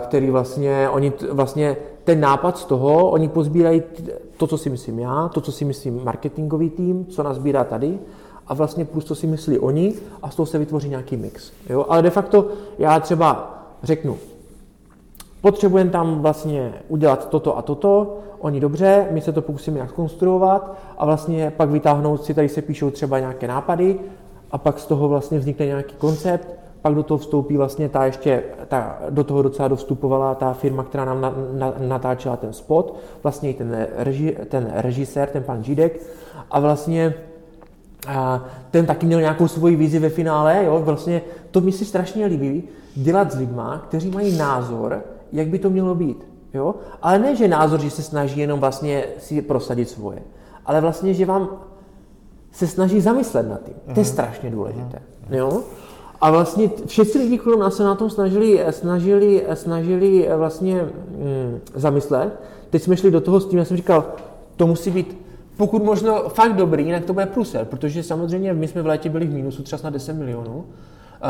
který 0.00 0.30
vlastně, 0.30 0.88
oni 0.88 1.12
vlastně 1.30 1.76
ten 2.04 2.20
nápad 2.20 2.58
z 2.58 2.64
toho, 2.64 3.10
oni 3.10 3.28
pozbírají 3.28 3.82
to, 4.36 4.46
co 4.46 4.58
si 4.58 4.70
myslím 4.70 4.98
já, 4.98 5.28
to, 5.28 5.40
co 5.40 5.52
si 5.52 5.64
myslím 5.64 6.04
marketingový 6.04 6.70
tým, 6.70 7.06
co 7.06 7.22
nás 7.22 7.36
sbírá 7.36 7.64
tady, 7.64 7.98
a 8.46 8.54
vlastně 8.54 8.84
plus 8.84 9.04
to 9.04 9.14
si 9.14 9.26
myslí 9.26 9.58
oni 9.58 9.94
a 10.22 10.30
z 10.30 10.36
toho 10.36 10.46
se 10.46 10.58
vytvoří 10.58 10.88
nějaký 10.88 11.16
mix. 11.16 11.52
Jo? 11.68 11.86
Ale 11.88 12.02
de 12.02 12.10
facto 12.10 12.46
já 12.78 13.00
třeba 13.00 13.56
řeknu, 13.82 14.16
potřebujeme 15.40 15.90
tam 15.90 16.22
vlastně 16.22 16.72
udělat 16.88 17.28
toto 17.28 17.58
a 17.58 17.62
toto, 17.62 18.18
oni 18.38 18.60
dobře, 18.60 19.08
my 19.10 19.20
se 19.20 19.32
to 19.32 19.42
pokusíme 19.42 19.74
nějak 19.74 19.92
konstruovat 19.92 20.78
a 20.98 21.06
vlastně 21.06 21.52
pak 21.56 21.70
vytáhnout 21.70 22.24
si, 22.24 22.34
tady 22.34 22.48
se 22.48 22.62
píšou 22.62 22.90
třeba 22.90 23.18
nějaké 23.18 23.48
nápady 23.48 23.98
a 24.50 24.58
pak 24.58 24.78
z 24.78 24.86
toho 24.86 25.08
vlastně 25.08 25.38
vznikne 25.38 25.66
nějaký 25.66 25.94
koncept, 25.94 26.48
pak 26.82 26.94
do 26.94 27.02
toho 27.02 27.18
vstoupí 27.18 27.56
vlastně 27.56 27.88
ta 27.88 28.04
ještě, 28.04 28.42
ta, 28.68 28.98
do 29.10 29.24
toho 29.24 29.42
docela 29.42 29.68
dovstupovala 29.68 30.34
ta 30.34 30.52
firma, 30.52 30.84
která 30.84 31.04
nám 31.04 31.20
na, 31.20 31.34
na, 31.52 31.74
natáčela 31.78 32.36
ten 32.36 32.52
spot, 32.52 32.96
vlastně 33.22 33.50
i 33.50 33.54
ten, 33.54 33.86
reži, 33.96 34.36
ten 34.48 34.72
režisér, 34.74 35.28
ten 35.28 35.42
pan 35.42 35.64
Žídek 35.64 36.00
a 36.50 36.60
vlastně 36.60 37.14
a 38.08 38.44
ten 38.70 38.86
taky 38.86 39.06
měl 39.06 39.20
nějakou 39.20 39.48
svoji 39.48 39.76
vizi 39.76 39.98
ve 39.98 40.08
finále, 40.08 40.64
jo, 40.64 40.82
vlastně 40.84 41.22
to 41.50 41.60
mi 41.60 41.72
si 41.72 41.84
strašně 41.84 42.26
líbí, 42.26 42.62
dělat 42.94 43.32
s 43.32 43.36
lidma, 43.36 43.84
kteří 43.88 44.10
mají 44.10 44.38
názor, 44.38 45.02
jak 45.32 45.48
by 45.48 45.58
to 45.58 45.70
mělo 45.70 45.94
být, 45.94 46.26
jo, 46.54 46.74
ale 47.02 47.18
ne, 47.18 47.36
že 47.36 47.48
názor, 47.48 47.80
že 47.80 47.90
se 47.90 48.02
snaží 48.02 48.40
jenom 48.40 48.60
vlastně 48.60 49.04
si 49.18 49.42
prosadit 49.42 49.88
svoje, 49.88 50.22
ale 50.66 50.80
vlastně, 50.80 51.14
že 51.14 51.26
vám 51.26 51.48
se 52.52 52.66
snaží 52.66 53.00
zamyslet 53.00 53.48
nad 53.48 53.62
tím. 53.62 53.74
To 53.84 54.00
je 54.00 54.04
mhm. 54.04 54.12
strašně 54.12 54.50
důležité, 54.50 55.02
jo. 55.30 55.62
A 56.20 56.30
vlastně 56.30 56.70
všichni 56.86 57.20
lidi 57.20 57.38
kolem 57.38 57.60
nás 57.60 57.76
se 57.76 57.84
na 57.84 57.94
tom 57.94 58.10
snažili, 58.10 58.64
snažili, 58.70 59.46
snažili 59.54 60.28
vlastně 60.36 60.82
mm, 60.82 61.60
zamyslet. 61.74 62.40
Teď 62.70 62.82
jsme 62.82 62.96
šli 62.96 63.10
do 63.10 63.20
toho 63.20 63.40
s 63.40 63.46
tím, 63.46 63.58
já 63.58 63.64
jsem 63.64 63.76
říkal, 63.76 64.04
to 64.56 64.66
musí 64.66 64.90
být 64.90 65.20
pokud 65.60 65.84
možno 65.84 66.28
fakt 66.28 66.56
dobrý, 66.56 66.86
jinak 66.86 67.04
to 67.04 67.12
bude 67.12 67.26
pruser, 67.26 67.64
protože 67.64 68.02
samozřejmě 68.02 68.54
my 68.54 68.68
jsme 68.68 68.82
v 68.82 68.86
létě 68.86 69.08
byli 69.08 69.26
v 69.26 69.34
mínusu 69.34 69.62
třeba 69.62 69.80
na 69.84 69.90
10 69.90 70.12
milionů, 70.12 70.64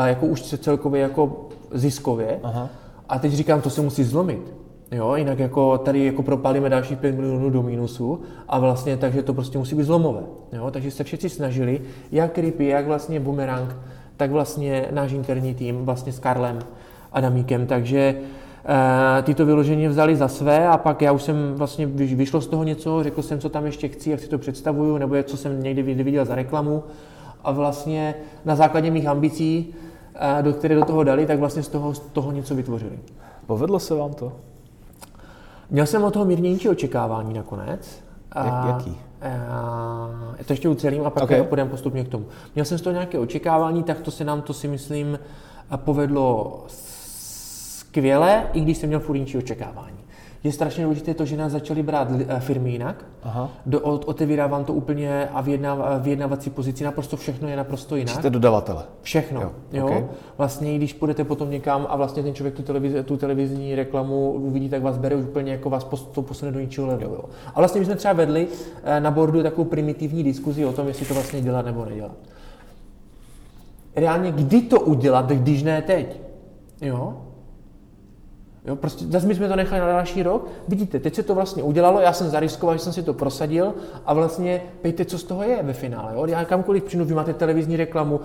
jako 0.05 0.25
už 0.25 0.41
celkově 0.41 1.01
jako 1.01 1.49
ziskově. 1.71 2.39
Aha. 2.43 2.69
A 3.11 3.19
teď 3.19 3.33
říkám, 3.33 3.61
to 3.61 3.69
se 3.69 3.81
musí 3.81 4.03
zlomit. 4.03 4.53
Jo, 4.91 5.15
jinak 5.15 5.39
jako 5.39 5.77
tady 5.77 6.05
jako 6.05 6.23
propálíme 6.23 6.69
další 6.69 6.95
5 6.95 7.15
milionů 7.15 7.49
do 7.49 7.63
mínusu 7.63 8.21
a 8.47 8.59
vlastně 8.59 8.97
takže 8.97 9.23
to 9.23 9.33
prostě 9.33 9.57
musí 9.57 9.75
být 9.75 9.83
zlomové. 9.83 10.21
Jo, 10.53 10.71
takže 10.71 10.91
se 10.91 11.03
všichni 11.03 11.29
snažili, 11.29 11.81
jak 12.11 12.37
Ripy, 12.37 12.65
jak 12.65 12.87
vlastně 12.87 13.19
Boomerang, 13.19 13.75
tak 14.17 14.31
vlastně 14.31 14.87
náš 14.91 15.11
interní 15.11 15.55
tým 15.55 15.85
vlastně 15.85 16.11
s 16.11 16.19
Karlem 16.19 16.59
Adamíkem, 17.11 17.67
takže 17.67 17.99
e, 17.99 19.21
ty 19.21 19.33
to 19.33 19.45
vyloženě 19.45 19.89
vzali 19.89 20.15
za 20.15 20.27
své 20.27 20.67
a 20.67 20.77
pak 20.77 21.01
já 21.01 21.11
už 21.11 21.23
jsem 21.23 21.53
vlastně 21.55 21.85
vyšlo 21.87 22.41
z 22.41 22.47
toho 22.47 22.63
něco, 22.63 23.03
řekl 23.03 23.21
jsem, 23.21 23.39
co 23.39 23.49
tam 23.49 23.65
ještě 23.65 23.87
chci, 23.87 24.09
jak 24.09 24.19
si 24.19 24.27
to 24.27 24.37
představuju, 24.37 24.97
nebo 24.97 25.15
co 25.23 25.37
jsem 25.37 25.63
někdy 25.63 25.83
viděl 25.83 26.25
za 26.25 26.35
reklamu 26.35 26.83
a 27.43 27.51
vlastně 27.51 28.15
na 28.45 28.55
základě 28.55 28.91
mých 28.91 29.07
ambicí, 29.07 29.73
e, 30.15 30.43
do 30.43 30.53
které 30.53 30.75
do 30.75 30.85
toho 30.85 31.03
dali, 31.03 31.25
tak 31.25 31.39
vlastně 31.39 31.63
z 31.63 31.67
toho, 31.67 31.93
z 31.93 31.99
toho 31.99 32.31
něco 32.31 32.55
vytvořili. 32.55 32.99
Povedlo 33.45 33.79
se 33.79 33.95
vám 33.95 34.13
to? 34.13 34.31
Měl 35.69 35.85
jsem 35.85 36.03
od 36.03 36.13
toho 36.13 36.25
mírnější 36.25 36.69
očekávání 36.69 37.33
nakonec. 37.33 38.03
Jak, 38.35 38.65
jaký? 38.67 38.97
A, 39.49 40.09
to 40.45 40.53
ještě 40.53 40.69
ucelím 40.69 41.05
a 41.05 41.09
pak 41.09 41.23
okay. 41.23 41.43
půjdeme 41.43 41.69
postupně 41.69 42.03
k 42.03 42.07
tomu. 42.07 42.25
Měl 42.55 42.65
jsem 42.65 42.77
z 42.77 42.81
toho 42.81 42.93
nějaké 42.93 43.19
očekávání, 43.19 43.83
tak 43.83 43.99
to 43.99 44.11
se 44.11 44.23
nám 44.23 44.41
to 44.41 44.53
si 44.53 44.67
myslím 44.67 45.19
povedlo 45.75 46.63
skvěle, 46.67 48.47
i 48.53 48.61
když 48.61 48.77
jsem 48.77 48.87
měl 48.87 48.99
furt 48.99 49.35
očekávání 49.37 50.00
je 50.43 50.51
strašně 50.51 50.83
důležité 50.83 51.13
to, 51.13 51.25
že 51.25 51.37
nás 51.37 51.51
začaly 51.51 51.83
brát 51.83 52.07
eh, 52.27 52.39
firmy 52.39 52.71
jinak. 52.71 53.05
Aha. 53.23 53.49
Do, 53.65 53.79
otevírá 53.81 54.47
vám 54.47 54.65
to 54.65 54.73
úplně 54.73 55.29
a 55.33 55.41
vyjedná, 55.41 55.97
vyjednávací 55.99 56.49
pozici, 56.49 56.83
naprosto 56.83 57.17
všechno 57.17 57.47
je 57.47 57.55
naprosto 57.55 57.95
jinak. 57.95 58.15
Jste 58.15 58.29
dodavatele. 58.29 58.83
Všechno. 59.01 59.41
Jo. 59.41 59.51
jo? 59.71 59.85
Okay. 59.85 60.05
Vlastně, 60.37 60.75
když 60.75 60.93
půjdete 60.93 61.23
potom 61.23 61.49
někam 61.49 61.87
a 61.89 61.95
vlastně 61.95 62.23
ten 62.23 62.33
člověk 62.33 62.55
tu, 62.55 62.63
televizi, 62.63 63.03
tu 63.03 63.17
televizní 63.17 63.75
reklamu 63.75 64.31
uvidí, 64.31 64.69
tak 64.69 64.81
vás 64.81 64.97
bere 64.97 65.15
už 65.15 65.25
úplně 65.25 65.51
jako 65.51 65.69
vás 65.69 65.87
to 66.11 66.21
posune 66.21 66.51
do 66.51 66.59
ničeho 66.59 66.87
levelu. 66.87 67.13
Jo. 67.13 67.23
A 67.55 67.59
vlastně 67.59 67.79
my 67.79 67.85
jsme 67.85 67.95
třeba 67.95 68.13
vedli 68.13 68.47
eh, 68.83 68.99
na 68.99 69.11
bordu 69.11 69.43
takovou 69.43 69.65
primitivní 69.65 70.23
diskuzi 70.23 70.65
o 70.65 70.73
tom, 70.73 70.87
jestli 70.87 71.05
to 71.05 71.13
vlastně 71.13 71.41
dělat 71.41 71.65
nebo 71.65 71.85
nedělat. 71.85 72.15
Reálně, 73.95 74.31
kdy 74.31 74.61
to 74.61 74.79
udělat, 74.79 75.29
když 75.29 75.63
ne 75.63 75.81
teď? 75.81 76.21
Jo? 76.81 77.17
Jo, 78.65 78.75
prostě 78.75 79.05
zase 79.05 79.27
my 79.27 79.35
jsme 79.35 79.47
to 79.47 79.55
nechali 79.55 79.81
na 79.81 79.87
další 79.87 80.23
rok. 80.23 80.47
Vidíte, 80.67 80.99
teď 80.99 81.15
se 81.15 81.23
to 81.23 81.35
vlastně 81.35 81.63
udělalo, 81.63 81.99
já 81.99 82.13
jsem 82.13 82.29
zariskoval, 82.29 82.75
že 82.75 82.83
jsem 82.83 82.93
si 82.93 83.03
to 83.03 83.13
prosadil 83.13 83.73
a 84.05 84.13
vlastně 84.13 84.61
pejte, 84.81 85.05
co 85.05 85.17
z 85.17 85.23
toho 85.23 85.43
je 85.43 85.63
ve 85.63 85.73
finále. 85.73 86.13
Jo? 86.15 86.25
Já 86.25 86.45
kamkoliv 86.45 86.83
přijdu, 86.83 87.05
vy 87.05 87.13
máte 87.13 87.33
televizní 87.33 87.77
reklamu, 87.77 88.19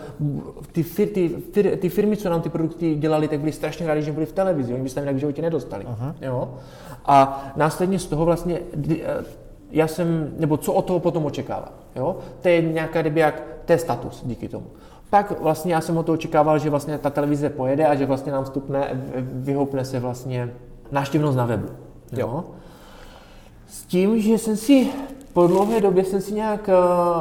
ty, 0.73 0.83
fir, 0.83 1.09
ty, 1.09 1.29
fir, 1.29 1.77
ty 1.77 1.89
firmy, 1.89 2.17
co 2.17 2.31
nám 2.31 2.43
ty 2.43 2.49
produkty 2.49 2.95
dělali, 2.95 3.29
tak 3.29 3.41
byly 3.41 3.53
strašně 3.53 3.87
rádi, 3.87 4.03
že 4.03 4.13
byli 4.13 4.27
v 4.27 4.33
televizi, 4.33 4.75
oni 4.75 4.83
by 4.83 4.89
se 4.89 4.95
tam 4.95 5.05
jinak 5.05 5.17
v 5.17 5.19
životě 5.19 5.43
nedostali. 5.43 5.85
Aha. 5.85 6.15
Jo? 6.23 6.55
A 7.05 7.53
následně 7.57 7.99
z 7.99 8.07
toho 8.07 8.25
vlastně 8.25 8.61
eh, 8.91 9.25
já 9.71 9.87
jsem, 9.87 10.35
nebo 10.39 10.57
co 10.57 10.73
od 10.73 10.83
toho 10.83 11.01
potom 11.01 11.25
očekávat. 11.25 11.73
Jo? 11.97 12.17
To 12.41 12.49
je 12.49 12.63
nějaká 12.63 13.01
kdyby 13.01 13.21
jak, 13.21 13.43
to 13.65 13.73
je 13.73 13.79
status 13.79 14.23
díky 14.25 14.49
tomu 14.49 14.67
pak 15.11 15.41
vlastně 15.41 15.75
já 15.75 15.81
jsem 15.81 15.97
o 15.97 16.03
to 16.03 16.13
očekával, 16.13 16.59
že 16.59 16.71
vlastně 16.71 16.99
ta 16.99 17.11
televize 17.11 17.51
pojede 17.51 17.87
a 17.87 17.95
že 17.95 18.07
vlastně 18.07 18.33
nám 18.33 18.45
vstupne, 18.45 18.91
vyhoupne 19.33 19.85
se 19.85 20.01
vlastně 20.01 20.51
návštěvnost 20.93 21.37
na 21.37 21.47
webu. 21.47 21.69
Jo? 22.13 22.19
jo. 22.19 22.45
S 23.69 23.83
tím, 23.83 24.21
že 24.21 24.39
jsem 24.39 24.57
si 24.57 24.89
po 25.33 25.47
dlouhé 25.47 25.81
době 25.81 26.05
jsem 26.05 26.21
si 26.21 26.35
nějak 26.35 26.71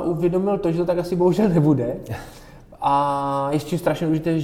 uh, 0.04 0.10
uvědomil 0.10 0.58
to, 0.58 0.72
že 0.72 0.78
to 0.78 0.86
tak 0.86 0.98
asi 0.98 1.16
bohužel 1.16 1.50
nebude. 1.50 1.96
A 2.88 3.48
ještě 3.52 3.78
strašně 3.78 4.08
důležité 4.08 4.42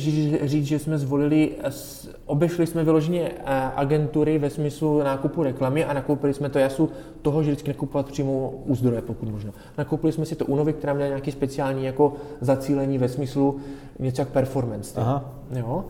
říct, 0.47 0.65
že 0.65 0.79
jsme 0.79 0.97
zvolili, 0.97 1.51
obešli 2.25 2.67
jsme 2.67 2.83
vyloženě 2.83 3.21
eh, 3.21 3.71
agentury 3.75 4.37
ve 4.37 4.49
smyslu 4.49 4.99
nákupu 4.99 5.43
reklamy 5.43 5.85
a 5.85 5.93
nakoupili 5.93 6.33
jsme 6.33 6.49
to 6.49 6.59
jasu 6.59 6.89
toho, 7.21 7.43
že 7.43 7.51
vždycky 7.51 7.69
nakupovat 7.69 8.05
přímo 8.05 8.53
u 8.65 8.75
zdroje, 8.75 9.01
pokud 9.01 9.29
možno. 9.29 9.53
Nakoupili 9.77 10.13
jsme 10.13 10.25
si 10.25 10.35
to 10.35 10.45
u 10.45 10.55
Novy, 10.55 10.73
která 10.73 10.93
měla 10.93 11.07
nějaký 11.07 11.31
speciální 11.31 11.85
jako 11.85 12.13
zacílení 12.41 12.97
ve 12.97 13.09
smyslu 13.09 13.59
něco 13.99 14.21
jak 14.21 14.29
performance. 14.29 15.01
Aha. 15.01 15.25
Jo? 15.51 15.85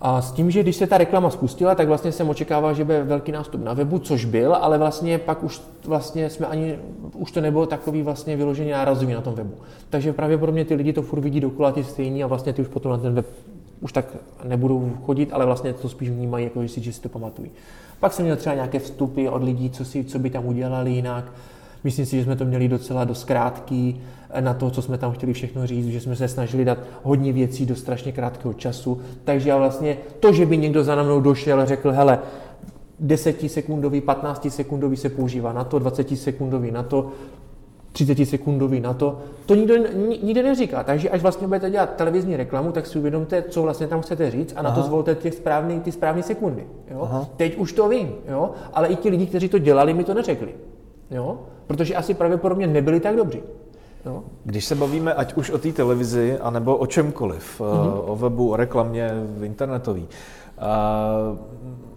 A 0.00 0.22
s 0.22 0.32
tím, 0.32 0.50
že 0.50 0.62
když 0.62 0.76
se 0.76 0.86
ta 0.86 0.98
reklama 0.98 1.30
spustila, 1.30 1.74
tak 1.74 1.88
vlastně 1.88 2.12
jsem 2.12 2.28
očekával, 2.28 2.74
že 2.74 2.84
bude 2.84 3.04
velký 3.04 3.32
nástup 3.32 3.64
na 3.64 3.72
webu, 3.72 3.98
což 3.98 4.24
byl, 4.24 4.54
ale 4.54 4.78
vlastně 4.78 5.18
pak 5.18 5.42
už 5.42 5.62
vlastně 5.84 6.30
jsme 6.30 6.46
ani, 6.46 6.78
už 7.14 7.32
to 7.32 7.40
nebylo 7.40 7.66
takový 7.66 8.02
vlastně 8.02 8.36
vyložený 8.36 8.70
nárazový 8.70 9.14
na 9.14 9.20
tom 9.20 9.34
webu. 9.34 9.54
Takže 9.90 10.12
pravděpodobně 10.12 10.64
ty 10.64 10.74
lidi 10.74 10.92
to 10.92 11.02
furt 11.02 11.20
vidí 11.20 11.40
dokola 11.40 11.72
ty 11.72 11.84
stejní 11.84 12.24
a 12.24 12.26
vlastně 12.26 12.52
ty 12.52 12.62
už 12.62 12.68
potom 12.68 12.92
na 12.92 12.98
ten 12.98 13.14
web 13.14 13.26
už 13.80 13.92
tak 13.92 14.04
nebudou 14.44 14.92
chodit, 15.06 15.32
ale 15.32 15.46
vlastně 15.46 15.72
to 15.72 15.88
spíš 15.88 16.10
vnímají, 16.10 16.44
jako 16.44 16.62
že 16.62 16.68
si, 16.68 16.80
že 16.80 16.92
si 16.92 17.00
to 17.00 17.08
pamatují. 17.08 17.50
Pak 18.00 18.12
jsem 18.12 18.24
měl 18.24 18.36
třeba 18.36 18.54
nějaké 18.54 18.78
vstupy 18.78 19.28
od 19.28 19.42
lidí, 19.42 19.70
co, 19.70 19.84
si, 19.84 20.04
co 20.04 20.18
by 20.18 20.30
tam 20.30 20.46
udělali 20.46 20.90
jinak. 20.90 21.32
Myslím 21.84 22.06
si, 22.06 22.16
že 22.16 22.24
jsme 22.24 22.36
to 22.36 22.44
měli 22.44 22.68
docela 22.68 23.04
dost 23.04 23.24
krátký 23.24 24.00
eh, 24.00 24.17
na 24.40 24.54
to, 24.54 24.70
co 24.70 24.82
jsme 24.82 24.98
tam 24.98 25.12
chtěli 25.12 25.32
všechno 25.32 25.66
říct, 25.66 25.86
že 25.86 26.00
jsme 26.00 26.16
se 26.16 26.28
snažili 26.28 26.64
dát 26.64 26.78
hodně 27.02 27.32
věcí 27.32 27.66
do 27.66 27.76
strašně 27.76 28.12
krátkého 28.12 28.54
času. 28.54 29.00
Takže 29.24 29.48
já 29.48 29.56
vlastně 29.56 29.96
to, 30.20 30.32
že 30.32 30.46
by 30.46 30.56
někdo 30.56 30.84
za 30.84 31.02
mnou 31.02 31.20
došel 31.20 31.60
a 31.60 31.64
řekl, 31.64 31.92
hele, 31.92 32.18
10 33.00 33.50
sekundový, 33.50 34.00
15 34.00 34.46
sekundový 34.50 34.96
se 34.96 35.08
používá 35.08 35.52
na 35.52 35.64
to, 35.64 35.78
20 35.78 36.18
sekundový 36.18 36.70
na 36.70 36.82
to, 36.82 37.12
30 37.92 38.26
sekundový 38.26 38.80
na 38.80 38.94
to, 38.94 39.18
to 39.46 39.54
nikdo, 39.54 39.74
nikdo 40.22 40.42
neříká. 40.42 40.84
Takže 40.84 41.10
až 41.10 41.22
vlastně 41.22 41.46
budete 41.46 41.70
dělat 41.70 41.96
televizní 41.96 42.36
reklamu, 42.36 42.72
tak 42.72 42.86
si 42.86 42.98
uvědomte, 42.98 43.42
co 43.42 43.62
vlastně 43.62 43.86
tam 43.86 44.00
chcete 44.00 44.30
říct 44.30 44.52
a 44.56 44.62
na 44.62 44.70
Aha. 44.70 44.80
to 44.80 44.86
zvolte 44.86 45.14
ty 45.14 45.30
správné, 45.30 45.80
ty 45.80 45.92
správné 45.92 46.22
sekundy. 46.22 46.66
Jo? 46.90 47.26
Teď 47.36 47.56
už 47.56 47.72
to 47.72 47.88
vím, 47.88 48.14
jo? 48.28 48.50
ale 48.72 48.88
i 48.88 48.96
ti 48.96 49.08
lidi, 49.08 49.26
kteří 49.26 49.48
to 49.48 49.58
dělali, 49.58 49.94
mi 49.94 50.04
to 50.04 50.14
neřekli. 50.14 50.54
Jo? 51.10 51.38
Protože 51.66 51.94
asi 51.94 52.14
pravděpodobně 52.14 52.66
nebyli 52.66 53.00
tak 53.00 53.16
dobří. 53.16 53.42
Jo? 54.08 54.22
Když 54.44 54.64
se 54.64 54.74
bavíme 54.74 55.14
ať 55.14 55.34
už 55.34 55.50
o 55.50 55.58
té 55.58 55.72
televizi, 55.72 56.38
anebo 56.38 56.76
o 56.76 56.86
čemkoliv, 56.86 57.60
mm-hmm. 57.60 58.02
o 58.06 58.16
webu, 58.16 58.50
o 58.50 58.56
reklamě, 58.56 59.10
v 59.38 59.44
internetový, 59.44 60.08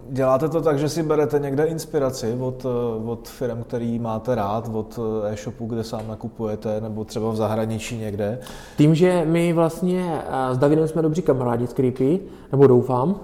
děláte 0.10 0.50
to 0.50 0.62
tak, 0.62 0.80
že 0.80 0.90
si 0.90 1.04
berete 1.04 1.40
někde 1.40 1.66
inspiraci 1.66 2.38
od, 2.40 2.66
od 3.06 3.30
firm, 3.30 3.64
který 3.64 4.00
máte 4.00 4.36
rád, 4.36 4.70
od 4.74 5.00
e-shopu, 5.24 5.66
kde 5.66 5.84
sám 5.84 6.08
nakupujete, 6.08 6.82
nebo 6.82 7.04
třeba 7.04 7.32
v 7.32 7.36
zahraničí 7.36 7.98
někde? 7.98 8.40
Tím, 8.78 8.96
že 8.96 9.26
my 9.26 9.54
vlastně 9.54 10.22
s 10.52 10.58
Davidem 10.58 10.88
jsme 10.88 11.02
dobří 11.02 11.22
kamarádi 11.22 11.68
s 11.68 11.74
Creepy, 11.74 12.20
nebo 12.52 12.68
doufám, 12.68 13.16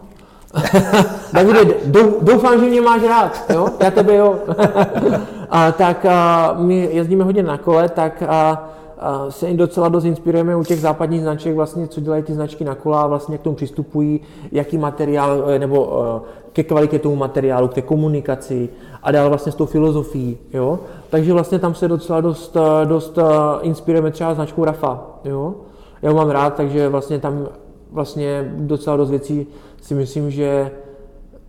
Davide, 1.34 1.76
doufám, 2.22 2.60
že 2.60 2.66
mě 2.66 2.82
máš 2.82 3.04
rád, 3.04 3.46
jo? 3.50 3.68
Já 3.80 3.92
tebe 3.92 4.16
jo. 4.16 4.36
a, 5.50 5.72
tak 5.72 6.06
a, 6.06 6.54
my 6.60 6.90
jezdíme 6.92 7.24
hodně 7.24 7.44
na 7.44 7.58
kole, 7.58 7.90
tak 7.90 8.24
a, 8.24 8.70
a 9.00 9.32
se 9.32 9.48
jim 9.48 9.58
docela 9.58 9.90
dost 9.90 10.04
inspirujeme 10.04 10.56
u 10.56 10.64
těch 10.64 10.80
západních 10.80 11.22
značek, 11.22 11.56
vlastně, 11.56 11.88
co 11.88 12.02
dělají 12.02 12.24
ty 12.24 12.34
značky 12.34 12.64
na 12.64 12.76
kola, 12.76 13.08
vlastně 13.08 13.38
k 13.38 13.42
tomu 13.42 13.56
přistupují, 13.56 14.20
jaký 14.52 14.78
materiál, 14.78 15.44
e, 15.48 15.60
nebo 15.60 16.04
e, 16.04 16.50
ke 16.54 16.64
kvalitě 16.64 17.00
tomu 17.00 17.16
materiálu, 17.16 17.68
k 17.68 17.74
té 17.74 17.82
komunikaci 17.82 18.70
a 19.04 19.12
dál 19.12 19.30
vlastně 19.30 19.52
s 19.52 19.56
tou 19.56 19.66
filozofií, 19.66 20.38
jo. 20.54 20.80
Takže 21.10 21.34
vlastně 21.34 21.60
tam 21.60 21.76
se 21.76 21.88
docela 21.88 22.22
dost, 22.22 22.58
e, 22.58 22.86
dost 22.86 23.20
inspirujeme 23.62 24.12
třeba 24.12 24.34
značkou 24.34 24.66
Rafa, 24.66 25.06
jo. 25.26 25.56
Já 26.02 26.10
ho 26.10 26.16
mám 26.16 26.30
rád, 26.30 26.54
takže 26.54 26.90
vlastně 26.90 27.20
tam 27.20 27.48
vlastně 27.92 28.54
docela 28.56 28.98
dost 28.98 29.10
věcí 29.10 29.48
si 29.82 29.94
myslím, 29.96 30.32
že 30.32 30.72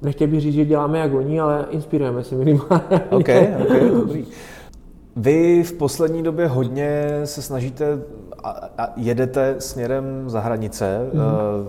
nechtěl 0.03 0.28
bych 0.28 0.40
říct, 0.40 0.55
že 0.55 0.64
děláme 0.64 0.99
jak 0.99 1.14
oni, 1.14 1.40
ale 1.40 1.66
inspirujeme 1.70 2.24
se 2.24 2.34
minimálně. 2.34 3.01
OK, 3.11 3.28
OK, 3.61 3.82
dobrý. 3.92 4.24
Vy 5.16 5.62
v 5.62 5.72
poslední 5.72 6.22
době 6.22 6.46
hodně 6.46 7.20
se 7.24 7.42
snažíte 7.42 7.99
a, 8.42 8.51
a 8.78 8.88
jedete 8.96 9.55
směrem 9.59 10.05
za 10.26 10.40
hranice. 10.40 11.11
Mm-hmm. 11.12 11.68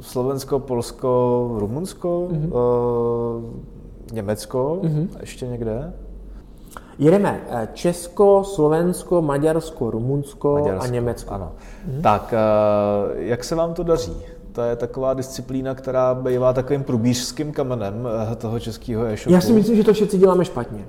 Slovensko, 0.00 0.58
Polsko, 0.58 1.54
Rumunsko, 1.58 2.28
mm-hmm. 2.30 2.52
Německo, 4.12 4.78
mm-hmm. 4.82 5.08
ještě 5.20 5.46
někde? 5.46 5.92
Jedeme 6.98 7.40
eh, 7.50 7.68
Česko, 7.72 8.44
Slovensko, 8.44 9.22
Maďarsko, 9.22 9.90
Rumunsko 9.90 10.52
Maďarsko, 10.52 10.84
a 10.84 10.86
Německo. 10.86 11.34
Ano. 11.34 11.52
Mm-hmm. 11.88 12.02
Tak, 12.02 12.34
jak 13.16 13.44
se 13.44 13.54
vám 13.54 13.74
to 13.74 13.82
daří? 13.82 14.16
To 14.58 14.62
je 14.62 14.76
taková 14.76 15.14
disciplína, 15.14 15.74
která 15.74 16.14
bývá 16.14 16.52
takovým 16.52 16.82
průbířským 16.82 17.52
kamenem 17.52 18.08
toho 18.38 18.60
českého 18.60 19.04
e-shopu. 19.04 19.32
Já 19.32 19.40
si 19.40 19.52
myslím, 19.52 19.76
že 19.76 19.84
to 19.84 19.92
všichni 19.92 20.18
děláme 20.18 20.44
špatně. 20.44 20.86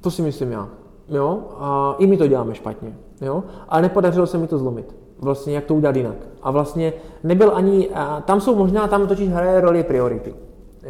To 0.00 0.10
si 0.10 0.22
myslím 0.22 0.52
já. 0.52 0.68
Jo? 1.08 1.38
A 1.58 1.94
i 1.98 2.06
my 2.06 2.16
to 2.16 2.26
děláme 2.26 2.54
špatně. 2.54 2.96
Jo? 3.20 3.44
Ale 3.68 3.82
nepodařilo 3.82 4.26
se 4.26 4.38
mi 4.38 4.46
to 4.46 4.58
zlomit. 4.58 4.94
Vlastně 5.20 5.54
jak 5.54 5.64
to 5.64 5.74
udělat 5.74 5.96
jinak. 5.96 6.14
A 6.42 6.50
vlastně 6.50 6.92
nebyl 7.22 7.52
ani, 7.54 7.88
a 7.94 8.20
tam 8.20 8.40
jsou 8.40 8.54
možná, 8.54 8.88
tam 8.88 9.06
totiž 9.06 9.28
hraje 9.28 9.60
roli 9.60 9.82
priority. 9.82 10.34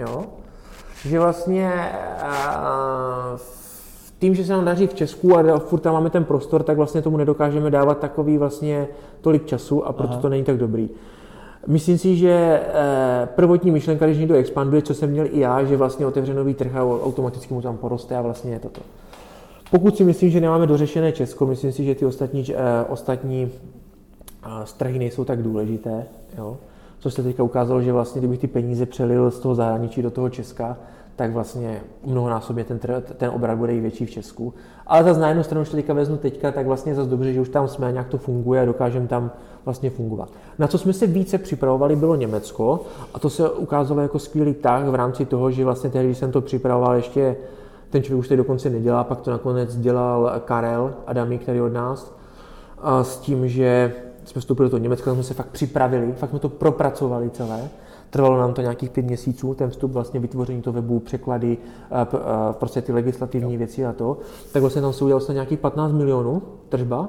Jo? 0.00 0.24
Že 1.04 1.20
vlastně 1.20 1.92
a, 2.22 3.36
tím, 4.18 4.34
že 4.34 4.44
se 4.44 4.52
nám 4.52 4.64
daří 4.64 4.86
v 4.86 4.94
Česku 4.94 5.36
a 5.36 5.58
furt 5.58 5.80
tam 5.80 5.94
máme 5.94 6.10
ten 6.10 6.24
prostor, 6.24 6.62
tak 6.62 6.76
vlastně 6.76 7.02
tomu 7.02 7.16
nedokážeme 7.16 7.70
dávat 7.70 7.98
takový 7.98 8.38
vlastně 8.38 8.88
tolik 9.20 9.46
času 9.46 9.86
a 9.86 9.92
proto 9.92 10.12
Aha. 10.12 10.22
to 10.22 10.28
není 10.28 10.44
tak 10.44 10.56
dobrý. 10.56 10.90
Myslím 11.66 11.98
si, 11.98 12.16
že 12.16 12.30
eh, 12.30 13.28
prvotní 13.34 13.70
myšlenka, 13.70 14.06
když 14.06 14.18
někdo 14.18 14.34
expanduje, 14.34 14.82
co 14.82 14.94
jsem 14.94 15.10
měl 15.10 15.26
i 15.26 15.40
já, 15.40 15.64
že 15.64 15.76
vlastně 15.76 16.06
otevře 16.06 16.34
nový 16.34 16.54
trh 16.54 16.76
a 16.76 16.84
automaticky 16.84 17.54
mu 17.54 17.62
tam 17.62 17.76
poroste 17.76 18.16
a 18.16 18.22
vlastně 18.22 18.52
je 18.52 18.58
toto. 18.58 18.80
Pokud 19.70 19.96
si 19.96 20.04
myslím, 20.04 20.30
že 20.30 20.40
nemáme 20.40 20.66
dořešené 20.66 21.12
Česko, 21.12 21.46
myslím 21.46 21.72
si, 21.72 21.84
že 21.84 21.94
ty 21.94 22.06
ostatní, 22.06 22.44
eh, 22.50 22.84
ostatní 22.88 23.50
eh, 24.46 24.48
strahy 24.64 24.98
nejsou 24.98 25.24
tak 25.24 25.42
důležité. 25.42 26.06
Jo? 26.38 26.56
Což 26.98 27.14
se 27.14 27.22
teďka 27.22 27.42
ukázalo, 27.42 27.82
že 27.82 27.92
vlastně, 27.92 28.20
kdybych 28.20 28.38
ty 28.38 28.46
peníze 28.46 28.86
přelil 28.86 29.30
z 29.30 29.38
toho 29.38 29.54
zahraničí 29.54 30.02
do 30.02 30.10
toho 30.10 30.30
Česka, 30.30 30.76
tak 31.16 31.32
vlastně 31.32 31.80
mnohonásobně 32.04 32.64
ten, 32.64 32.78
ten 33.16 33.30
obrat 33.30 33.58
bude 33.58 33.74
i 33.74 33.80
větší 33.80 34.06
v 34.06 34.10
Česku. 34.10 34.54
Ale 34.86 35.04
zase 35.04 35.20
na 35.20 35.28
jednu 35.28 35.42
stranu, 35.42 35.64
když 35.72 36.08
to 36.08 36.16
teďka 36.16 36.52
tak 36.52 36.66
vlastně 36.66 36.94
zase 36.94 37.10
dobře, 37.10 37.32
že 37.32 37.40
už 37.40 37.48
tam 37.48 37.68
jsme, 37.68 37.92
nějak 37.92 38.08
to 38.08 38.18
funguje 38.18 38.62
a 38.62 38.64
dokážeme 38.64 39.06
tam 39.06 39.30
vlastně 39.64 39.90
fungovat. 39.90 40.28
Na 40.58 40.66
co 40.66 40.78
jsme 40.78 40.92
se 40.92 41.06
více 41.06 41.38
připravovali, 41.38 41.96
bylo 41.96 42.14
Německo 42.14 42.80
a 43.14 43.18
to 43.18 43.30
se 43.30 43.50
ukázalo 43.50 44.00
jako 44.00 44.18
skvělý 44.18 44.54
tah 44.54 44.84
v 44.84 44.94
rámci 44.94 45.24
toho, 45.24 45.50
že 45.50 45.64
vlastně 45.64 45.90
tehdy, 45.90 46.08
když 46.08 46.18
jsem 46.18 46.32
to 46.32 46.40
připravoval, 46.40 46.94
ještě 46.94 47.36
ten 47.90 48.02
člověk 48.02 48.20
už 48.20 48.28
to 48.28 48.36
dokonce 48.36 48.70
nedělá, 48.70 49.04
pak 49.04 49.20
to 49.20 49.30
nakonec 49.30 49.76
dělal 49.76 50.32
Karel 50.44 50.94
Adami, 51.06 51.38
který 51.38 51.60
od 51.60 51.72
nás, 51.72 52.14
a 52.78 53.04
s 53.04 53.18
tím, 53.18 53.48
že 53.48 53.94
jsme 54.24 54.40
vstoupili 54.40 54.66
do 54.66 54.70
toho 54.70 54.82
Německa, 54.82 55.14
jsme 55.14 55.22
se 55.22 55.34
fakt 55.34 55.48
připravili, 55.48 56.12
fakt 56.12 56.30
jsme 56.30 56.38
to 56.38 56.48
propracovali 56.48 57.30
celé. 57.30 57.68
Trvalo 58.14 58.38
nám 58.38 58.54
to 58.54 58.60
nějakých 58.60 58.90
pět 58.90 59.06
měsíců, 59.06 59.54
ten 59.54 59.70
vstup, 59.70 59.92
vlastně 59.92 60.20
vytvoření 60.20 60.62
toho 60.62 60.74
webu, 60.74 61.00
překlady, 61.00 61.58
prostě 62.52 62.82
ty 62.82 62.92
legislativní 62.92 63.52
jo. 63.54 63.58
věci 63.58 63.86
a 63.86 63.92
to. 63.92 64.18
Tak 64.52 64.62
vlastně 64.62 64.82
tam 64.82 64.92
se 64.92 65.04
udělalo 65.04 65.20
se 65.20 65.34
nějakých 65.34 65.58
15 65.58 65.92
milionů 65.92 66.42
tržba, 66.68 67.08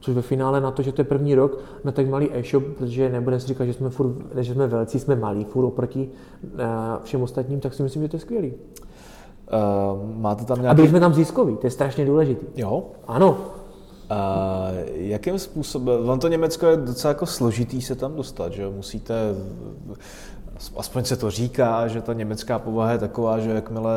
což 0.00 0.14
ve 0.14 0.22
finále 0.22 0.60
na 0.60 0.70
to, 0.70 0.82
že 0.82 0.92
to 0.92 1.00
je 1.00 1.04
první 1.04 1.34
rok 1.34 1.58
na 1.84 1.92
tak 1.92 2.08
malý 2.08 2.28
e-shop, 2.32 2.64
protože 2.78 3.10
nebudeme 3.10 3.40
si 3.40 3.46
říkat, 3.46 3.64
že 3.64 3.72
jsme, 3.72 3.90
furt, 3.90 4.16
že 4.40 4.54
jsme 4.54 4.66
velcí, 4.66 5.00
jsme 5.00 5.16
malí 5.16 5.44
furt 5.44 5.64
oproti 5.64 6.08
všem 7.02 7.22
ostatním, 7.22 7.60
tak 7.60 7.74
si 7.74 7.82
myslím, 7.82 8.02
že 8.02 8.08
to 8.08 8.16
je 8.16 8.20
skvělý. 8.20 8.52
Uh, 8.52 10.20
máte 10.20 10.44
tam 10.44 10.62
nějaký... 10.62 10.72
A 10.72 10.74
byli 10.74 10.88
jsme 10.88 11.00
tam 11.00 11.14
získoví, 11.14 11.56
to 11.56 11.66
je 11.66 11.70
strašně 11.70 12.04
důležité. 12.04 12.46
Jo? 12.56 12.82
Ano. 13.06 13.30
Uh, 13.30 14.16
jakým 14.94 15.38
způsobem, 15.38 16.06
vám 16.06 16.18
to 16.18 16.28
Německo 16.28 16.66
je 16.66 16.76
docela 16.76 17.08
jako 17.08 17.26
složitý 17.26 17.82
se 17.82 17.94
tam 17.94 18.16
dostat, 18.16 18.52
že 18.52 18.68
musíte, 18.68 19.14
aspoň 20.76 21.04
se 21.04 21.16
to 21.16 21.30
říká, 21.30 21.88
že 21.88 22.02
ta 22.02 22.12
německá 22.12 22.58
povaha 22.58 22.92
je 22.92 22.98
taková, 22.98 23.38
že 23.38 23.50
jakmile 23.50 23.92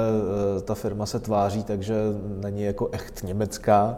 eh, 0.57 0.61
ta 0.61 0.76
firma 0.76 1.05
se 1.05 1.20
tváří, 1.20 1.63
takže 1.63 1.95
není 2.41 2.63
jako 2.63 2.89
echt 2.91 3.24
německá, 3.24 3.97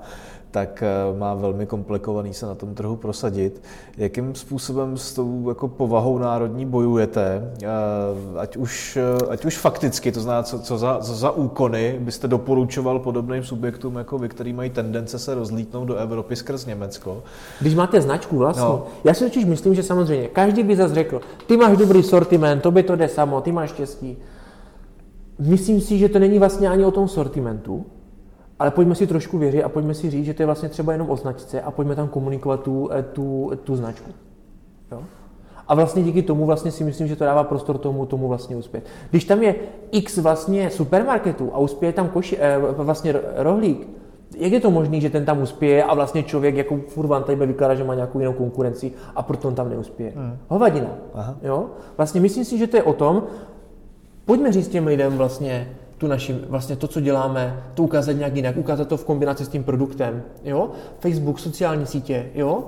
tak 0.51 0.83
eh, 0.83 1.17
má 1.17 1.33
velmi 1.33 1.65
komplikovaný 1.65 2.33
se 2.33 2.45
na 2.45 2.55
tom 2.55 2.75
trhu 2.75 2.95
prosadit. 2.95 3.61
Jakým 3.97 4.35
způsobem 4.35 4.97
s 4.97 5.13
tou 5.13 5.49
jako 5.49 5.67
povahou 5.67 6.17
národní 6.17 6.65
bojujete, 6.65 7.51
eh, 7.63 7.67
ať 8.37 8.57
už, 8.57 8.97
eh, 8.97 9.25
ať 9.29 9.45
už 9.45 9.57
fakticky, 9.57 10.11
to 10.11 10.21
znamená, 10.21 10.43
co, 10.43 10.59
co, 10.59 10.77
za, 10.77 10.99
co 10.99 11.15
za 11.15 11.31
úkony 11.31 11.97
byste 11.99 12.27
doporučoval 12.27 12.99
podobným 12.99 13.43
subjektům 13.43 13.95
jako 13.95 14.17
vy, 14.17 14.29
který 14.29 14.53
mají 14.53 14.69
tendence 14.69 15.19
se 15.19 15.35
rozlítnout 15.35 15.85
do 15.85 15.95
Evropy 15.95 16.35
skrz 16.35 16.65
Německo? 16.65 17.23
Když 17.61 17.75
máte 17.75 18.01
značku 18.01 18.37
vlastně, 18.37 18.63
no. 18.63 18.85
já 19.03 19.13
si 19.13 19.23
totiž 19.23 19.45
myslím, 19.45 19.75
že 19.75 19.83
samozřejmě 19.83 20.27
každý 20.27 20.63
by 20.63 20.75
zase 20.75 20.95
řekl, 20.95 21.21
ty 21.47 21.57
máš 21.57 21.77
dobrý 21.77 22.03
sortiment, 22.03 22.61
to 22.63 22.71
by 22.71 22.83
to 22.83 22.95
jde 22.95 23.07
samo, 23.07 23.41
ty 23.41 23.51
máš 23.51 23.69
štěstí. 23.69 24.17
Myslím 25.39 25.81
si, 25.81 25.97
že 25.97 26.09
to 26.09 26.19
není 26.19 26.39
vlastně 26.39 26.69
ani 26.69 26.85
o 26.85 26.91
tom 26.91 27.07
sortimentu, 27.07 27.85
ale 28.59 28.71
pojďme 28.71 28.95
si 28.95 29.07
trošku 29.07 29.37
věřit 29.37 29.63
a 29.63 29.69
pojďme 29.69 29.93
si 29.93 30.09
říct, 30.09 30.25
že 30.25 30.33
to 30.33 30.41
je 30.41 30.45
vlastně 30.45 30.69
třeba 30.69 30.91
jenom 30.91 31.09
o 31.09 31.15
značce 31.15 31.61
a 31.61 31.71
pojďme 31.71 31.95
tam 31.95 32.07
komunikovat 32.07 32.63
tu, 32.63 32.89
eh, 32.91 33.03
tu, 33.03 33.51
tu 33.63 33.75
značku. 33.75 34.11
Jo? 34.91 35.03
A 35.67 35.75
vlastně 35.75 36.03
díky 36.03 36.21
tomu 36.21 36.45
vlastně 36.45 36.71
si 36.71 36.83
myslím, 36.83 37.07
že 37.07 37.15
to 37.15 37.25
dává 37.25 37.43
prostor 37.43 37.77
tomu, 37.77 38.05
tomu 38.05 38.27
vlastně 38.27 38.55
uspět. 38.55 38.83
Když 39.09 39.25
tam 39.25 39.43
je 39.43 39.55
x 39.91 40.17
vlastně 40.17 40.69
supermarketů 40.69 41.49
a 41.53 41.57
uspěje 41.57 41.93
tam 41.93 42.09
koši, 42.09 42.37
eh, 42.39 42.57
vlastně 42.77 43.15
rohlík, 43.35 43.87
jak 44.37 44.51
je 44.51 44.59
to 44.59 44.71
možné, 44.71 44.99
že 44.99 45.09
ten 45.09 45.25
tam 45.25 45.41
uspěje 45.41 45.83
a 45.83 45.93
vlastně 45.93 46.23
člověk 46.23 46.55
jako 46.55 46.79
furt 46.87 47.23
tady 47.25 47.45
vykládá, 47.45 47.75
že 47.75 47.83
má 47.83 47.95
nějakou 47.95 48.19
jinou 48.19 48.33
konkurenci 48.33 48.91
a 49.15 49.23
proto 49.23 49.47
on 49.47 49.55
tam 49.55 49.69
neuspěje? 49.69 50.13
Hmm. 50.15 50.37
Hovadina. 50.47 50.89
Aha. 51.13 51.35
Jo? 51.41 51.65
Vlastně 51.97 52.21
myslím 52.21 52.45
si, 52.45 52.57
že 52.57 52.67
to 52.67 52.77
je 52.77 52.83
o 52.83 52.93
tom, 52.93 53.23
pojďme 54.25 54.51
říct 54.51 54.67
těm 54.67 54.87
lidem 54.87 55.17
vlastně, 55.17 55.67
tu 55.99 56.07
naši, 56.07 56.33
vlastně 56.49 56.75
to, 56.75 56.87
co 56.87 56.99
děláme, 56.99 57.63
to 57.73 57.83
ukázat 57.83 58.11
nějak 58.11 58.35
jinak, 58.35 58.57
ukázat 58.57 58.87
to 58.87 58.97
v 58.97 59.05
kombinaci 59.05 59.45
s 59.45 59.47
tím 59.47 59.63
produktem, 59.63 60.23
jo? 60.43 60.71
Facebook, 60.99 61.39
sociální 61.39 61.85
sítě, 61.85 62.29
jo? 62.33 62.63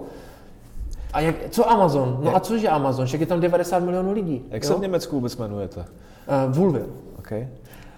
A 1.14 1.20
jak, 1.20 1.36
co 1.50 1.72
Amazon? 1.72 2.18
No 2.22 2.26
jak? 2.26 2.36
a 2.36 2.40
cože 2.40 2.70
Amazon? 2.70 3.06
Však 3.06 3.20
je 3.20 3.26
tam 3.26 3.40
90 3.40 3.80
milionů 3.80 4.12
lidí. 4.12 4.46
Jak 4.50 4.64
jo? 4.64 4.68
se 4.70 4.76
v 4.76 4.80
Německu 4.80 5.16
vůbec 5.16 5.38
jmenujete? 5.38 5.80
Uh, 5.80 6.56
Vulvil. 6.56 6.86
Okay. 7.20 7.48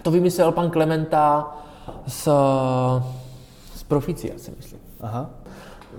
To 0.01 0.11
vymyslel 0.11 0.51
pan 0.51 0.69
Klementa 0.69 1.57
z, 2.07 2.29
z 3.75 3.83
Profici, 3.83 4.29
já 4.33 4.39
si 4.39 4.51
myslím. 4.57 4.79
Aha. 5.01 5.29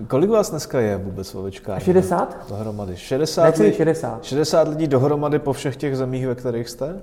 Kolik 0.08 0.30
vás 0.30 0.50
dneska 0.50 0.80
je 0.80 0.96
vůbec 0.96 1.30
v 1.30 1.38
ovečkárně? 1.38 1.84
60? 1.84 2.46
Dohromady. 2.48 2.96
60, 2.96 3.58
lidí, 3.58 3.76
60. 3.76 4.24
60 4.24 4.68
lidí 4.68 4.86
dohromady 4.86 5.38
po 5.38 5.52
všech 5.52 5.76
těch 5.76 5.96
zemích, 5.96 6.26
ve 6.26 6.34
kterých 6.34 6.68
jste? 6.68 7.00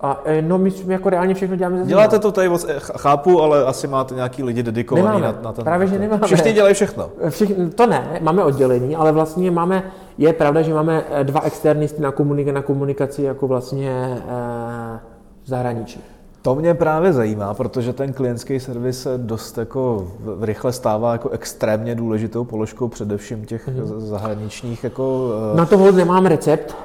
A 0.00 0.20
e, 0.24 0.42
no, 0.42 0.58
my 0.58 0.70
jako 0.86 1.10
reálně 1.10 1.34
všechno 1.34 1.56
děláme 1.56 1.78
ze 1.78 1.88
Děláte 1.88 2.18
to 2.18 2.32
tady, 2.32 2.50
chápu, 2.80 3.42
ale 3.42 3.64
asi 3.64 3.88
máte 3.88 4.14
nějaký 4.14 4.42
lidi 4.42 4.62
dedikovaný 4.62 5.06
nemáme. 5.06 5.26
na, 5.26 5.42
na 5.42 5.52
ten. 5.52 5.64
Právě, 5.64 5.86
že 5.86 5.98
nemáme. 5.98 6.26
Všichni 6.26 6.52
dělají 6.52 6.74
všechno. 6.74 7.10
Všichni, 7.28 7.70
to 7.70 7.86
ne, 7.86 8.18
máme 8.20 8.44
oddělení, 8.44 8.96
ale 8.96 9.12
vlastně 9.12 9.50
máme, 9.50 9.82
je 10.18 10.32
pravda, 10.32 10.62
že 10.62 10.74
máme 10.74 11.04
e, 11.10 11.24
dva 11.24 11.40
externisty 11.40 12.02
na, 12.02 12.12
komunika, 12.12 12.52
na 12.52 12.62
komunikaci 12.62 13.22
jako 13.22 13.46
vlastně 13.46 14.22
eh, 14.28 15.00
v 15.44 15.48
zahraničí. 15.48 16.00
To 16.42 16.54
mě 16.54 16.74
právě 16.74 17.12
zajímá, 17.12 17.54
protože 17.54 17.92
ten 17.92 18.12
klientský 18.12 18.60
servis 18.60 19.02
se 19.02 19.18
dost 19.18 19.58
jako 19.58 20.08
rychle 20.40 20.72
stává 20.72 21.12
jako 21.12 21.28
extrémně 21.28 21.94
důležitou 21.94 22.44
položkou 22.44 22.88
především 22.88 23.44
těch 23.44 23.68
mm-hmm. 23.68 23.98
zahraničních 23.98 24.84
jako... 24.84 25.32
Na 25.54 25.66
to 25.66 25.92
nemáme 25.92 26.28
recept. 26.28 26.76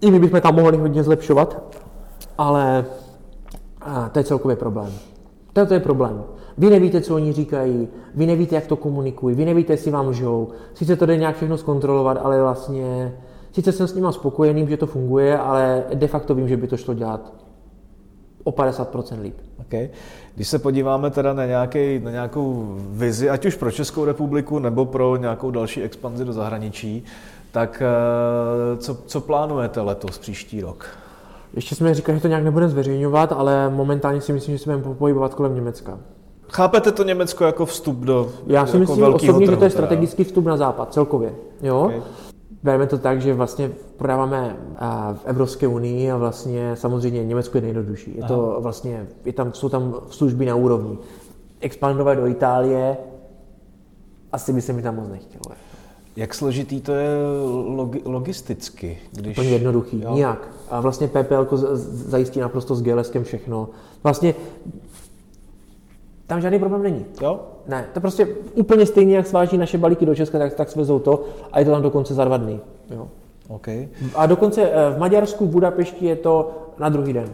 I 0.00 0.10
my 0.10 0.18
bychom 0.18 0.40
tam 0.40 0.54
mohli 0.54 0.76
hodně 0.76 1.02
zlepšovat, 1.02 1.62
ale 2.40 2.84
to 4.12 4.18
je 4.18 4.24
celkově 4.24 4.56
problém. 4.56 4.92
To, 5.52 5.74
je 5.74 5.80
problém. 5.80 6.24
Vy 6.58 6.70
nevíte, 6.70 7.00
co 7.00 7.14
oni 7.14 7.32
říkají, 7.32 7.88
vy 8.14 8.26
nevíte, 8.26 8.54
jak 8.54 8.66
to 8.66 8.76
komunikují, 8.76 9.36
vy 9.36 9.44
nevíte, 9.44 9.72
jestli 9.72 9.90
vám 9.90 10.12
žou. 10.12 10.48
Sice 10.74 10.96
to 10.96 11.06
jde 11.06 11.16
nějak 11.16 11.36
všechno 11.36 11.58
zkontrolovat, 11.58 12.18
ale 12.22 12.40
vlastně, 12.40 13.14
sice 13.52 13.72
jsem 13.72 13.88
s 13.88 13.94
nimi 13.94 14.06
spokojený, 14.10 14.66
že 14.68 14.76
to 14.76 14.86
funguje, 14.86 15.38
ale 15.38 15.84
de 15.94 16.06
facto 16.06 16.34
vím, 16.34 16.48
že 16.48 16.56
by 16.56 16.66
to 16.66 16.76
šlo 16.76 16.94
dělat 16.94 17.32
o 18.44 18.50
50% 18.50 19.20
líp. 19.20 19.36
Okay. 19.60 19.88
Když 20.34 20.48
se 20.48 20.58
podíváme 20.58 21.10
teda 21.10 21.32
na, 21.32 21.46
nějaký, 21.46 21.98
na 21.98 22.10
nějakou 22.10 22.74
vizi, 22.90 23.30
ať 23.30 23.46
už 23.46 23.56
pro 23.56 23.70
Českou 23.70 24.04
republiku 24.04 24.58
nebo 24.58 24.84
pro 24.84 25.16
nějakou 25.16 25.50
další 25.50 25.82
expanzi 25.82 26.24
do 26.24 26.32
zahraničí, 26.32 27.04
tak 27.52 27.82
eh, 27.82 28.76
co, 28.76 28.94
co 28.94 29.20
plánujete 29.20 29.80
letos, 29.80 30.18
příští 30.18 30.60
rok? 30.60 30.86
Ještě 31.54 31.74
jsme 31.74 31.94
říkali, 31.94 32.18
že 32.18 32.22
to 32.22 32.28
nějak 32.28 32.44
nebudeme 32.44 32.70
zveřejňovat, 32.70 33.32
ale 33.32 33.70
momentálně 33.70 34.20
si 34.20 34.32
myslím, 34.32 34.56
že 34.56 34.64
se 34.64 34.70
budeme 34.70 34.94
pohybovat 34.94 35.34
kolem 35.34 35.54
Německa. 35.54 35.98
Chápete 36.48 36.92
to 36.92 37.04
Německo 37.04 37.44
jako 37.44 37.66
vstup 37.66 37.96
do 37.96 38.28
Já 38.46 38.66
si 38.66 38.76
jako 38.76 38.78
myslím 38.78 39.04
osobně, 39.04 39.28
trhu, 39.28 39.46
že 39.46 39.56
to 39.56 39.64
je 39.64 39.70
strategický 39.70 40.24
vstup 40.24 40.44
na 40.44 40.56
západ, 40.56 40.92
celkově. 40.92 41.34
Jo? 41.62 41.80
Okay. 41.80 42.02
Bereme 42.62 42.86
to 42.86 42.98
tak, 42.98 43.20
že 43.20 43.34
vlastně 43.34 43.70
prodáváme 43.96 44.56
v 45.14 45.24
Evropské 45.24 45.66
unii 45.66 46.10
a 46.10 46.16
vlastně 46.16 46.76
samozřejmě 46.76 47.24
Německo 47.24 47.58
je 47.58 47.62
nejjednodušší. 47.62 48.16
Je 48.16 48.22
to 48.22 48.58
vlastně, 48.60 49.06
je 49.24 49.32
tam, 49.32 49.52
jsou 49.52 49.68
tam 49.68 49.94
služby 50.10 50.46
na 50.46 50.54
úrovni. 50.54 50.98
Expandovat 51.60 52.18
do 52.18 52.26
Itálie, 52.26 52.96
asi 54.32 54.52
by 54.52 54.62
se 54.62 54.72
mi 54.72 54.82
tam 54.82 54.96
moc 54.96 55.08
nechtělo. 55.08 55.56
Jak 56.16 56.34
složitý 56.34 56.80
to 56.80 56.92
je 56.92 57.08
logi- 57.66 58.02
logisticky? 58.04 58.98
Když... 59.12 59.38
Úplně 59.38 59.50
jednoduchý, 59.50 60.00
jo? 60.00 60.14
nijak. 60.14 60.48
A 60.70 60.80
vlastně 60.80 61.08
PPL 61.08 61.46
zajistí 61.82 62.40
naprosto 62.40 62.74
s 62.74 62.82
GLSkem 62.82 63.24
všechno. 63.24 63.68
Vlastně 64.02 64.34
tam 66.26 66.40
žádný 66.40 66.58
problém 66.58 66.82
není. 66.82 67.04
Jo? 67.22 67.40
Ne, 67.66 67.86
to 67.94 68.00
prostě 68.00 68.28
úplně 68.54 68.86
stejně, 68.86 69.16
jak 69.16 69.26
sváží 69.26 69.58
naše 69.58 69.78
balíky 69.78 70.06
do 70.06 70.14
Česka, 70.14 70.38
tak, 70.38 70.54
tak 70.54 70.70
svezou 70.70 70.98
to 70.98 71.24
a 71.52 71.58
je 71.58 71.64
to 71.64 71.70
tam 71.70 71.82
dokonce 71.82 72.14
za 72.14 72.24
dva 72.24 72.36
dny. 72.36 72.60
Jo. 72.90 73.08
Okay. 73.48 73.88
A 74.14 74.26
dokonce 74.26 74.62
eh, 74.62 74.90
v 74.90 74.98
Maďarsku, 74.98 75.46
v 75.46 75.50
Budapešti 75.50 76.06
je 76.06 76.16
to 76.16 76.50
na 76.78 76.88
druhý 76.88 77.12
den. 77.12 77.32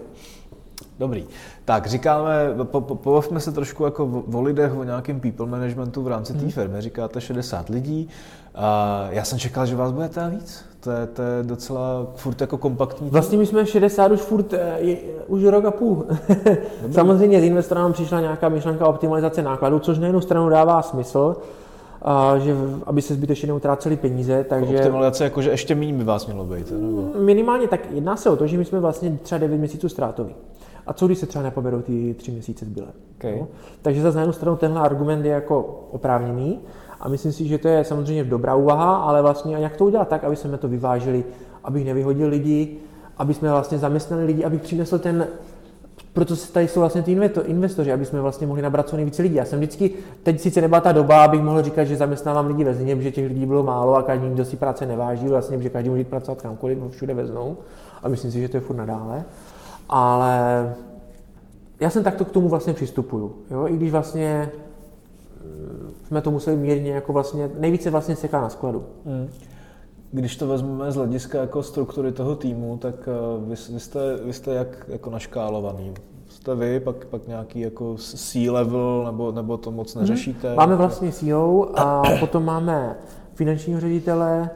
Dobrý. 0.99 1.25
Tak 1.65 1.87
říkáme, 1.87 2.31
po, 2.65 2.81
po, 2.81 2.95
pobavme 2.95 3.41
se 3.41 3.53
trošku 3.53 3.85
jako 3.85 4.05
o, 4.05 4.39
o 4.39 4.43
lidech, 4.43 4.77
o 4.77 4.85
nějakém 4.85 5.21
people 5.21 5.47
managementu 5.47 6.03
v 6.03 6.09
rámci 6.09 6.33
té 6.33 6.39
hmm. 6.39 6.51
firmy. 6.51 6.81
Říkáte 6.81 7.21
60 7.21 7.69
lidí. 7.69 8.09
A 8.57 9.07
já 9.11 9.25
jsem 9.25 9.39
čekal, 9.39 9.67
že 9.67 9.77
vás 9.77 9.93
bude 9.93 10.09
tam 10.09 10.31
víc. 10.31 10.65
To 10.81 10.91
je, 10.91 11.07
to 11.07 11.23
je 11.23 11.43
docela 11.43 12.07
furt 12.17 12.41
jako 12.41 12.59
kompaktní. 12.59 13.11
Vlastně 13.11 13.39
my 13.39 13.47
jsme 13.47 13.67
60 13.67 14.13
už 14.13 14.21
furt, 14.21 14.53
eh, 14.53 14.77
je, 14.79 14.97
už 15.27 15.45
rok 15.45 15.65
a 15.65 15.71
půl. 15.71 16.07
Samozřejmě 16.91 17.41
z 17.41 17.45
investora 17.45 17.89
přišla 17.89 18.21
nějaká 18.21 18.49
myšlenka 18.49 18.87
optimalizace 18.87 19.43
nákladů, 19.43 19.79
což 19.79 19.99
na 19.99 20.07
jednu 20.07 20.21
stranu 20.21 20.49
dává 20.49 20.83
smysl, 20.83 21.37
a 22.03 22.39
že 22.39 22.55
aby 22.87 23.03
se 23.03 23.15
zbytečně 23.15 23.49
neutráceli 23.49 23.97
peníze. 23.97 24.45
Takže... 24.49 24.77
Optimalizace, 24.77 25.25
jakože 25.25 25.51
ještě 25.51 25.75
méně 25.75 25.93
by 25.93 26.05
vás 26.05 26.27
mělo 26.27 26.45
být. 26.45 26.71
Nebo? 26.71 27.09
Minimálně 27.19 27.69
tak 27.69 27.81
jedná 27.91 28.17
se 28.17 28.31
o 28.31 28.37
to, 28.37 28.47
že 28.47 28.59
my 28.59 28.65
jsme 28.65 28.81
vlastně 28.81 29.19
třeba 29.23 29.39
9 29.39 29.59
měsíců 29.59 29.89
ztrátoví. 29.89 30.35
A 30.87 30.93
co 30.93 31.07
když 31.07 31.19
se 31.19 31.27
třeba 31.27 31.45
nepoberou 31.45 31.81
ty 31.83 32.15
tři 32.19 32.31
měsíce 32.31 32.65
zbylé? 32.65 32.89
Okay. 33.19 33.41
No? 33.41 33.49
Takže 33.83 34.11
za 34.11 34.21
jednu 34.21 34.33
stranu 34.33 34.57
tenhle 34.57 34.81
argument 34.81 35.25
je 35.25 35.33
jako 35.33 35.87
oprávněný 35.91 36.61
a 37.01 37.09
myslím 37.09 37.33
si, 37.33 37.49
že 37.49 37.59
to 37.59 37.69
je 37.69 37.85
samozřejmě 37.85 38.25
dobrá 38.25 38.55
úvaha, 38.55 38.97
ale 38.97 39.23
vlastně 39.23 39.57
a 39.57 39.59
jak 39.59 39.77
to 39.77 39.85
udělat 39.85 40.09
tak, 40.09 40.25
aby 40.25 40.37
jsme 40.37 40.59
to 40.59 40.69
vyvážili, 40.69 41.25
abych 41.65 41.85
nevyhodil 41.85 42.29
lidi, 42.29 42.77
aby 43.19 43.35
jsme 43.35 43.51
vlastně 43.51 43.79
zaměstnali 43.79 44.25
lidi, 44.25 44.45
abych 44.45 44.63
přinesl 44.63 44.99
ten 44.99 45.27
proto 46.13 46.35
tady 46.53 46.69
jsou 46.69 46.81
vlastně 46.81 47.03
ty 47.03 47.19
investoři, 47.45 47.93
aby 47.93 48.05
jsme 48.05 48.21
vlastně 48.21 48.47
mohli 48.47 48.63
nabrat 48.63 48.89
co 48.89 48.97
nejvíce 48.97 49.23
lidí. 49.23 49.35
Já 49.35 49.45
jsem 49.45 49.59
vždycky, 49.59 49.91
teď 50.23 50.41
sice 50.41 50.61
nebyla 50.61 50.81
ta 50.81 50.93
doba, 50.93 51.25
abych 51.25 51.43
mohl 51.43 51.63
říkat, 51.63 51.85
že 51.85 51.97
zaměstnávám 51.97 52.47
lidi 52.47 52.65
ve 52.65 52.75
Zlíně, 52.75 52.97
protože 52.97 53.11
těch 53.11 53.29
lidí 53.29 53.47
bylo 53.47 53.63
málo 53.63 53.95
a 53.95 54.03
každý, 54.03 54.31
kdo 54.31 54.45
si 54.45 54.57
práce 54.57 54.87
neváží, 54.87 55.29
vlastně, 55.29 55.63
že 55.63 55.71
každý 55.71 55.91
může 55.91 56.05
pracovat 56.05 56.43
kamkoliv, 56.43 56.79
všude 56.91 57.15
veznou. 57.15 57.57
A 58.03 58.09
myslím 58.09 58.31
si, 58.31 58.41
že 58.41 58.49
to 58.49 58.57
je 58.57 58.61
furt 58.61 58.77
nadále 58.77 59.25
ale 59.89 60.75
já 61.81 61.91
jsem 61.91 62.05
takto 62.05 62.25
k 62.25 62.31
tomu 62.31 62.49
vlastně 62.49 62.73
přistupuju. 62.73 63.37
Jo? 63.51 63.69
I 63.69 63.77
když 63.77 63.93
vlastně 63.93 64.51
jsme 66.07 66.21
to 66.21 66.31
museli 66.31 66.57
mírně 66.57 66.93
jako 66.93 67.13
vlastně, 67.13 67.51
nejvíce 67.59 67.91
vlastně 67.91 68.17
seká 68.17 68.41
na 68.41 68.49
skladu. 68.49 68.85
Hmm. 69.07 69.29
Když 70.13 70.37
to 70.37 70.47
vezmeme 70.47 70.93
z 70.93 70.97
hlediska 70.97 71.41
jako 71.41 71.63
struktury 71.63 72.13
toho 72.13 72.37
týmu, 72.37 72.77
tak 72.77 72.95
eh, 73.09 73.47
vy, 73.49 73.55
vy, 73.73 73.81
jste, 73.81 74.17
vy 74.25 74.33
jste 74.33 74.55
jak 74.55 74.87
jako 74.89 75.11
naškálovaný? 75.11 75.95
Jste 76.29 76.55
vy, 76.55 76.81
pak, 76.81 77.05
pak 77.05 77.27
nějaký 77.29 77.61
jako 77.61 77.97
C-level, 77.97 79.03
nebo, 79.07 79.33
nebo 79.33 79.57
to 79.57 79.71
moc 79.71 79.95
mhm. 79.95 80.03
neřešíte? 80.05 80.49
Hmm. 80.49 80.57
Máme 80.57 80.77
vlastně 80.77 81.13
CEO 81.13 81.69
a 81.75 82.03
potom 82.21 82.45
máme 82.45 82.97
finančního 83.35 83.81
ředitele, 83.81 84.51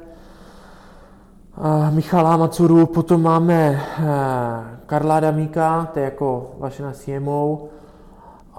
Michala 1.91 2.37
Macuru, 2.37 2.87
potom 2.87 3.23
máme 3.23 3.81
eh, 3.99 4.81
Karla 4.87 5.21
Damíka, 5.21 5.89
to 5.93 5.99
je 5.99 6.05
jako 6.05 6.51
vaše 6.59 6.83
na 6.83 6.93
CMO, 6.93 7.69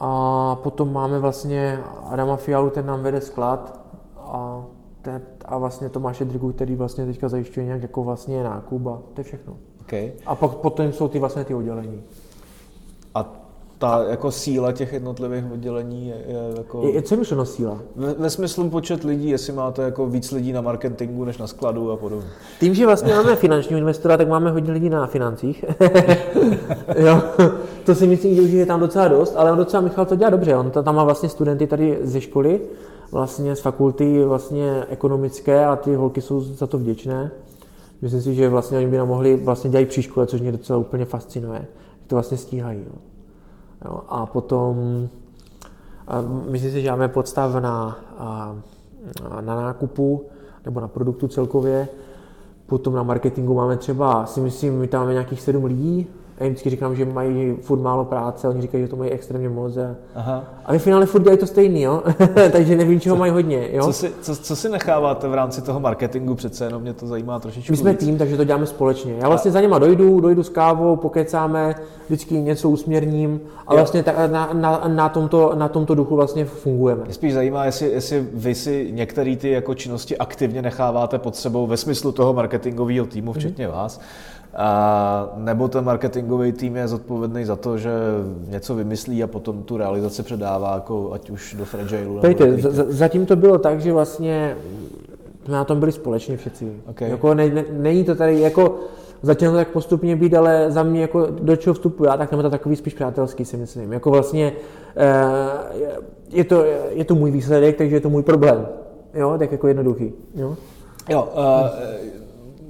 a 0.03 0.55
potom 0.63 0.93
máme 0.93 1.19
vlastně 1.19 1.79
Adama 2.05 2.35
Fialu, 2.35 2.69
ten 2.69 2.85
nám 2.85 3.01
vede 3.01 3.21
sklad 3.21 3.79
a, 4.17 4.65
ten, 5.01 5.21
a 5.45 5.57
vlastně 5.57 5.89
Tomáše 5.89 6.25
Drigu, 6.25 6.51
který 6.51 6.75
vlastně 6.75 7.05
teďka 7.05 7.29
zajišťuje 7.29 7.65
nějak 7.65 7.81
jako 7.81 8.03
vlastně 8.03 8.43
nákup 8.43 8.87
a 8.87 8.99
to 9.13 9.19
je 9.21 9.23
všechno. 9.23 9.53
Okay. 9.81 10.11
A 10.25 10.35
pak 10.35 10.51
potom 10.51 10.93
jsou 10.93 11.07
ty 11.07 11.19
vlastně 11.19 11.43
ty 11.43 11.53
oddělení. 11.53 12.03
A 13.15 13.41
ta 13.77 14.05
jako 14.09 14.31
síla 14.31 14.71
těch 14.71 14.93
jednotlivých 14.93 15.51
oddělení 15.53 16.07
je, 16.07 16.15
je 16.27 16.57
jako... 16.57 16.81
Je, 16.87 16.91
je 16.93 17.01
co 17.01 17.15
myšleno 17.15 17.45
síla? 17.45 17.79
Ve, 17.95 18.13
ve 18.13 18.29
smyslu 18.29 18.69
počet 18.69 19.03
lidí, 19.03 19.29
jestli 19.29 19.53
máte 19.53 19.81
jako 19.81 20.07
víc 20.07 20.31
lidí 20.31 20.53
na 20.53 20.61
marketingu 20.61 21.25
než 21.25 21.37
na 21.37 21.47
skladu 21.47 21.91
a 21.91 21.97
podobně. 21.97 22.27
Tím, 22.59 22.73
že 22.73 22.85
vlastně 22.85 23.13
máme 23.13 23.35
finančního 23.35 23.77
investora, 23.77 24.17
tak 24.17 24.27
máme 24.27 24.51
hodně 24.51 24.71
lidí 24.71 24.89
na 24.89 25.07
financích. 25.07 25.65
jo, 26.97 27.21
to 27.85 27.95
si 27.95 28.07
myslím, 28.07 28.47
že 28.47 28.57
je 28.57 28.65
tam 28.65 28.79
docela 28.79 29.07
dost, 29.07 29.35
ale 29.37 29.51
on 29.51 29.57
docela 29.57 29.81
Michal 29.81 30.05
to 30.05 30.15
dělá 30.15 30.29
dobře. 30.29 30.57
On 30.57 30.71
tam 30.71 30.95
má 30.95 31.03
vlastně 31.03 31.29
studenty 31.29 31.67
tady 31.67 31.99
ze 32.01 32.21
školy, 32.21 32.61
vlastně 33.11 33.55
z 33.55 33.59
fakulty 33.59 34.25
vlastně 34.25 34.85
ekonomické 34.89 35.65
a 35.65 35.75
ty 35.75 35.95
holky 35.95 36.21
jsou 36.21 36.41
za 36.41 36.67
to 36.67 36.77
vděčné. 36.77 37.31
Myslím 38.01 38.21
si, 38.21 38.35
že 38.35 38.49
vlastně 38.49 38.77
oni 38.77 38.87
by 38.87 38.97
nám 38.97 39.07
mohli 39.07 39.37
vlastně 39.37 39.69
dělat 39.69 39.87
při 39.87 40.01
škole, 40.01 40.27
což 40.27 40.41
mě 40.41 40.51
docela 40.51 40.79
úplně 40.79 41.05
fascinuje. 41.05 41.65
To 42.07 42.15
vlastně 42.15 42.37
stíhají. 42.37 42.79
Jo. 42.79 42.95
Jo, 43.85 44.01
a 44.09 44.25
potom 44.25 45.07
a 46.07 46.21
myslím 46.49 46.71
si, 46.71 46.81
že 46.81 46.91
máme 46.91 47.07
podstav 47.07 47.53
na, 47.53 47.99
na 49.41 49.55
nákupu 49.55 50.25
nebo 50.65 50.79
na 50.79 50.87
produktu 50.87 51.27
celkově. 51.27 51.87
Potom 52.65 52.93
na 52.93 53.03
marketingu 53.03 53.53
máme 53.53 53.77
třeba, 53.77 54.25
si 54.25 54.41
myslím, 54.41 54.79
my 54.79 54.87
tam 54.87 55.01
máme 55.01 55.13
nějakých 55.13 55.41
sedm 55.41 55.65
lidí, 55.65 56.07
já 56.41 56.45
jim 56.45 56.53
vždycky 56.53 56.69
říkám, 56.69 56.95
že 56.95 57.05
mají 57.05 57.55
furt 57.61 57.79
málo 57.79 58.05
práce, 58.05 58.47
oni 58.47 58.61
říkají, 58.61 58.83
že 58.83 58.87
to 58.87 58.95
mají 58.95 59.11
extrémně 59.11 59.49
moc. 59.49 59.77
A, 59.77 59.95
Aha. 60.15 60.43
a 60.65 60.71
ve 60.71 60.79
finále 60.79 61.05
furt 61.05 61.21
dělají 61.21 61.39
to 61.39 61.47
stejný, 61.47 61.81
jo? 61.81 62.03
takže 62.51 62.75
nevím, 62.75 62.99
čeho 62.99 63.15
co, 63.15 63.19
mají 63.19 63.31
hodně. 63.31 63.69
Jo? 63.71 63.85
Co, 63.85 63.93
si, 63.93 64.11
co, 64.21 64.35
co 64.35 64.55
si 64.55 64.69
necháváte 64.69 65.27
v 65.27 65.33
rámci 65.33 65.61
toho 65.61 65.79
marketingu 65.79 66.35
přece, 66.35 66.65
jenom 66.65 66.81
mě 66.81 66.93
to 66.93 67.07
zajímá 67.07 67.39
trošičku 67.39 67.73
My 67.73 67.77
jsme 67.77 67.91
víc. 67.91 67.99
tým, 67.99 68.17
takže 68.17 68.37
to 68.37 68.43
děláme 68.43 68.65
společně. 68.65 69.13
Já 69.19 69.27
vlastně 69.27 69.49
a... 69.49 69.51
za 69.51 69.61
něma 69.61 69.79
dojdu, 69.79 70.19
dojdu 70.19 70.43
s 70.43 70.49
kávou, 70.49 70.95
pokecáme, 70.95 71.75
vždycky 72.05 72.41
něco 72.41 72.69
usměrním 72.69 73.39
a 73.67 73.73
jo. 73.73 73.77
vlastně 73.77 74.03
tak 74.03 74.31
na, 74.31 74.49
na, 74.53 74.83
na, 74.87 75.09
tomto, 75.09 75.51
na 75.55 75.67
tomto 75.67 75.95
duchu 75.95 76.15
vlastně 76.15 76.45
fungujeme. 76.45 77.03
Mě 77.03 77.13
spíš 77.13 77.33
zajímá, 77.33 77.65
jestli, 77.65 77.91
jestli 77.91 78.27
vy 78.33 78.55
si 78.55 78.87
některé 78.91 79.35
ty 79.35 79.49
jako 79.49 79.75
činnosti 79.75 80.17
aktivně 80.17 80.61
necháváte 80.61 81.19
pod 81.19 81.35
sebou 81.35 81.67
ve 81.67 81.77
smyslu 81.77 82.11
toho 82.11 82.33
marketingového 82.33 83.05
týmu, 83.05 83.33
včetně 83.33 83.67
mm-hmm. 83.67 83.71
vás, 83.71 84.01
a 84.55 85.33
nebo 85.35 85.67
ten 85.67 85.85
marketingový 85.85 86.51
tým 86.51 86.75
je 86.75 86.87
zodpovědný 86.87 87.45
za 87.45 87.55
to, 87.55 87.77
že 87.77 87.91
něco 88.47 88.75
vymyslí 88.75 89.23
a 89.23 89.27
potom 89.27 89.63
tu 89.63 89.77
realizaci 89.77 90.23
předává, 90.23 90.75
jako 90.75 91.13
ať 91.13 91.29
už 91.29 91.55
do 91.59 91.65
Fragile. 91.65 92.21
Pejte, 92.21 92.57
zatím 92.87 93.25
to 93.25 93.35
bylo 93.35 93.57
tak, 93.57 93.81
že 93.81 93.93
vlastně 93.93 94.57
jsme 95.45 95.53
na 95.53 95.63
tom 95.63 95.79
byli 95.79 95.91
společně 95.91 96.37
všichni. 96.37 96.81
Okay. 96.89 97.09
Jako 97.09 97.33
ne, 97.33 97.49
ne, 97.49 97.65
není 97.71 98.03
to 98.03 98.15
tady 98.15 98.39
jako 98.39 98.79
začíná 99.21 99.51
to 99.51 99.57
tak 99.57 99.67
postupně 99.67 100.15
být, 100.15 100.33
ale 100.33 100.71
za 100.71 100.83
mě 100.83 101.01
jako 101.01 101.27
do 101.41 101.55
čeho 101.55 101.73
vstupuji 101.73 102.09
já, 102.09 102.17
tak 102.17 102.29
to 102.29 102.49
takový 102.49 102.75
spíš 102.75 102.93
přátelský 102.93 103.45
si 103.45 103.57
myslím. 103.57 103.93
Jako 103.93 104.11
vlastně 104.11 104.53
eh, 104.97 105.83
je 106.29 106.43
to, 106.43 106.63
je 106.89 107.05
to 107.05 107.15
můj 107.15 107.31
výsledek, 107.31 107.77
takže 107.77 107.95
je 107.95 107.99
to 107.99 108.09
můj 108.09 108.23
problém. 108.23 108.67
Jo, 109.13 109.35
tak 109.39 109.51
jako 109.51 109.67
jednoduchý. 109.67 110.13
Jo, 110.35 110.55
jo 111.09 111.29
uh, 111.33 111.41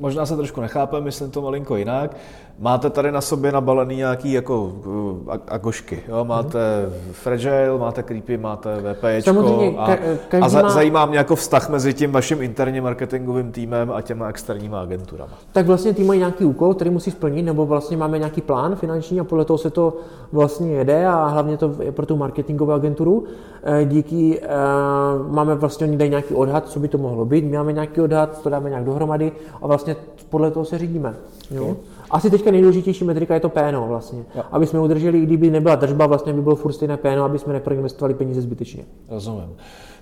možná 0.02 0.26
se 0.26 0.36
trošku 0.36 0.62
nechápe, 0.62 1.02
myslím 1.02 1.32
to 1.32 1.42
malinko 1.42 1.78
jinak. 1.78 2.18
Máte 2.60 2.90
tady 2.90 3.12
na 3.12 3.22
sobě 3.22 3.52
nabalený 3.52 3.96
nějaký 3.96 4.32
jako 4.32 4.64
uh, 4.64 5.36
agošky, 5.48 6.04
jo? 6.08 6.26
máte 6.26 6.60
mm-hmm. 6.60 7.12
Fragile, 7.12 7.78
máte 7.78 8.04
Creepy, 8.04 8.38
máte 8.38 8.76
VPčko 8.76 9.78
a, 9.78 9.98
a 10.42 10.50
za, 10.50 10.62
má... 10.62 10.70
zajímá 10.70 11.06
mě 11.06 11.18
jako 11.18 11.36
vztah 11.36 11.70
mezi 11.70 11.94
tím 11.94 12.12
vaším 12.12 12.42
interním 12.42 12.84
marketingovým 12.84 13.52
týmem 13.52 13.92
a 13.92 14.02
těma 14.02 14.28
externíma 14.30 14.82
agenturama. 14.82 15.34
Tak 15.52 15.66
vlastně 15.66 15.94
tým 15.94 16.08
mají 16.08 16.20
nějaký 16.20 16.46
úkol, 16.46 16.74
který 16.74 16.90
musí 16.90 17.12
splnit, 17.12 17.44
nebo 17.44 17.66
vlastně 17.66 17.98
máme 17.98 18.18
nějaký 18.18 18.42
plán 18.42 18.76
finanční 18.76 19.20
a 19.20 19.24
podle 19.24 19.46
toho 19.46 19.58
se 19.58 19.70
to 19.70 19.94
vlastně 20.32 20.72
jede 20.72 21.08
a 21.08 21.28
hlavně 21.28 21.58
to 21.58 21.76
je 21.80 21.92
pro 21.92 22.06
tu 22.06 22.18
marketingovou 22.18 22.72
agenturu. 22.72 23.24
Eh, 23.64 23.86
díky 23.86 24.42
uh, 24.42 25.32
máme 25.32 25.56
vlastně, 25.56 25.98
dají 25.98 26.10
nějaký 26.10 26.34
odhad, 26.34 26.70
co 26.70 26.80
by 26.80 26.88
to 26.88 26.98
mohlo 26.98 27.26
být, 27.26 27.46
my 27.46 27.58
máme 27.58 27.74
nějaký 27.74 28.02
odhad, 28.02 28.42
to 28.42 28.50
dáme 28.50 28.70
nějak 28.70 28.86
dohromady 28.86 29.32
a 29.62 29.68
vlastně 29.68 29.96
podle 30.30 30.52
toho 30.52 30.66
se 30.66 30.78
řídíme. 30.78 31.16
Jo? 31.52 31.64
Okay. 31.64 31.76
Asi 32.12 32.30
teďka 32.30 32.52
nejdůležitější 32.52 33.04
metrika 33.04 33.34
je 33.34 33.40
to 33.40 33.50
PNO 33.50 33.88
vlastně. 33.88 34.24
Jo. 34.36 34.44
Aby 34.52 34.68
jsme 34.68 34.80
udrželi, 34.80 35.20
i 35.20 35.26
kdyby 35.26 35.50
nebyla 35.50 35.76
držba, 35.76 36.08
vlastně 36.08 36.34
by 36.34 36.42
bylo 36.42 36.56
furt 36.56 36.74
stejné 36.74 36.98
PNO, 36.98 37.24
aby 37.24 37.40
jsme 37.40 37.54
neproinvestovali 37.54 38.14
peníze 38.14 38.42
zbytečně. 38.42 38.84
Rozumím. 39.10 39.56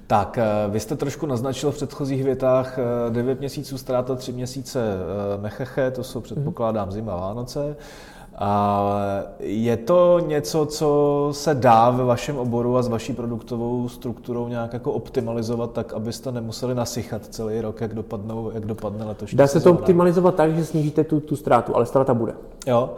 Tak, 0.07 0.37
eh, 0.37 0.69
vy 0.69 0.79
jste 0.79 0.95
trošku 0.95 1.25
naznačil 1.25 1.71
v 1.71 1.75
předchozích 1.75 2.23
větách 2.23 2.79
9 3.09 3.37
eh, 3.37 3.39
měsíců 3.39 3.77
ztráta, 3.77 4.15
3 4.15 4.31
měsíce 4.31 4.81
eh, 4.81 5.41
mecheche, 5.41 5.91
to 5.91 6.03
jsou 6.03 6.21
předpokládám 6.21 6.91
zima 6.91 7.15
Vánoce. 7.15 7.75
A 8.41 8.91
je 9.39 9.77
to 9.77 10.19
něco, 10.19 10.65
co 10.65 11.29
se 11.31 11.53
dá 11.55 11.89
ve 11.89 12.03
vašem 12.03 12.37
oboru 12.37 12.77
a 12.77 12.81
s 12.81 12.87
vaší 12.87 13.13
produktovou 13.13 13.89
strukturou 13.89 14.47
nějak 14.47 14.73
jako 14.73 14.91
optimalizovat 14.91 15.71
tak, 15.71 15.93
abyste 15.93 16.31
nemuseli 16.31 16.75
nasychat 16.75 17.25
celý 17.25 17.61
rok, 17.61 17.81
jak 17.81 17.93
dopadne, 17.93 18.33
jak 18.53 18.65
dopadne 18.65 19.05
letošní 19.05 19.37
Dá 19.37 19.47
se 19.47 19.59
to 19.59 19.71
optimalizovat 19.71 20.35
tak, 20.35 20.55
že 20.55 20.65
snížíte 20.65 21.03
tu, 21.03 21.19
tu 21.19 21.35
ztrátu, 21.35 21.75
ale 21.75 21.85
ztráta 21.85 22.13
bude. 22.13 22.33
Jo. 22.67 22.89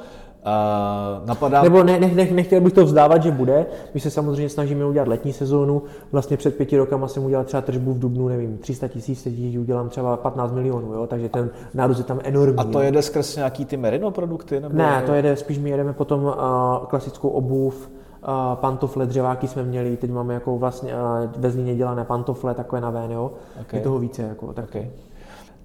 Uh, 0.46 1.28
napadá... 1.28 1.64
Nebo 1.64 1.84
ne, 1.84 2.00
ne, 2.00 2.08
ne, 2.08 2.28
nechtěl 2.32 2.62
bych 2.62 2.74
to 2.74 2.86
vzdávat, 2.86 3.24
že 3.24 3.32
bude. 3.32 3.66
My 3.94 4.00
se 4.00 4.10
samozřejmě 4.10 4.50
snažíme 4.50 4.86
udělat 4.86 5.08
letní 5.08 5.34
sezónu. 5.34 5.84
Vlastně 6.12 6.38
před 6.38 6.56
pěti 6.56 6.78
rokama 6.78 7.08
jsem 7.08 7.26
udělal 7.26 7.46
třeba 7.46 7.62
tržbu 7.62 7.94
v 7.94 8.00
Dubnu, 8.00 8.28
nevím, 8.28 8.58
300 8.58 8.88
tisíc, 8.88 9.24
teď 9.24 9.58
udělám 9.60 9.90
třeba 9.90 10.18
15 10.18 10.52
milionů, 10.52 10.94
jo? 10.94 11.08
takže 11.08 11.30
ten 11.30 11.50
nárůst 11.74 11.98
je 11.98 12.04
tam 12.04 12.20
enormní. 12.24 12.60
A 12.60 12.64
to 12.64 12.82
jede 12.82 13.02
skrz 13.02 13.36
nějaký 13.36 13.66
ty 13.66 13.78
merino 13.78 14.12
produkty? 14.12 14.60
Nebo 14.60 14.78
ne, 14.78 15.04
to 15.06 15.14
jede, 15.14 15.36
spíš 15.36 15.60
my 15.60 15.70
jedeme 15.70 15.94
potom 15.94 16.24
uh, 16.24 16.34
klasickou 16.86 17.30
obuv, 17.30 17.90
uh, 17.90 18.56
pantofle, 18.56 19.06
dřeváky 19.06 19.48
jsme 19.48 19.64
měli, 19.64 19.98
teď 19.98 20.12
máme 20.12 20.34
jako 20.34 20.58
vlastně 20.58 20.94
uh, 20.94 21.00
ve 21.38 21.52
Zlíně 21.52 21.76
dělané 21.76 22.06
pantofle, 22.06 22.54
takové 22.54 22.82
na 22.82 22.90
vén, 22.90 23.12
jo? 23.12 23.32
Okay. 23.62 23.80
je 23.80 23.84
toho 23.84 24.00
více. 24.00 24.22
Jako, 24.22 24.54
tak. 24.54 24.66
Okay. 24.66 24.90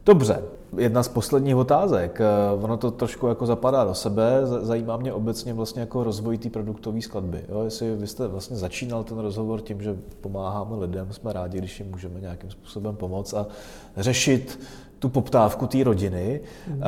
Dobře, 0.07 0.43
jedna 0.77 1.03
z 1.03 1.09
posledních 1.09 1.57
otázek. 1.57 2.21
Eh, 2.21 2.63
ono 2.63 2.77
to 2.77 2.91
trošku 2.91 3.27
jako 3.27 3.47
zapadá 3.47 3.85
do 3.85 3.95
sebe. 3.95 4.41
Zajímá 4.45 4.97
mě 4.97 5.13
obecně 5.13 5.55
vlastně 5.55 5.81
jako 5.81 6.05
rozvoj 6.05 6.39
té 6.39 6.51
produktové 6.51 7.03
skladby. 7.03 7.45
Jo? 7.49 7.63
Jestli 7.65 7.97
vy 7.97 8.07
jste 8.07 8.27
vlastně 8.27 8.57
začínal 8.57 9.05
ten 9.05 9.19
rozhovor 9.19 9.61
tím, 9.61 9.83
že 9.83 9.97
pomáháme 10.21 10.77
lidem, 10.77 11.13
jsme 11.13 11.33
rádi, 11.33 11.59
když 11.59 11.81
jim 11.81 11.91
můžeme 11.91 12.21
nějakým 12.21 12.51
způsobem 12.51 12.97
pomoct 12.97 13.35
a 13.35 13.47
řešit 13.97 14.61
tu 14.99 15.09
poptávku 15.09 15.67
té 15.67 15.85
rodiny. 15.85 16.41
Mm. 16.69 16.83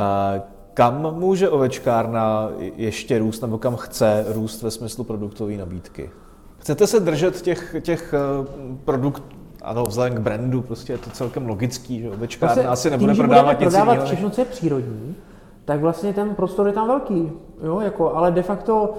Kam 0.74 1.14
může 1.14 1.48
ovečkárna 1.48 2.50
ještě 2.76 3.18
růst, 3.18 3.40
nebo 3.40 3.58
kam 3.58 3.76
chce 3.76 4.24
růst 4.28 4.62
ve 4.62 4.70
smyslu 4.70 5.04
produktové 5.04 5.56
nabídky? 5.56 6.10
Chcete 6.58 6.86
se 6.86 7.00
držet 7.00 7.42
těch, 7.42 7.76
těch 7.80 8.14
eh, 8.14 8.46
produkt, 8.84 9.22
ano, 9.68 9.84
vzhledem 9.84 10.18
k 10.18 10.20
brandu, 10.20 10.62
prostě 10.62 10.92
je 10.92 10.98
to 10.98 11.10
celkem 11.10 11.46
logický, 11.46 12.00
že 12.00 12.10
ovečkárna 12.10 12.54
vlastně, 12.54 12.68
asi 12.68 12.90
nebude 12.90 13.12
tím, 13.12 13.24
prodávat 13.24 13.60
nic 13.60 13.74
prodávat 13.74 14.04
všechno, 14.04 14.30
co 14.30 14.40
je 14.40 14.44
přírodní, 14.44 15.16
tak 15.64 15.80
vlastně 15.80 16.12
ten 16.12 16.34
prostor 16.34 16.66
je 16.66 16.72
tam 16.72 16.88
velký, 16.88 17.32
jo, 17.62 17.80
jako, 17.80 18.14
ale 18.14 18.30
de 18.32 18.42
facto 18.42 18.94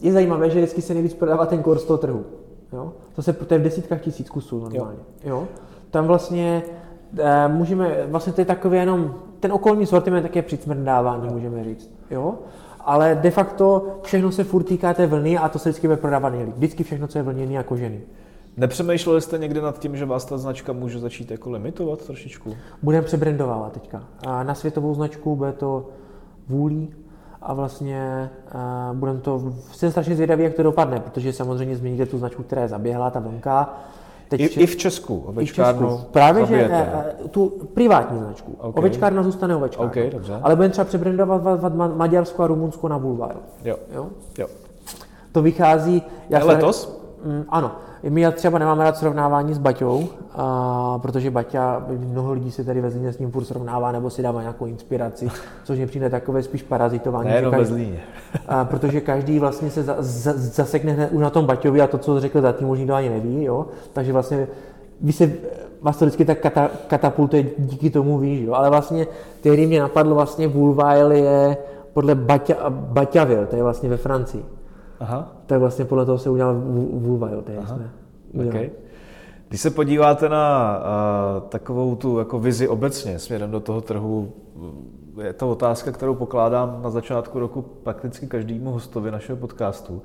je 0.00 0.12
zajímavé, 0.12 0.50
že 0.50 0.58
vždycky 0.58 0.82
se 0.82 0.94
nejvíc 0.94 1.14
prodává 1.14 1.46
ten 1.46 1.62
kor 1.62 1.78
z 1.78 1.84
toho 1.84 1.98
trhu. 1.98 2.24
Jo? 2.72 2.92
To, 3.14 3.22
se, 3.22 3.32
to 3.32 3.54
je 3.54 3.60
v 3.60 3.62
desítkách 3.62 4.00
tisíc 4.00 4.30
kusů 4.30 4.60
normálně. 4.60 4.98
Jo. 5.24 5.30
Jo? 5.30 5.48
Tam 5.90 6.06
vlastně 6.06 6.62
e, 7.18 7.48
můžeme, 7.48 8.06
vlastně 8.06 8.32
to 8.32 8.40
je 8.40 8.44
takový 8.44 8.78
jenom, 8.78 9.14
ten 9.40 9.52
okolní 9.52 9.86
sortiment 9.86 10.22
také 10.22 10.42
přicmrdávání, 10.42 11.28
můžeme 11.28 11.64
říct. 11.64 11.90
Jo? 12.10 12.34
Ale 12.80 13.18
de 13.22 13.30
facto 13.30 13.86
všechno 14.02 14.32
se 14.32 14.44
furt 14.44 14.62
týká 14.62 14.94
té 14.94 15.06
vlny 15.06 15.38
a 15.38 15.48
to 15.48 15.58
se 15.58 15.68
vždycky 15.68 15.86
bude 15.86 15.96
prodávat 15.96 16.30
nejlíp. 16.30 16.54
Vždycky 16.54 16.84
všechno, 16.84 17.08
co 17.08 17.18
je 17.18 17.22
vlněné 17.22 17.58
a 17.58 17.62
kožený. 17.62 18.00
Nepřemýšleli 18.56 19.20
jste 19.20 19.38
někdy 19.38 19.60
nad 19.60 19.78
tím, 19.78 19.96
že 19.96 20.04
vás 20.04 20.24
ta 20.24 20.38
značka 20.38 20.72
může 20.72 20.98
začít 20.98 21.30
jako 21.30 21.50
limitovat 21.50 22.06
trošičku? 22.06 22.56
Budeme 22.82 23.06
přebrandovávat 23.06 23.72
teďka. 23.72 24.02
A 24.26 24.42
na 24.42 24.54
světovou 24.54 24.94
značku 24.94 25.36
bude 25.36 25.52
to 25.52 25.88
vůlí 26.48 26.94
a 27.42 27.54
vlastně 27.54 28.30
uh, 28.54 28.96
budeme 28.96 29.20
to, 29.20 29.52
jsem 29.72 29.90
strašně 29.90 30.14
zvědavý, 30.14 30.44
jak 30.44 30.54
to 30.54 30.62
dopadne, 30.62 31.00
protože 31.00 31.32
samozřejmě 31.32 31.76
změníte 31.76 32.06
tu 32.06 32.18
značku, 32.18 32.42
která 32.42 32.62
je 32.62 32.68
zaběhla, 32.68 33.10
ta 33.10 33.20
vlnka. 33.20 33.74
Teď, 34.28 34.40
I, 34.40 34.44
I 34.44 34.66
v 34.66 34.76
Česku, 34.76 35.24
ovečkárnu. 35.26 35.86
I 35.86 35.90
v 35.90 35.96
Česku. 35.96 36.12
Právě, 36.12 36.46
že 36.46 36.68
uh, 37.22 37.28
tu 37.28 37.48
privátní 37.74 38.18
značku. 38.18 38.52
Okay. 38.58 38.72
Ovečkárna 38.78 39.22
zůstane 39.22 39.56
ovečkárna. 39.56 39.90
Okay, 39.90 40.10
dobře. 40.10 40.38
Ale 40.42 40.56
budeme 40.56 40.72
třeba 40.72 40.84
přebrandovat 40.84 41.74
Maďarsko 41.96 42.42
a 42.42 42.46
Rumunsko 42.46 42.88
na 42.88 42.98
Bulvar. 42.98 43.36
Jo. 43.64 43.76
jo. 43.94 44.06
jo. 44.38 44.46
To 45.32 45.42
vychází... 45.42 46.02
Já 46.28 46.44
letos? 46.44 47.00
Mm, 47.24 47.44
ano. 47.48 47.72
My 48.02 48.32
třeba 48.32 48.58
nemáme 48.58 48.84
rád 48.84 48.96
srovnávání 48.96 49.54
s 49.54 49.58
Baťou, 49.58 50.08
a, 50.34 50.98
protože 51.02 51.30
Baťa, 51.30 51.86
mnoho 51.88 52.32
lidí 52.32 52.50
se 52.50 52.64
tady 52.64 52.80
ve 52.80 52.90
Zlíně 52.90 53.12
s 53.12 53.18
ním 53.18 53.30
furt 53.30 53.44
srovnává 53.44 53.92
nebo 53.92 54.10
si 54.10 54.22
dává 54.22 54.40
nějakou 54.40 54.66
inspiraci, 54.66 55.28
což 55.64 55.76
mě 55.76 55.86
přijde 55.86 56.10
takové 56.10 56.42
spíš 56.42 56.62
parazitování. 56.62 57.28
Nejenom 57.28 57.50
každý, 57.50 57.64
ve 57.64 57.74
Zlíně. 57.74 58.00
a, 58.48 58.64
protože 58.64 59.00
každý 59.00 59.38
vlastně 59.38 59.70
se 59.70 59.82
za, 59.82 59.96
za, 59.98 60.32
zasekne 60.36 61.10
na 61.12 61.30
tom 61.30 61.46
Baťovi 61.46 61.80
a 61.80 61.86
to, 61.86 61.98
co 61.98 62.20
řekl 62.20 62.40
zatím, 62.40 62.68
už 62.68 62.78
nikdo 62.78 62.94
ani 62.94 63.08
neví. 63.08 63.44
Jo? 63.44 63.66
Takže 63.92 64.12
vlastně 64.12 64.46
vy 65.00 65.12
se, 65.12 65.32
vás 65.82 65.96
to 65.96 66.04
vždycky 66.04 66.24
tak 66.24 66.40
kata, 66.40 66.70
katapultuje 66.86 67.44
díky 67.58 67.90
tomu 67.90 68.18
víš, 68.18 68.40
jo? 68.40 68.54
ale 68.54 68.70
vlastně 68.70 69.06
tehdy 69.40 69.66
mě 69.66 69.80
napadlo 69.80 70.14
vlastně 70.14 70.48
Woolvile 70.48 71.18
je 71.18 71.56
podle 71.92 72.14
Baťa, 72.14 72.70
Baťaville, 72.70 73.46
to 73.46 73.56
je 73.56 73.62
vlastně 73.62 73.88
ve 73.88 73.96
Francii. 73.96 74.55
Aha. 75.00 75.32
Tak 75.46 75.60
vlastně 75.60 75.84
podle 75.84 76.06
toho 76.06 76.18
se 76.18 76.30
udělal 76.30 76.54
Woolvile, 76.92 77.42
to 77.42 77.52
jsme 77.66 77.90
okay. 78.48 78.70
Když 79.48 79.60
se 79.60 79.70
podíváte 79.70 80.28
na 80.28 80.76
uh, 80.78 81.48
takovou 81.48 81.96
tu 81.96 82.18
jako 82.18 82.38
vizi 82.38 82.68
obecně 82.68 83.18
směrem 83.18 83.50
do 83.50 83.60
toho 83.60 83.80
trhu, 83.80 84.32
je 85.22 85.32
to 85.32 85.50
otázka, 85.50 85.92
kterou 85.92 86.14
pokládám 86.14 86.80
na 86.82 86.90
začátku 86.90 87.38
roku 87.38 87.62
prakticky 87.62 88.26
každému 88.26 88.70
hostovi 88.70 89.10
našeho 89.10 89.36
podcastu. 89.36 90.02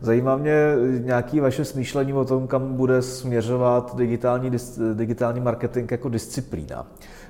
Zajímá 0.00 0.36
mě 0.36 0.74
nějaké 0.98 1.40
vaše 1.40 1.64
smýšlení 1.64 2.12
o 2.12 2.24
tom, 2.24 2.46
kam 2.46 2.74
bude 2.74 3.02
směřovat 3.02 3.96
digitální, 3.96 4.50
digitální 4.94 5.40
marketing 5.40 5.90
jako 5.90 6.08
disciplína. 6.08 6.86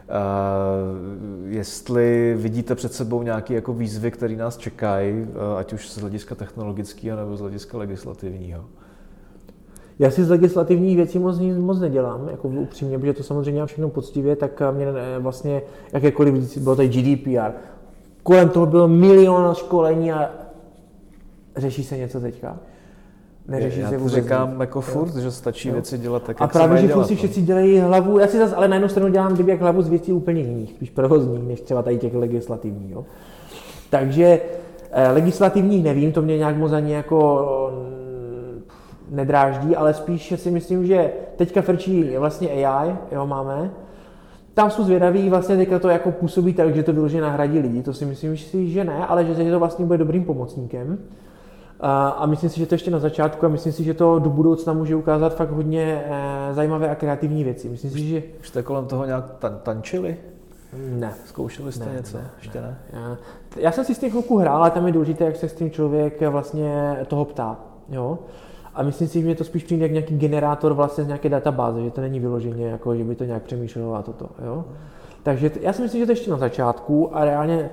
Uh, 0.09 1.53
jestli 1.53 2.35
vidíte 2.39 2.75
před 2.75 2.93
sebou 2.93 3.23
nějaké 3.23 3.55
jako 3.55 3.73
výzvy, 3.73 4.11
které 4.11 4.37
nás 4.37 4.57
čekají, 4.57 5.23
uh, 5.23 5.59
ať 5.59 5.73
už 5.73 5.89
z 5.89 5.99
hlediska 5.99 6.35
technologického 6.35 7.19
nebo 7.19 7.37
z 7.37 7.41
hlediska 7.41 7.79
legislativního. 7.79 8.64
Já 9.99 10.11
si 10.11 10.25
z 10.25 10.31
legislativních 10.31 10.97
věcí 10.97 11.19
moc, 11.19 11.39
moc 11.59 11.81
nedělám, 11.81 12.29
jako 12.29 12.49
upřímně, 12.49 12.99
protože 12.99 13.12
to 13.12 13.23
samozřejmě 13.23 13.66
všechno 13.66 13.89
poctivě, 13.89 14.37
tak 14.37 14.62
mě 14.73 14.87
vlastně 15.19 15.62
jakékoliv, 15.93 16.59
bylo 16.59 16.77
tady 16.77 16.89
GDPR, 16.89 17.53
kolem 18.23 18.49
toho 18.49 18.66
bylo 18.66 18.89
milion 18.89 19.55
školení 19.55 20.12
a 20.12 20.31
řeší 21.59 21.85
se 21.85 21.97
něco 21.97 22.21
teďka. 22.21 22.57
Neřeší 23.49 23.81
já 23.81 23.89
se 23.89 23.99
vůbec 23.99 24.15
říkám 24.15 24.51
nic. 24.51 24.61
jako 24.61 24.81
furt, 24.81 25.15
jo. 25.15 25.21
že 25.21 25.31
stačí 25.31 25.69
jo. 25.69 25.75
věci 25.75 25.99
dělat 25.99 26.23
tak, 26.23 26.41
A 26.41 26.45
jak 26.45 26.53
právě, 26.53 26.79
že 26.79 26.87
dělat, 26.87 27.07
si 27.07 27.13
no. 27.13 27.17
všichni 27.17 27.43
dělají 27.43 27.79
hlavu, 27.79 28.19
já 28.19 28.27
si 28.27 28.39
zase 28.39 28.55
ale 28.55 28.69
na 28.69 28.77
jednu 28.77 28.89
stranu 28.89 29.09
dělám 29.09 29.35
kdyby 29.35 29.51
jak 29.51 29.61
hlavu 29.61 29.83
z 29.83 29.89
věcí 29.89 30.13
úplně 30.13 30.43
jiných, 30.43 30.71
spíš 30.71 30.91
provozních, 30.91 31.43
než 31.43 31.61
třeba 31.61 31.83
tady 31.83 31.99
těch 31.99 32.15
legislativních. 32.15 32.91
Jo. 32.91 33.05
Takže 33.91 34.41
eh, 34.91 35.11
legislativních 35.11 35.85
nevím, 35.85 36.13
to 36.13 36.23
mě 36.23 36.39
nějak 36.39 36.57
moc 36.57 36.73
ani 36.73 36.93
jako 36.93 37.47
nedráždí, 39.11 39.77
ale 39.77 39.95
spíš 39.95 40.35
si 40.37 40.51
myslím, 40.51 40.87
že 40.87 41.11
teďka 41.37 41.63
frčí 41.63 42.17
vlastně 42.17 42.49
AI, 42.49 42.97
jo, 43.13 43.27
máme, 43.27 43.71
tam 44.55 44.71
jsou 44.71 44.85
zvědaví, 44.85 45.31
vlastně 45.31 45.57
teďka 45.57 45.79
to 45.79 45.89
jako 45.89 46.13
působí 46.13 46.55
tak, 46.55 46.75
že 46.75 46.83
to 46.83 46.93
vyloženě 46.93 47.23
nahradí 47.23 47.59
lidi, 47.59 47.83
to 47.83 47.93
si 47.93 48.05
myslím 48.05 48.37
si, 48.37 48.69
že 48.69 48.85
ne, 48.85 49.07
ale 49.07 49.25
že 49.25 49.51
to 49.51 49.59
vlastně 49.59 49.85
bude 49.85 49.99
dobrým 49.99 50.25
pomocníkem. 50.25 50.99
A, 51.81 52.09
a 52.09 52.26
myslím 52.26 52.51
si, 52.51 52.59
že 52.59 52.66
to 52.66 52.74
ještě 52.74 52.91
na 52.91 52.99
začátku 52.99 53.47
a 53.47 53.49
myslím 53.49 53.72
si, 53.72 53.85
že 53.85 53.95
to 53.95 54.18
do 54.18 54.31
budoucna 54.31 54.72
může 54.72 54.97
ukázat 54.97 55.37
fakt 55.37 55.51
hodně 55.51 56.05
e, 56.07 56.55
zajímavé 56.55 56.91
a 56.91 56.95
kreativní 56.95 57.45
věci. 57.45 57.68
Myslím 57.68 57.91
si, 57.91 58.09
že... 58.09 58.22
Už 58.41 58.49
jste 58.49 58.62
kolem 58.62 58.87
toho 58.87 59.05
nějak 59.07 59.24
tan- 59.39 59.59
tančili? 59.62 60.16
Ne. 60.91 61.14
Zkoušeli 61.24 61.72
jste 61.72 61.85
ne, 61.87 61.93
něco? 61.97 62.16
Ne, 62.16 62.31
Ještě 62.39 62.61
ne? 62.61 62.79
Já, 62.93 63.16
já 63.57 63.72
jsem 63.72 63.85
si 63.85 63.95
s 63.95 63.99
tím 63.99 64.11
chvilku 64.11 64.39
hrál, 64.39 64.57
ale 64.57 64.70
tam 64.70 64.87
je 64.87 64.93
důležité, 64.93 65.24
jak 65.24 65.37
se 65.37 65.49
s 65.49 65.55
tím 65.55 65.70
člověk 65.70 66.22
vlastně 66.22 66.97
toho 67.07 67.24
ptá. 67.24 67.57
Jo? 67.89 68.18
A 68.74 68.83
myslím 68.83 69.09
si, 69.09 69.18
že 69.18 69.24
mě 69.24 69.35
to 69.35 69.45
spíš 69.45 69.64
přijde 69.64 69.85
jak 69.85 69.93
nějaký 69.93 70.18
generátor 70.18 70.72
vlastně 70.72 71.05
z 71.05 71.07
nějaké 71.07 71.29
databáze, 71.29 71.83
že 71.83 71.91
to 71.91 72.01
není 72.01 72.20
vyloženě 72.20 72.66
jako, 72.66 72.97
že 72.97 73.05
by 73.05 73.14
to 73.14 73.24
nějak 73.24 73.43
přemýšlelo 73.43 73.95
a 73.95 74.03
toto. 74.03 74.29
Jo? 74.45 74.64
Takže 75.22 75.51
t- 75.51 75.61
já 75.62 75.72
si 75.72 75.83
myslím, 75.83 76.01
že 76.01 76.07
to 76.07 76.12
ještě 76.12 76.31
na 76.31 76.37
začátku 76.37 77.16
a 77.16 77.24
reálně 77.24 77.70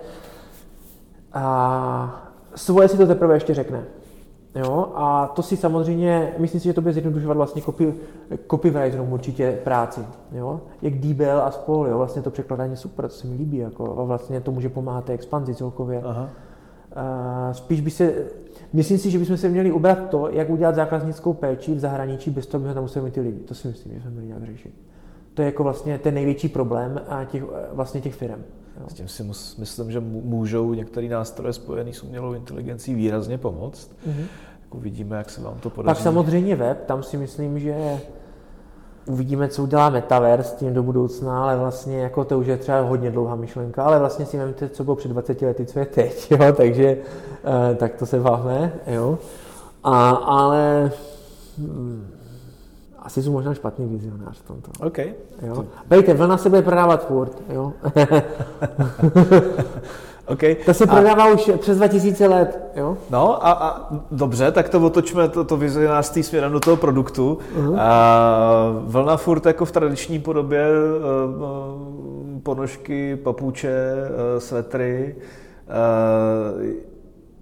a 1.34 2.32
svoje 2.56 2.88
si 2.88 2.98
to 2.98 3.08
teprve 3.08 3.36
ještě 3.36 3.54
řekne. 3.54 3.84
Jo? 4.56 4.92
A 4.96 5.28
to 5.28 5.44
si 5.44 5.58
samozřejmě, 5.58 6.34
myslím 6.38 6.62
si, 6.62 6.68
že 6.68 6.74
to 6.74 6.82
bude 6.82 6.94
zjednodušovat 6.94 7.38
vlastně 7.38 7.62
copy, 7.62 7.94
copywriterům 8.52 9.14
určitě 9.14 9.60
práci. 9.64 10.02
Jo? 10.32 10.62
Jak 10.82 10.94
DBL 10.94 11.42
a 11.44 11.52
spol, 11.52 11.88
jo? 11.88 11.98
vlastně 11.98 12.22
to 12.22 12.32
překladání 12.32 12.78
super, 12.78 13.08
to 13.08 13.16
se 13.16 13.28
mi 13.28 13.36
líbí. 13.36 13.58
Jako, 13.58 14.00
a 14.00 14.04
vlastně 14.04 14.42
to 14.42 14.52
může 14.52 14.70
pomáhat 14.70 15.06
té 15.06 15.14
expanzi 15.14 15.56
celkově. 15.56 16.02
Aha. 16.06 16.30
A 16.96 17.50
spíš 17.54 17.82
by 17.82 17.92
se, 17.92 18.14
myslím 18.74 18.98
si, 18.98 19.12
že 19.12 19.20
bychom 19.20 19.38
se 19.38 19.50
měli 19.50 19.72
ubrat 19.72 20.10
to, 20.10 20.30
jak 20.30 20.50
udělat 20.50 20.76
zákaznickou 20.76 21.34
péči 21.34 21.76
v 21.76 21.80
zahraničí 21.80 22.32
bez 22.32 22.48
toho, 22.48 22.66
aby 22.66 22.74
tam 22.74 22.84
museli 22.84 23.06
mít 23.06 23.14
ty 23.14 23.22
lidi. 23.22 23.40
To 23.40 23.54
si 23.54 23.68
myslím, 23.68 23.94
že 23.94 24.02
jsme 24.02 24.10
měli 24.10 24.28
nějak 24.28 24.44
řešit. 24.44 24.74
To 25.34 25.42
je 25.42 25.46
jako 25.46 25.64
vlastně 25.64 25.98
ten 25.98 26.14
největší 26.14 26.50
problém 26.50 27.02
těch, 27.26 27.44
vlastně 27.72 28.02
těch 28.02 28.16
firm. 28.16 28.44
S 28.88 28.94
tím 28.94 29.08
si 29.08 29.24
myslím, 29.58 29.92
že 29.92 30.00
můžou 30.00 30.74
některé 30.74 31.08
nástroje 31.08 31.54
spojené 31.54 31.94
s 31.94 32.04
umělou 32.04 32.34
inteligencí 32.34 32.94
výrazně 32.94 33.38
pomoct. 33.38 33.92
Mm-hmm. 34.08 34.26
Jako 34.64 34.78
vidíme, 34.78 35.18
jak 35.18 35.30
se 35.30 35.42
vám 35.42 35.60
to 35.60 35.70
podaří. 35.70 35.96
Pak 35.96 36.04
samozřejmě 36.04 36.56
web, 36.56 36.86
tam 36.86 37.04
si 37.04 37.18
myslím, 37.18 37.60
že 37.60 38.00
uvidíme, 39.06 39.48
co 39.48 39.64
udělá 39.64 39.90
Metaverse 39.90 40.50
s 40.50 40.54
tím 40.54 40.74
do 40.74 40.84
budoucna, 40.84 41.44
ale 41.44 41.58
vlastně 41.58 41.98
jako 41.98 42.26
to 42.26 42.40
už 42.40 42.48
je 42.48 42.58
třeba 42.58 42.82
hodně 42.82 43.12
dlouhá 43.12 43.36
myšlenka, 43.36 43.84
ale 43.84 44.00
vlastně 44.00 44.26
si 44.26 44.38
vemte, 44.38 44.70
co 44.70 44.84
bylo 44.84 44.96
před 44.96 45.08
20 45.08 45.42
lety, 45.42 45.66
co 45.66 45.80
je 45.80 45.86
teď, 45.86 46.32
jo, 46.32 46.54
takže 46.58 46.98
eh, 47.72 47.76
tak 47.76 47.96
to 47.96 48.06
se 48.06 48.20
bavme, 48.20 48.74
jo. 48.88 49.20
A, 49.84 50.10
ale 50.10 50.92
hm, 51.58 52.15
asi 53.06 53.24
jsou 53.24 53.32
možná 53.32 53.54
špatný 53.54 53.88
vizionář 53.88 54.40
v 54.40 54.48
tomto. 54.48 54.72
OK. 54.86 54.98
Jo? 55.42 55.66
Bejte, 55.88 56.14
vlna 56.14 56.38
se 56.38 56.50
bude 56.50 56.62
prodávat 56.62 57.08
furt, 57.08 57.42
jo. 57.50 57.74
Okay. 60.28 60.56
To 60.56 60.74
se 60.74 60.88
prodává 60.88 61.24
a... 61.24 61.28
už 61.28 61.52
přes 61.58 61.78
2000 61.78 62.28
let, 62.28 62.72
jo? 62.76 62.98
No 63.10 63.48
a, 63.48 63.52
a 63.52 63.90
dobře, 64.12 64.52
tak 64.52 64.70
to 64.70 64.82
otočme 64.82 65.30
to, 65.30 65.44
to 65.44 65.58
vizionářství 65.58 66.24
směrem 66.24 66.52
do 66.52 66.60
toho 66.60 66.78
produktu. 66.78 67.38
Uh-huh. 67.58 67.76
A 67.80 68.80
vlna 68.80 69.18
furt 69.18 69.46
jako 69.46 69.66
v 69.66 69.72
tradiční 69.72 70.20
podobě 70.20 70.68
uh, 70.68 72.42
ponožky, 72.44 73.16
papuče, 73.16 73.94
uh, 74.10 74.40
svetry. 74.40 75.16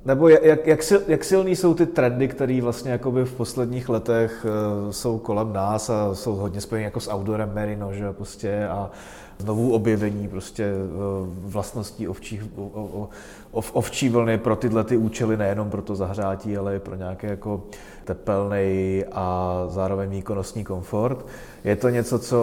Nebo 0.06 0.28
jak, 0.28 0.68
jak, 0.68 0.84
sil, 0.90 1.02
jak 1.08 1.24
silný 1.24 1.56
jsou 1.56 1.74
ty 1.74 1.86
trendy, 1.86 2.28
které 2.28 2.62
vlastně 2.62 2.92
jakoby 2.92 3.26
v 3.26 3.34
posledních 3.34 3.90
letech 3.90 4.46
uh, 4.46 4.92
jsou 4.92 5.18
kolem 5.18 5.54
nás 5.54 5.90
a 5.90 6.16
jsou 6.16 6.36
hodně 6.36 6.62
spojené 6.62 6.86
jako 6.86 7.00
s 7.00 7.14
outdoorem 7.14 7.52
merino, 7.54 7.94
že 7.94 8.14
prostě 8.14 8.68
a 8.68 8.92
znovu 9.38 9.74
objevení 9.74 10.28
prostě 10.28 10.74
uh, 10.74 11.28
vlastností 11.52 12.08
ovčích, 12.08 12.44
o, 12.56 13.10
o, 13.52 13.62
ovčí 13.74 14.10
vlny 14.10 14.38
pro 14.38 14.56
tyhle 14.56 14.84
ty 14.84 14.98
účely, 14.98 15.38
nejenom 15.38 15.70
pro 15.70 15.82
to 15.82 15.96
zahřátí, 15.96 16.58
ale 16.58 16.76
i 16.76 16.80
pro 16.80 16.96
nějaký 16.96 17.28
jako 17.28 17.64
tepelný 18.04 19.04
a 19.12 19.56
zároveň 19.68 20.10
výkonnostní 20.10 20.64
komfort. 20.64 21.26
Je 21.64 21.76
to 21.76 21.90
něco, 21.90 22.20
co 22.20 22.38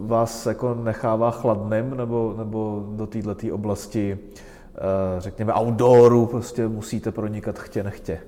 vás 0.00 0.46
jako 0.46 0.74
nechává 0.74 1.30
chladným 1.30 1.96
nebo, 1.96 2.34
nebo 2.38 2.84
do 2.90 3.06
této 3.06 3.54
oblasti 3.54 4.18
Eh, 4.18 4.45
řekněme, 5.18 5.52
outdooru 5.52 6.26
prostě 6.26 6.68
musíte 6.68 7.12
pronikat 7.12 7.58
chtě 7.58 7.82
nechtě. 7.82 8.18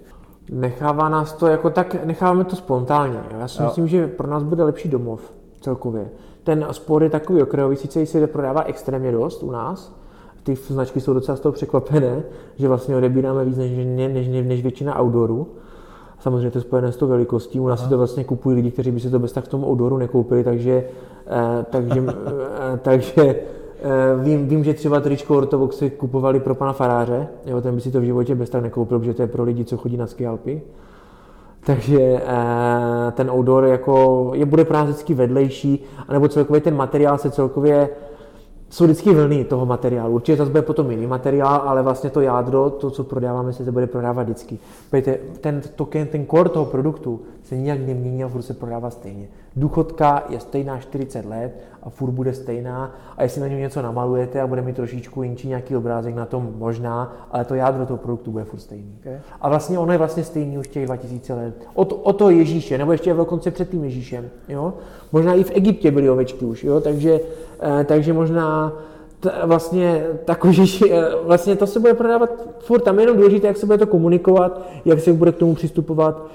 Nechává 0.50 1.08
nás 1.08 1.32
to 1.32 1.46
jako 1.46 1.70
tak, 1.70 2.04
necháváme 2.04 2.44
to 2.44 2.56
spontánně. 2.56 3.20
Já 3.38 3.48
si 3.48 3.62
jo. 3.62 3.66
myslím, 3.68 3.88
že 3.88 4.06
pro 4.06 4.30
nás 4.30 4.42
bude 4.42 4.64
lepší 4.64 4.88
domov 4.88 5.32
celkově. 5.60 6.08
Ten 6.44 6.66
sport 6.70 7.02
je 7.02 7.10
takový 7.10 7.42
okrajový, 7.42 7.76
sice 7.76 8.06
se 8.06 8.26
prodává 8.26 8.62
extrémně 8.62 9.12
dost 9.12 9.42
u 9.42 9.50
nás, 9.50 9.96
ty 10.42 10.54
značky 10.54 11.00
jsou 11.00 11.12
docela 11.12 11.36
z 11.36 11.40
toho 11.40 11.52
překvapené, 11.52 12.22
že 12.56 12.68
vlastně 12.68 12.96
odebíráme 12.96 13.44
víc 13.44 13.56
než, 13.56 13.70
než, 13.76 14.28
než, 14.28 14.46
než 14.46 14.62
většina 14.62 15.00
outdooru. 15.00 15.48
Samozřejmě 16.20 16.50
to 16.50 16.58
je 16.58 16.62
spojené 16.62 16.92
s 16.92 16.96
tou 16.96 17.06
velikostí. 17.06 17.60
U 17.60 17.68
nás 17.68 17.82
si 17.82 17.88
to 17.88 17.98
vlastně 17.98 18.24
kupují 18.24 18.56
lidi, 18.56 18.70
kteří 18.70 18.90
by 18.90 19.00
si 19.00 19.10
to 19.10 19.18
bez 19.18 19.32
tak 19.32 19.44
v 19.44 19.48
tom 19.48 19.64
outdooru 19.64 19.96
nekoupili, 19.96 20.44
takže, 20.44 20.84
eh, 21.26 21.66
takže, 21.70 22.04
eh, 22.74 22.78
takže 22.82 23.14
Eh, 23.24 23.67
vím, 24.22 24.48
vím, 24.48 24.64
že 24.64 24.74
třeba 24.74 25.00
tričko 25.00 25.36
Ortovox 25.36 25.76
si 25.76 25.90
kupovali 25.90 26.40
pro 26.40 26.54
pana 26.54 26.72
faráře, 26.72 27.28
jo, 27.46 27.60
ten 27.60 27.74
by 27.74 27.80
si 27.80 27.90
to 27.90 28.00
v 28.00 28.04
životě 28.04 28.34
bez 28.34 28.50
tak 28.50 28.62
nekoupil, 28.62 28.98
protože 28.98 29.14
to 29.14 29.22
je 29.22 29.28
pro 29.28 29.42
lidi, 29.42 29.64
co 29.64 29.76
chodí 29.76 29.96
na 29.96 30.06
skialpy. 30.06 30.62
Takže 31.66 32.00
eh, 32.00 33.12
ten 33.12 33.30
outdoor 33.30 33.64
jako 33.64 34.30
je 34.34 34.46
bude 34.46 34.64
vždycky 34.64 35.14
vedlejší, 35.14 35.84
anebo 36.08 36.28
celkově 36.28 36.60
ten 36.60 36.76
materiál 36.76 37.18
se 37.18 37.30
celkově 37.30 37.88
jsou 38.70 38.84
vždycky 38.84 39.14
vlny 39.14 39.44
toho 39.44 39.66
materiálu. 39.66 40.14
Určitě 40.14 40.36
zase 40.36 40.50
bude 40.50 40.62
potom 40.62 40.90
jiný 40.90 41.06
materiál, 41.06 41.62
ale 41.64 41.82
vlastně 41.82 42.10
to 42.10 42.20
jádro, 42.20 42.70
to, 42.70 42.90
co 42.90 43.04
prodáváme, 43.04 43.52
se 43.52 43.72
bude 43.72 43.86
prodávat 43.86 44.22
vždycky. 44.22 44.58
Pojďte, 44.90 45.18
ten 45.40 45.62
token, 45.76 46.06
ten 46.06 46.26
core 46.26 46.48
toho 46.48 46.66
produktu 46.66 47.20
se 47.42 47.56
nijak 47.56 47.78
nemění 47.78 48.24
a 48.24 48.28
furt 48.28 48.42
se 48.42 48.54
prodává 48.54 48.90
stejně. 48.90 49.28
Důchodka 49.56 50.24
je 50.28 50.40
stejná 50.40 50.78
40 50.78 51.26
let 51.26 51.52
a 51.82 51.90
furt 51.90 52.10
bude 52.10 52.34
stejná 52.34 52.94
a 53.16 53.22
jestli 53.22 53.40
na 53.40 53.48
něm 53.48 53.58
něco 53.58 53.82
namalujete 53.82 54.40
a 54.40 54.46
bude 54.46 54.62
mít 54.62 54.76
trošičku 54.76 55.22
jinčí 55.22 55.48
nějaký 55.48 55.76
obrázek 55.76 56.14
na 56.14 56.26
tom 56.26 56.54
možná, 56.56 57.16
ale 57.30 57.44
to 57.44 57.54
jádro 57.54 57.86
toho 57.86 57.98
produktu 57.98 58.30
bude 58.30 58.44
furt 58.44 58.60
stejný. 58.60 58.96
Okay. 59.00 59.18
A 59.40 59.48
vlastně 59.48 59.78
ono 59.78 59.92
je 59.92 59.98
vlastně 59.98 60.24
stejný 60.24 60.58
už 60.58 60.68
těch 60.68 60.86
2000 60.86 61.34
let. 61.34 61.54
O 61.74 61.84
to, 61.84 61.96
o 61.96 62.12
to 62.12 62.30
Ježíše, 62.30 62.78
nebo 62.78 62.92
ještě 62.92 63.14
dokonce 63.14 63.50
před 63.50 63.70
tím 63.70 63.84
Ježíšem. 63.84 64.30
Jo? 64.48 64.74
Možná 65.12 65.34
i 65.34 65.44
v 65.44 65.50
Egyptě 65.54 65.90
byly 65.90 66.10
ovečky 66.10 66.44
už, 66.44 66.64
jo? 66.64 66.80
Takže, 66.80 67.20
eh, 67.60 67.84
takže 67.84 68.12
možná 68.12 68.72
t, 69.20 69.32
vlastně 69.44 70.06
takový, 70.24 70.80
eh, 70.90 71.04
vlastně 71.24 71.56
to 71.56 71.66
se 71.66 71.80
bude 71.80 71.94
prodávat 71.94 72.30
furt, 72.58 72.80
tam 72.80 72.98
je 72.98 73.02
jenom 73.02 73.16
důležité, 73.16 73.46
jak 73.46 73.56
se 73.56 73.66
bude 73.66 73.78
to 73.78 73.86
komunikovat, 73.86 74.62
jak 74.84 75.00
se 75.00 75.12
bude 75.12 75.32
k 75.32 75.36
tomu 75.36 75.54
přistupovat, 75.54 76.26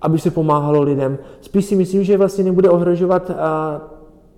aby 0.00 0.18
se 0.18 0.30
pomáhalo 0.30 0.82
lidem. 0.82 1.18
Spíš 1.40 1.64
si 1.64 1.76
myslím, 1.76 2.04
že 2.04 2.18
vlastně 2.18 2.44
nebude 2.44 2.70
ohrožovat 2.70 3.30
eh, 3.30 3.34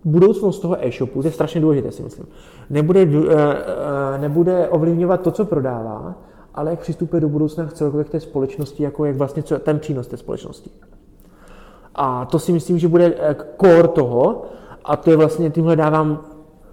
budoucnost 0.04 0.58
toho 0.58 0.86
e-shopu, 0.86 1.22
to 1.22 1.28
je 1.28 1.32
strašně 1.32 1.60
důležité 1.60 1.92
si 1.92 2.02
myslím, 2.02 2.26
nebude, 2.70 3.08
nebude 4.20 4.68
ovlivňovat 4.68 5.20
to, 5.20 5.30
co 5.30 5.44
prodává, 5.44 6.14
ale 6.54 6.70
jak 6.70 6.80
přistupuje 6.80 7.20
do 7.20 7.28
budoucna 7.28 7.68
celkově 7.68 8.04
k 8.04 8.10
té 8.10 8.20
společnosti, 8.20 8.82
jako 8.82 9.04
jak 9.04 9.16
vlastně 9.16 9.42
co, 9.42 9.58
ten 9.58 9.78
přínos 9.78 10.06
té 10.06 10.16
společnosti. 10.16 10.70
A 11.94 12.24
to 12.24 12.38
si 12.38 12.52
myslím, 12.52 12.78
že 12.78 12.88
bude 12.88 13.14
eh, 13.18 13.36
core 13.60 13.88
toho, 13.88 14.42
a 14.84 14.96
to 14.96 15.10
je 15.10 15.16
vlastně, 15.16 15.50
tímhle 15.50 15.76
dávám 15.76 16.24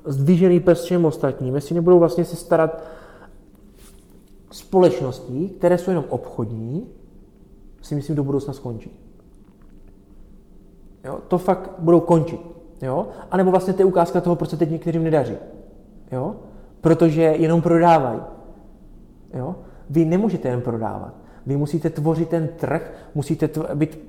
zdvížený 0.05 0.59
pes 0.59 0.83
všem 0.83 1.05
ostatním, 1.05 1.55
jestli 1.55 1.75
nebudou 1.75 1.99
vlastně 1.99 2.25
se 2.25 2.35
starat 2.35 2.83
společností, 4.51 5.49
které 5.49 5.77
jsou 5.77 5.91
jenom 5.91 6.05
obchodní, 6.09 6.87
si 7.89 7.95
myslím, 7.95 8.15
do 8.15 8.23
budoucna 8.23 8.53
skončí. 8.53 8.91
Jo? 11.03 11.19
To 11.27 11.37
fakt 11.37 11.71
budou 11.79 11.99
končit. 11.99 12.41
Jo? 12.81 13.07
A 13.31 13.37
nebo 13.37 13.51
vlastně 13.51 13.73
to 13.73 13.81
je 13.81 13.85
ukázka 13.85 14.21
toho, 14.21 14.35
proč 14.35 14.49
se 14.49 14.57
teď 14.57 14.71
některým 14.71 15.03
nedaří. 15.03 15.35
Jo? 16.11 16.35
Protože 16.81 17.21
jenom 17.21 17.61
prodávají. 17.61 18.21
Jo? 19.33 19.55
Vy 19.89 20.05
nemůžete 20.05 20.47
jen 20.47 20.61
prodávat. 20.61 21.13
Vy 21.45 21.57
musíte 21.57 21.89
tvořit 21.89 22.29
ten 22.29 22.47
trh, 22.47 22.93
musíte 23.15 23.47
tvo- 23.47 23.75
být 23.75 23.99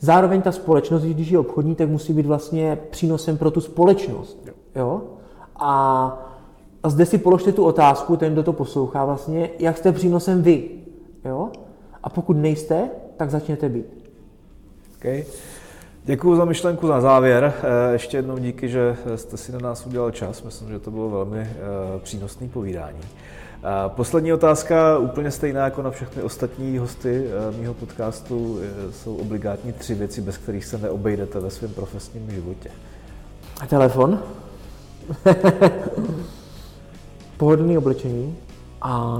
Zároveň 0.00 0.42
ta 0.42 0.52
společnost, 0.52 1.02
když 1.02 1.28
je 1.28 1.38
obchodní, 1.38 1.74
tak 1.74 1.88
musí 1.88 2.12
být 2.12 2.26
vlastně 2.26 2.78
přínosem 2.90 3.38
pro 3.38 3.50
tu 3.50 3.60
společnost. 3.60 4.48
Jo? 4.76 5.02
A, 5.56 5.72
a 6.82 6.88
zde 6.88 7.06
si 7.06 7.18
položte 7.18 7.52
tu 7.52 7.64
otázku, 7.64 8.16
ten, 8.16 8.32
kdo 8.32 8.42
to 8.42 8.52
poslouchá 8.52 9.04
vlastně, 9.04 9.50
jak 9.58 9.78
jste 9.78 9.92
přínosem 9.92 10.42
vy. 10.42 10.70
Jo? 11.24 11.50
A 12.02 12.08
pokud 12.08 12.36
nejste, 12.36 12.88
tak 13.16 13.30
začněte 13.30 13.68
být. 13.68 13.86
Okay. 14.96 15.24
Děkuji 16.04 16.36
za 16.36 16.44
myšlenku 16.44 16.86
na 16.86 17.00
závěr. 17.00 17.54
Eh, 17.62 17.92
ještě 17.92 18.16
jednou 18.16 18.38
díky, 18.38 18.68
že 18.68 18.96
jste 19.16 19.36
si 19.36 19.52
na 19.52 19.58
nás 19.58 19.86
udělal 19.86 20.10
čas. 20.10 20.42
Myslím, 20.42 20.68
že 20.68 20.78
to 20.78 20.90
bylo 20.90 21.10
velmi 21.10 21.40
eh, 21.40 21.48
přínosné 21.98 22.48
povídání. 22.48 23.00
Poslední 23.88 24.32
otázka, 24.32 24.98
úplně 24.98 25.30
stejná 25.30 25.64
jako 25.64 25.82
na 25.82 25.90
všechny 25.90 26.22
ostatní 26.22 26.78
hosty 26.78 27.26
eh, 27.26 27.60
mého 27.60 27.74
podcastu, 27.74 28.60
jsou 28.90 29.16
obligátní 29.16 29.72
tři 29.72 29.94
věci, 29.94 30.20
bez 30.20 30.36
kterých 30.36 30.64
se 30.64 30.78
neobejdete 30.78 31.40
ve 31.40 31.50
svém 31.50 31.74
profesním 31.74 32.30
životě. 32.30 32.70
A 33.60 33.66
telefon? 33.66 34.22
Pohodlný 37.36 37.78
oblečení 37.78 38.36
a 38.82 39.18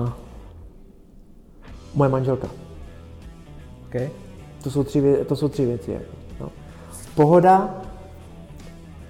moje 1.94 2.10
manželka. 2.10 2.61
Okay. 3.92 4.10
To, 4.62 4.70
jsou 4.70 4.84
tři, 4.84 5.02
to 5.28 5.36
jsou 5.36 5.48
tři 5.48 5.66
věci. 5.66 5.92
Jako, 5.92 6.12
no. 6.40 6.50
Pohoda, 7.14 7.74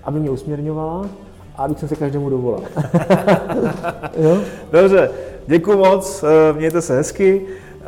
aby 0.05 0.21
mě 0.21 0.31
usměrňovala 0.31 1.09
a 1.57 1.65
abych 1.65 1.79
se 1.79 1.97
každému 1.97 2.31
dovolal. 2.31 2.63
jo? 4.17 4.39
Dobře, 4.73 5.11
děkuji 5.47 5.79
moc, 5.79 6.25
eh, 6.25 6.53
mějte 6.53 6.83
se 6.83 6.97
hezky. 6.97 7.47
Eh, 7.81 7.85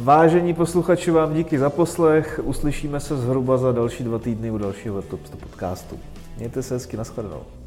vážení 0.00 0.54
posluchači, 0.54 1.10
vám 1.10 1.34
díky 1.34 1.58
za 1.58 1.70
poslech. 1.70 2.40
Uslyšíme 2.44 3.00
se 3.00 3.16
zhruba 3.16 3.56
za 3.56 3.72
další 3.72 4.04
dva 4.04 4.18
týdny 4.18 4.50
u 4.50 4.58
dalšího 4.58 5.02
Top 5.02 5.20
podcastu. 5.40 5.98
Mějte 6.36 6.62
se 6.62 6.74
hezky, 6.74 6.96
nashledanou. 6.96 7.59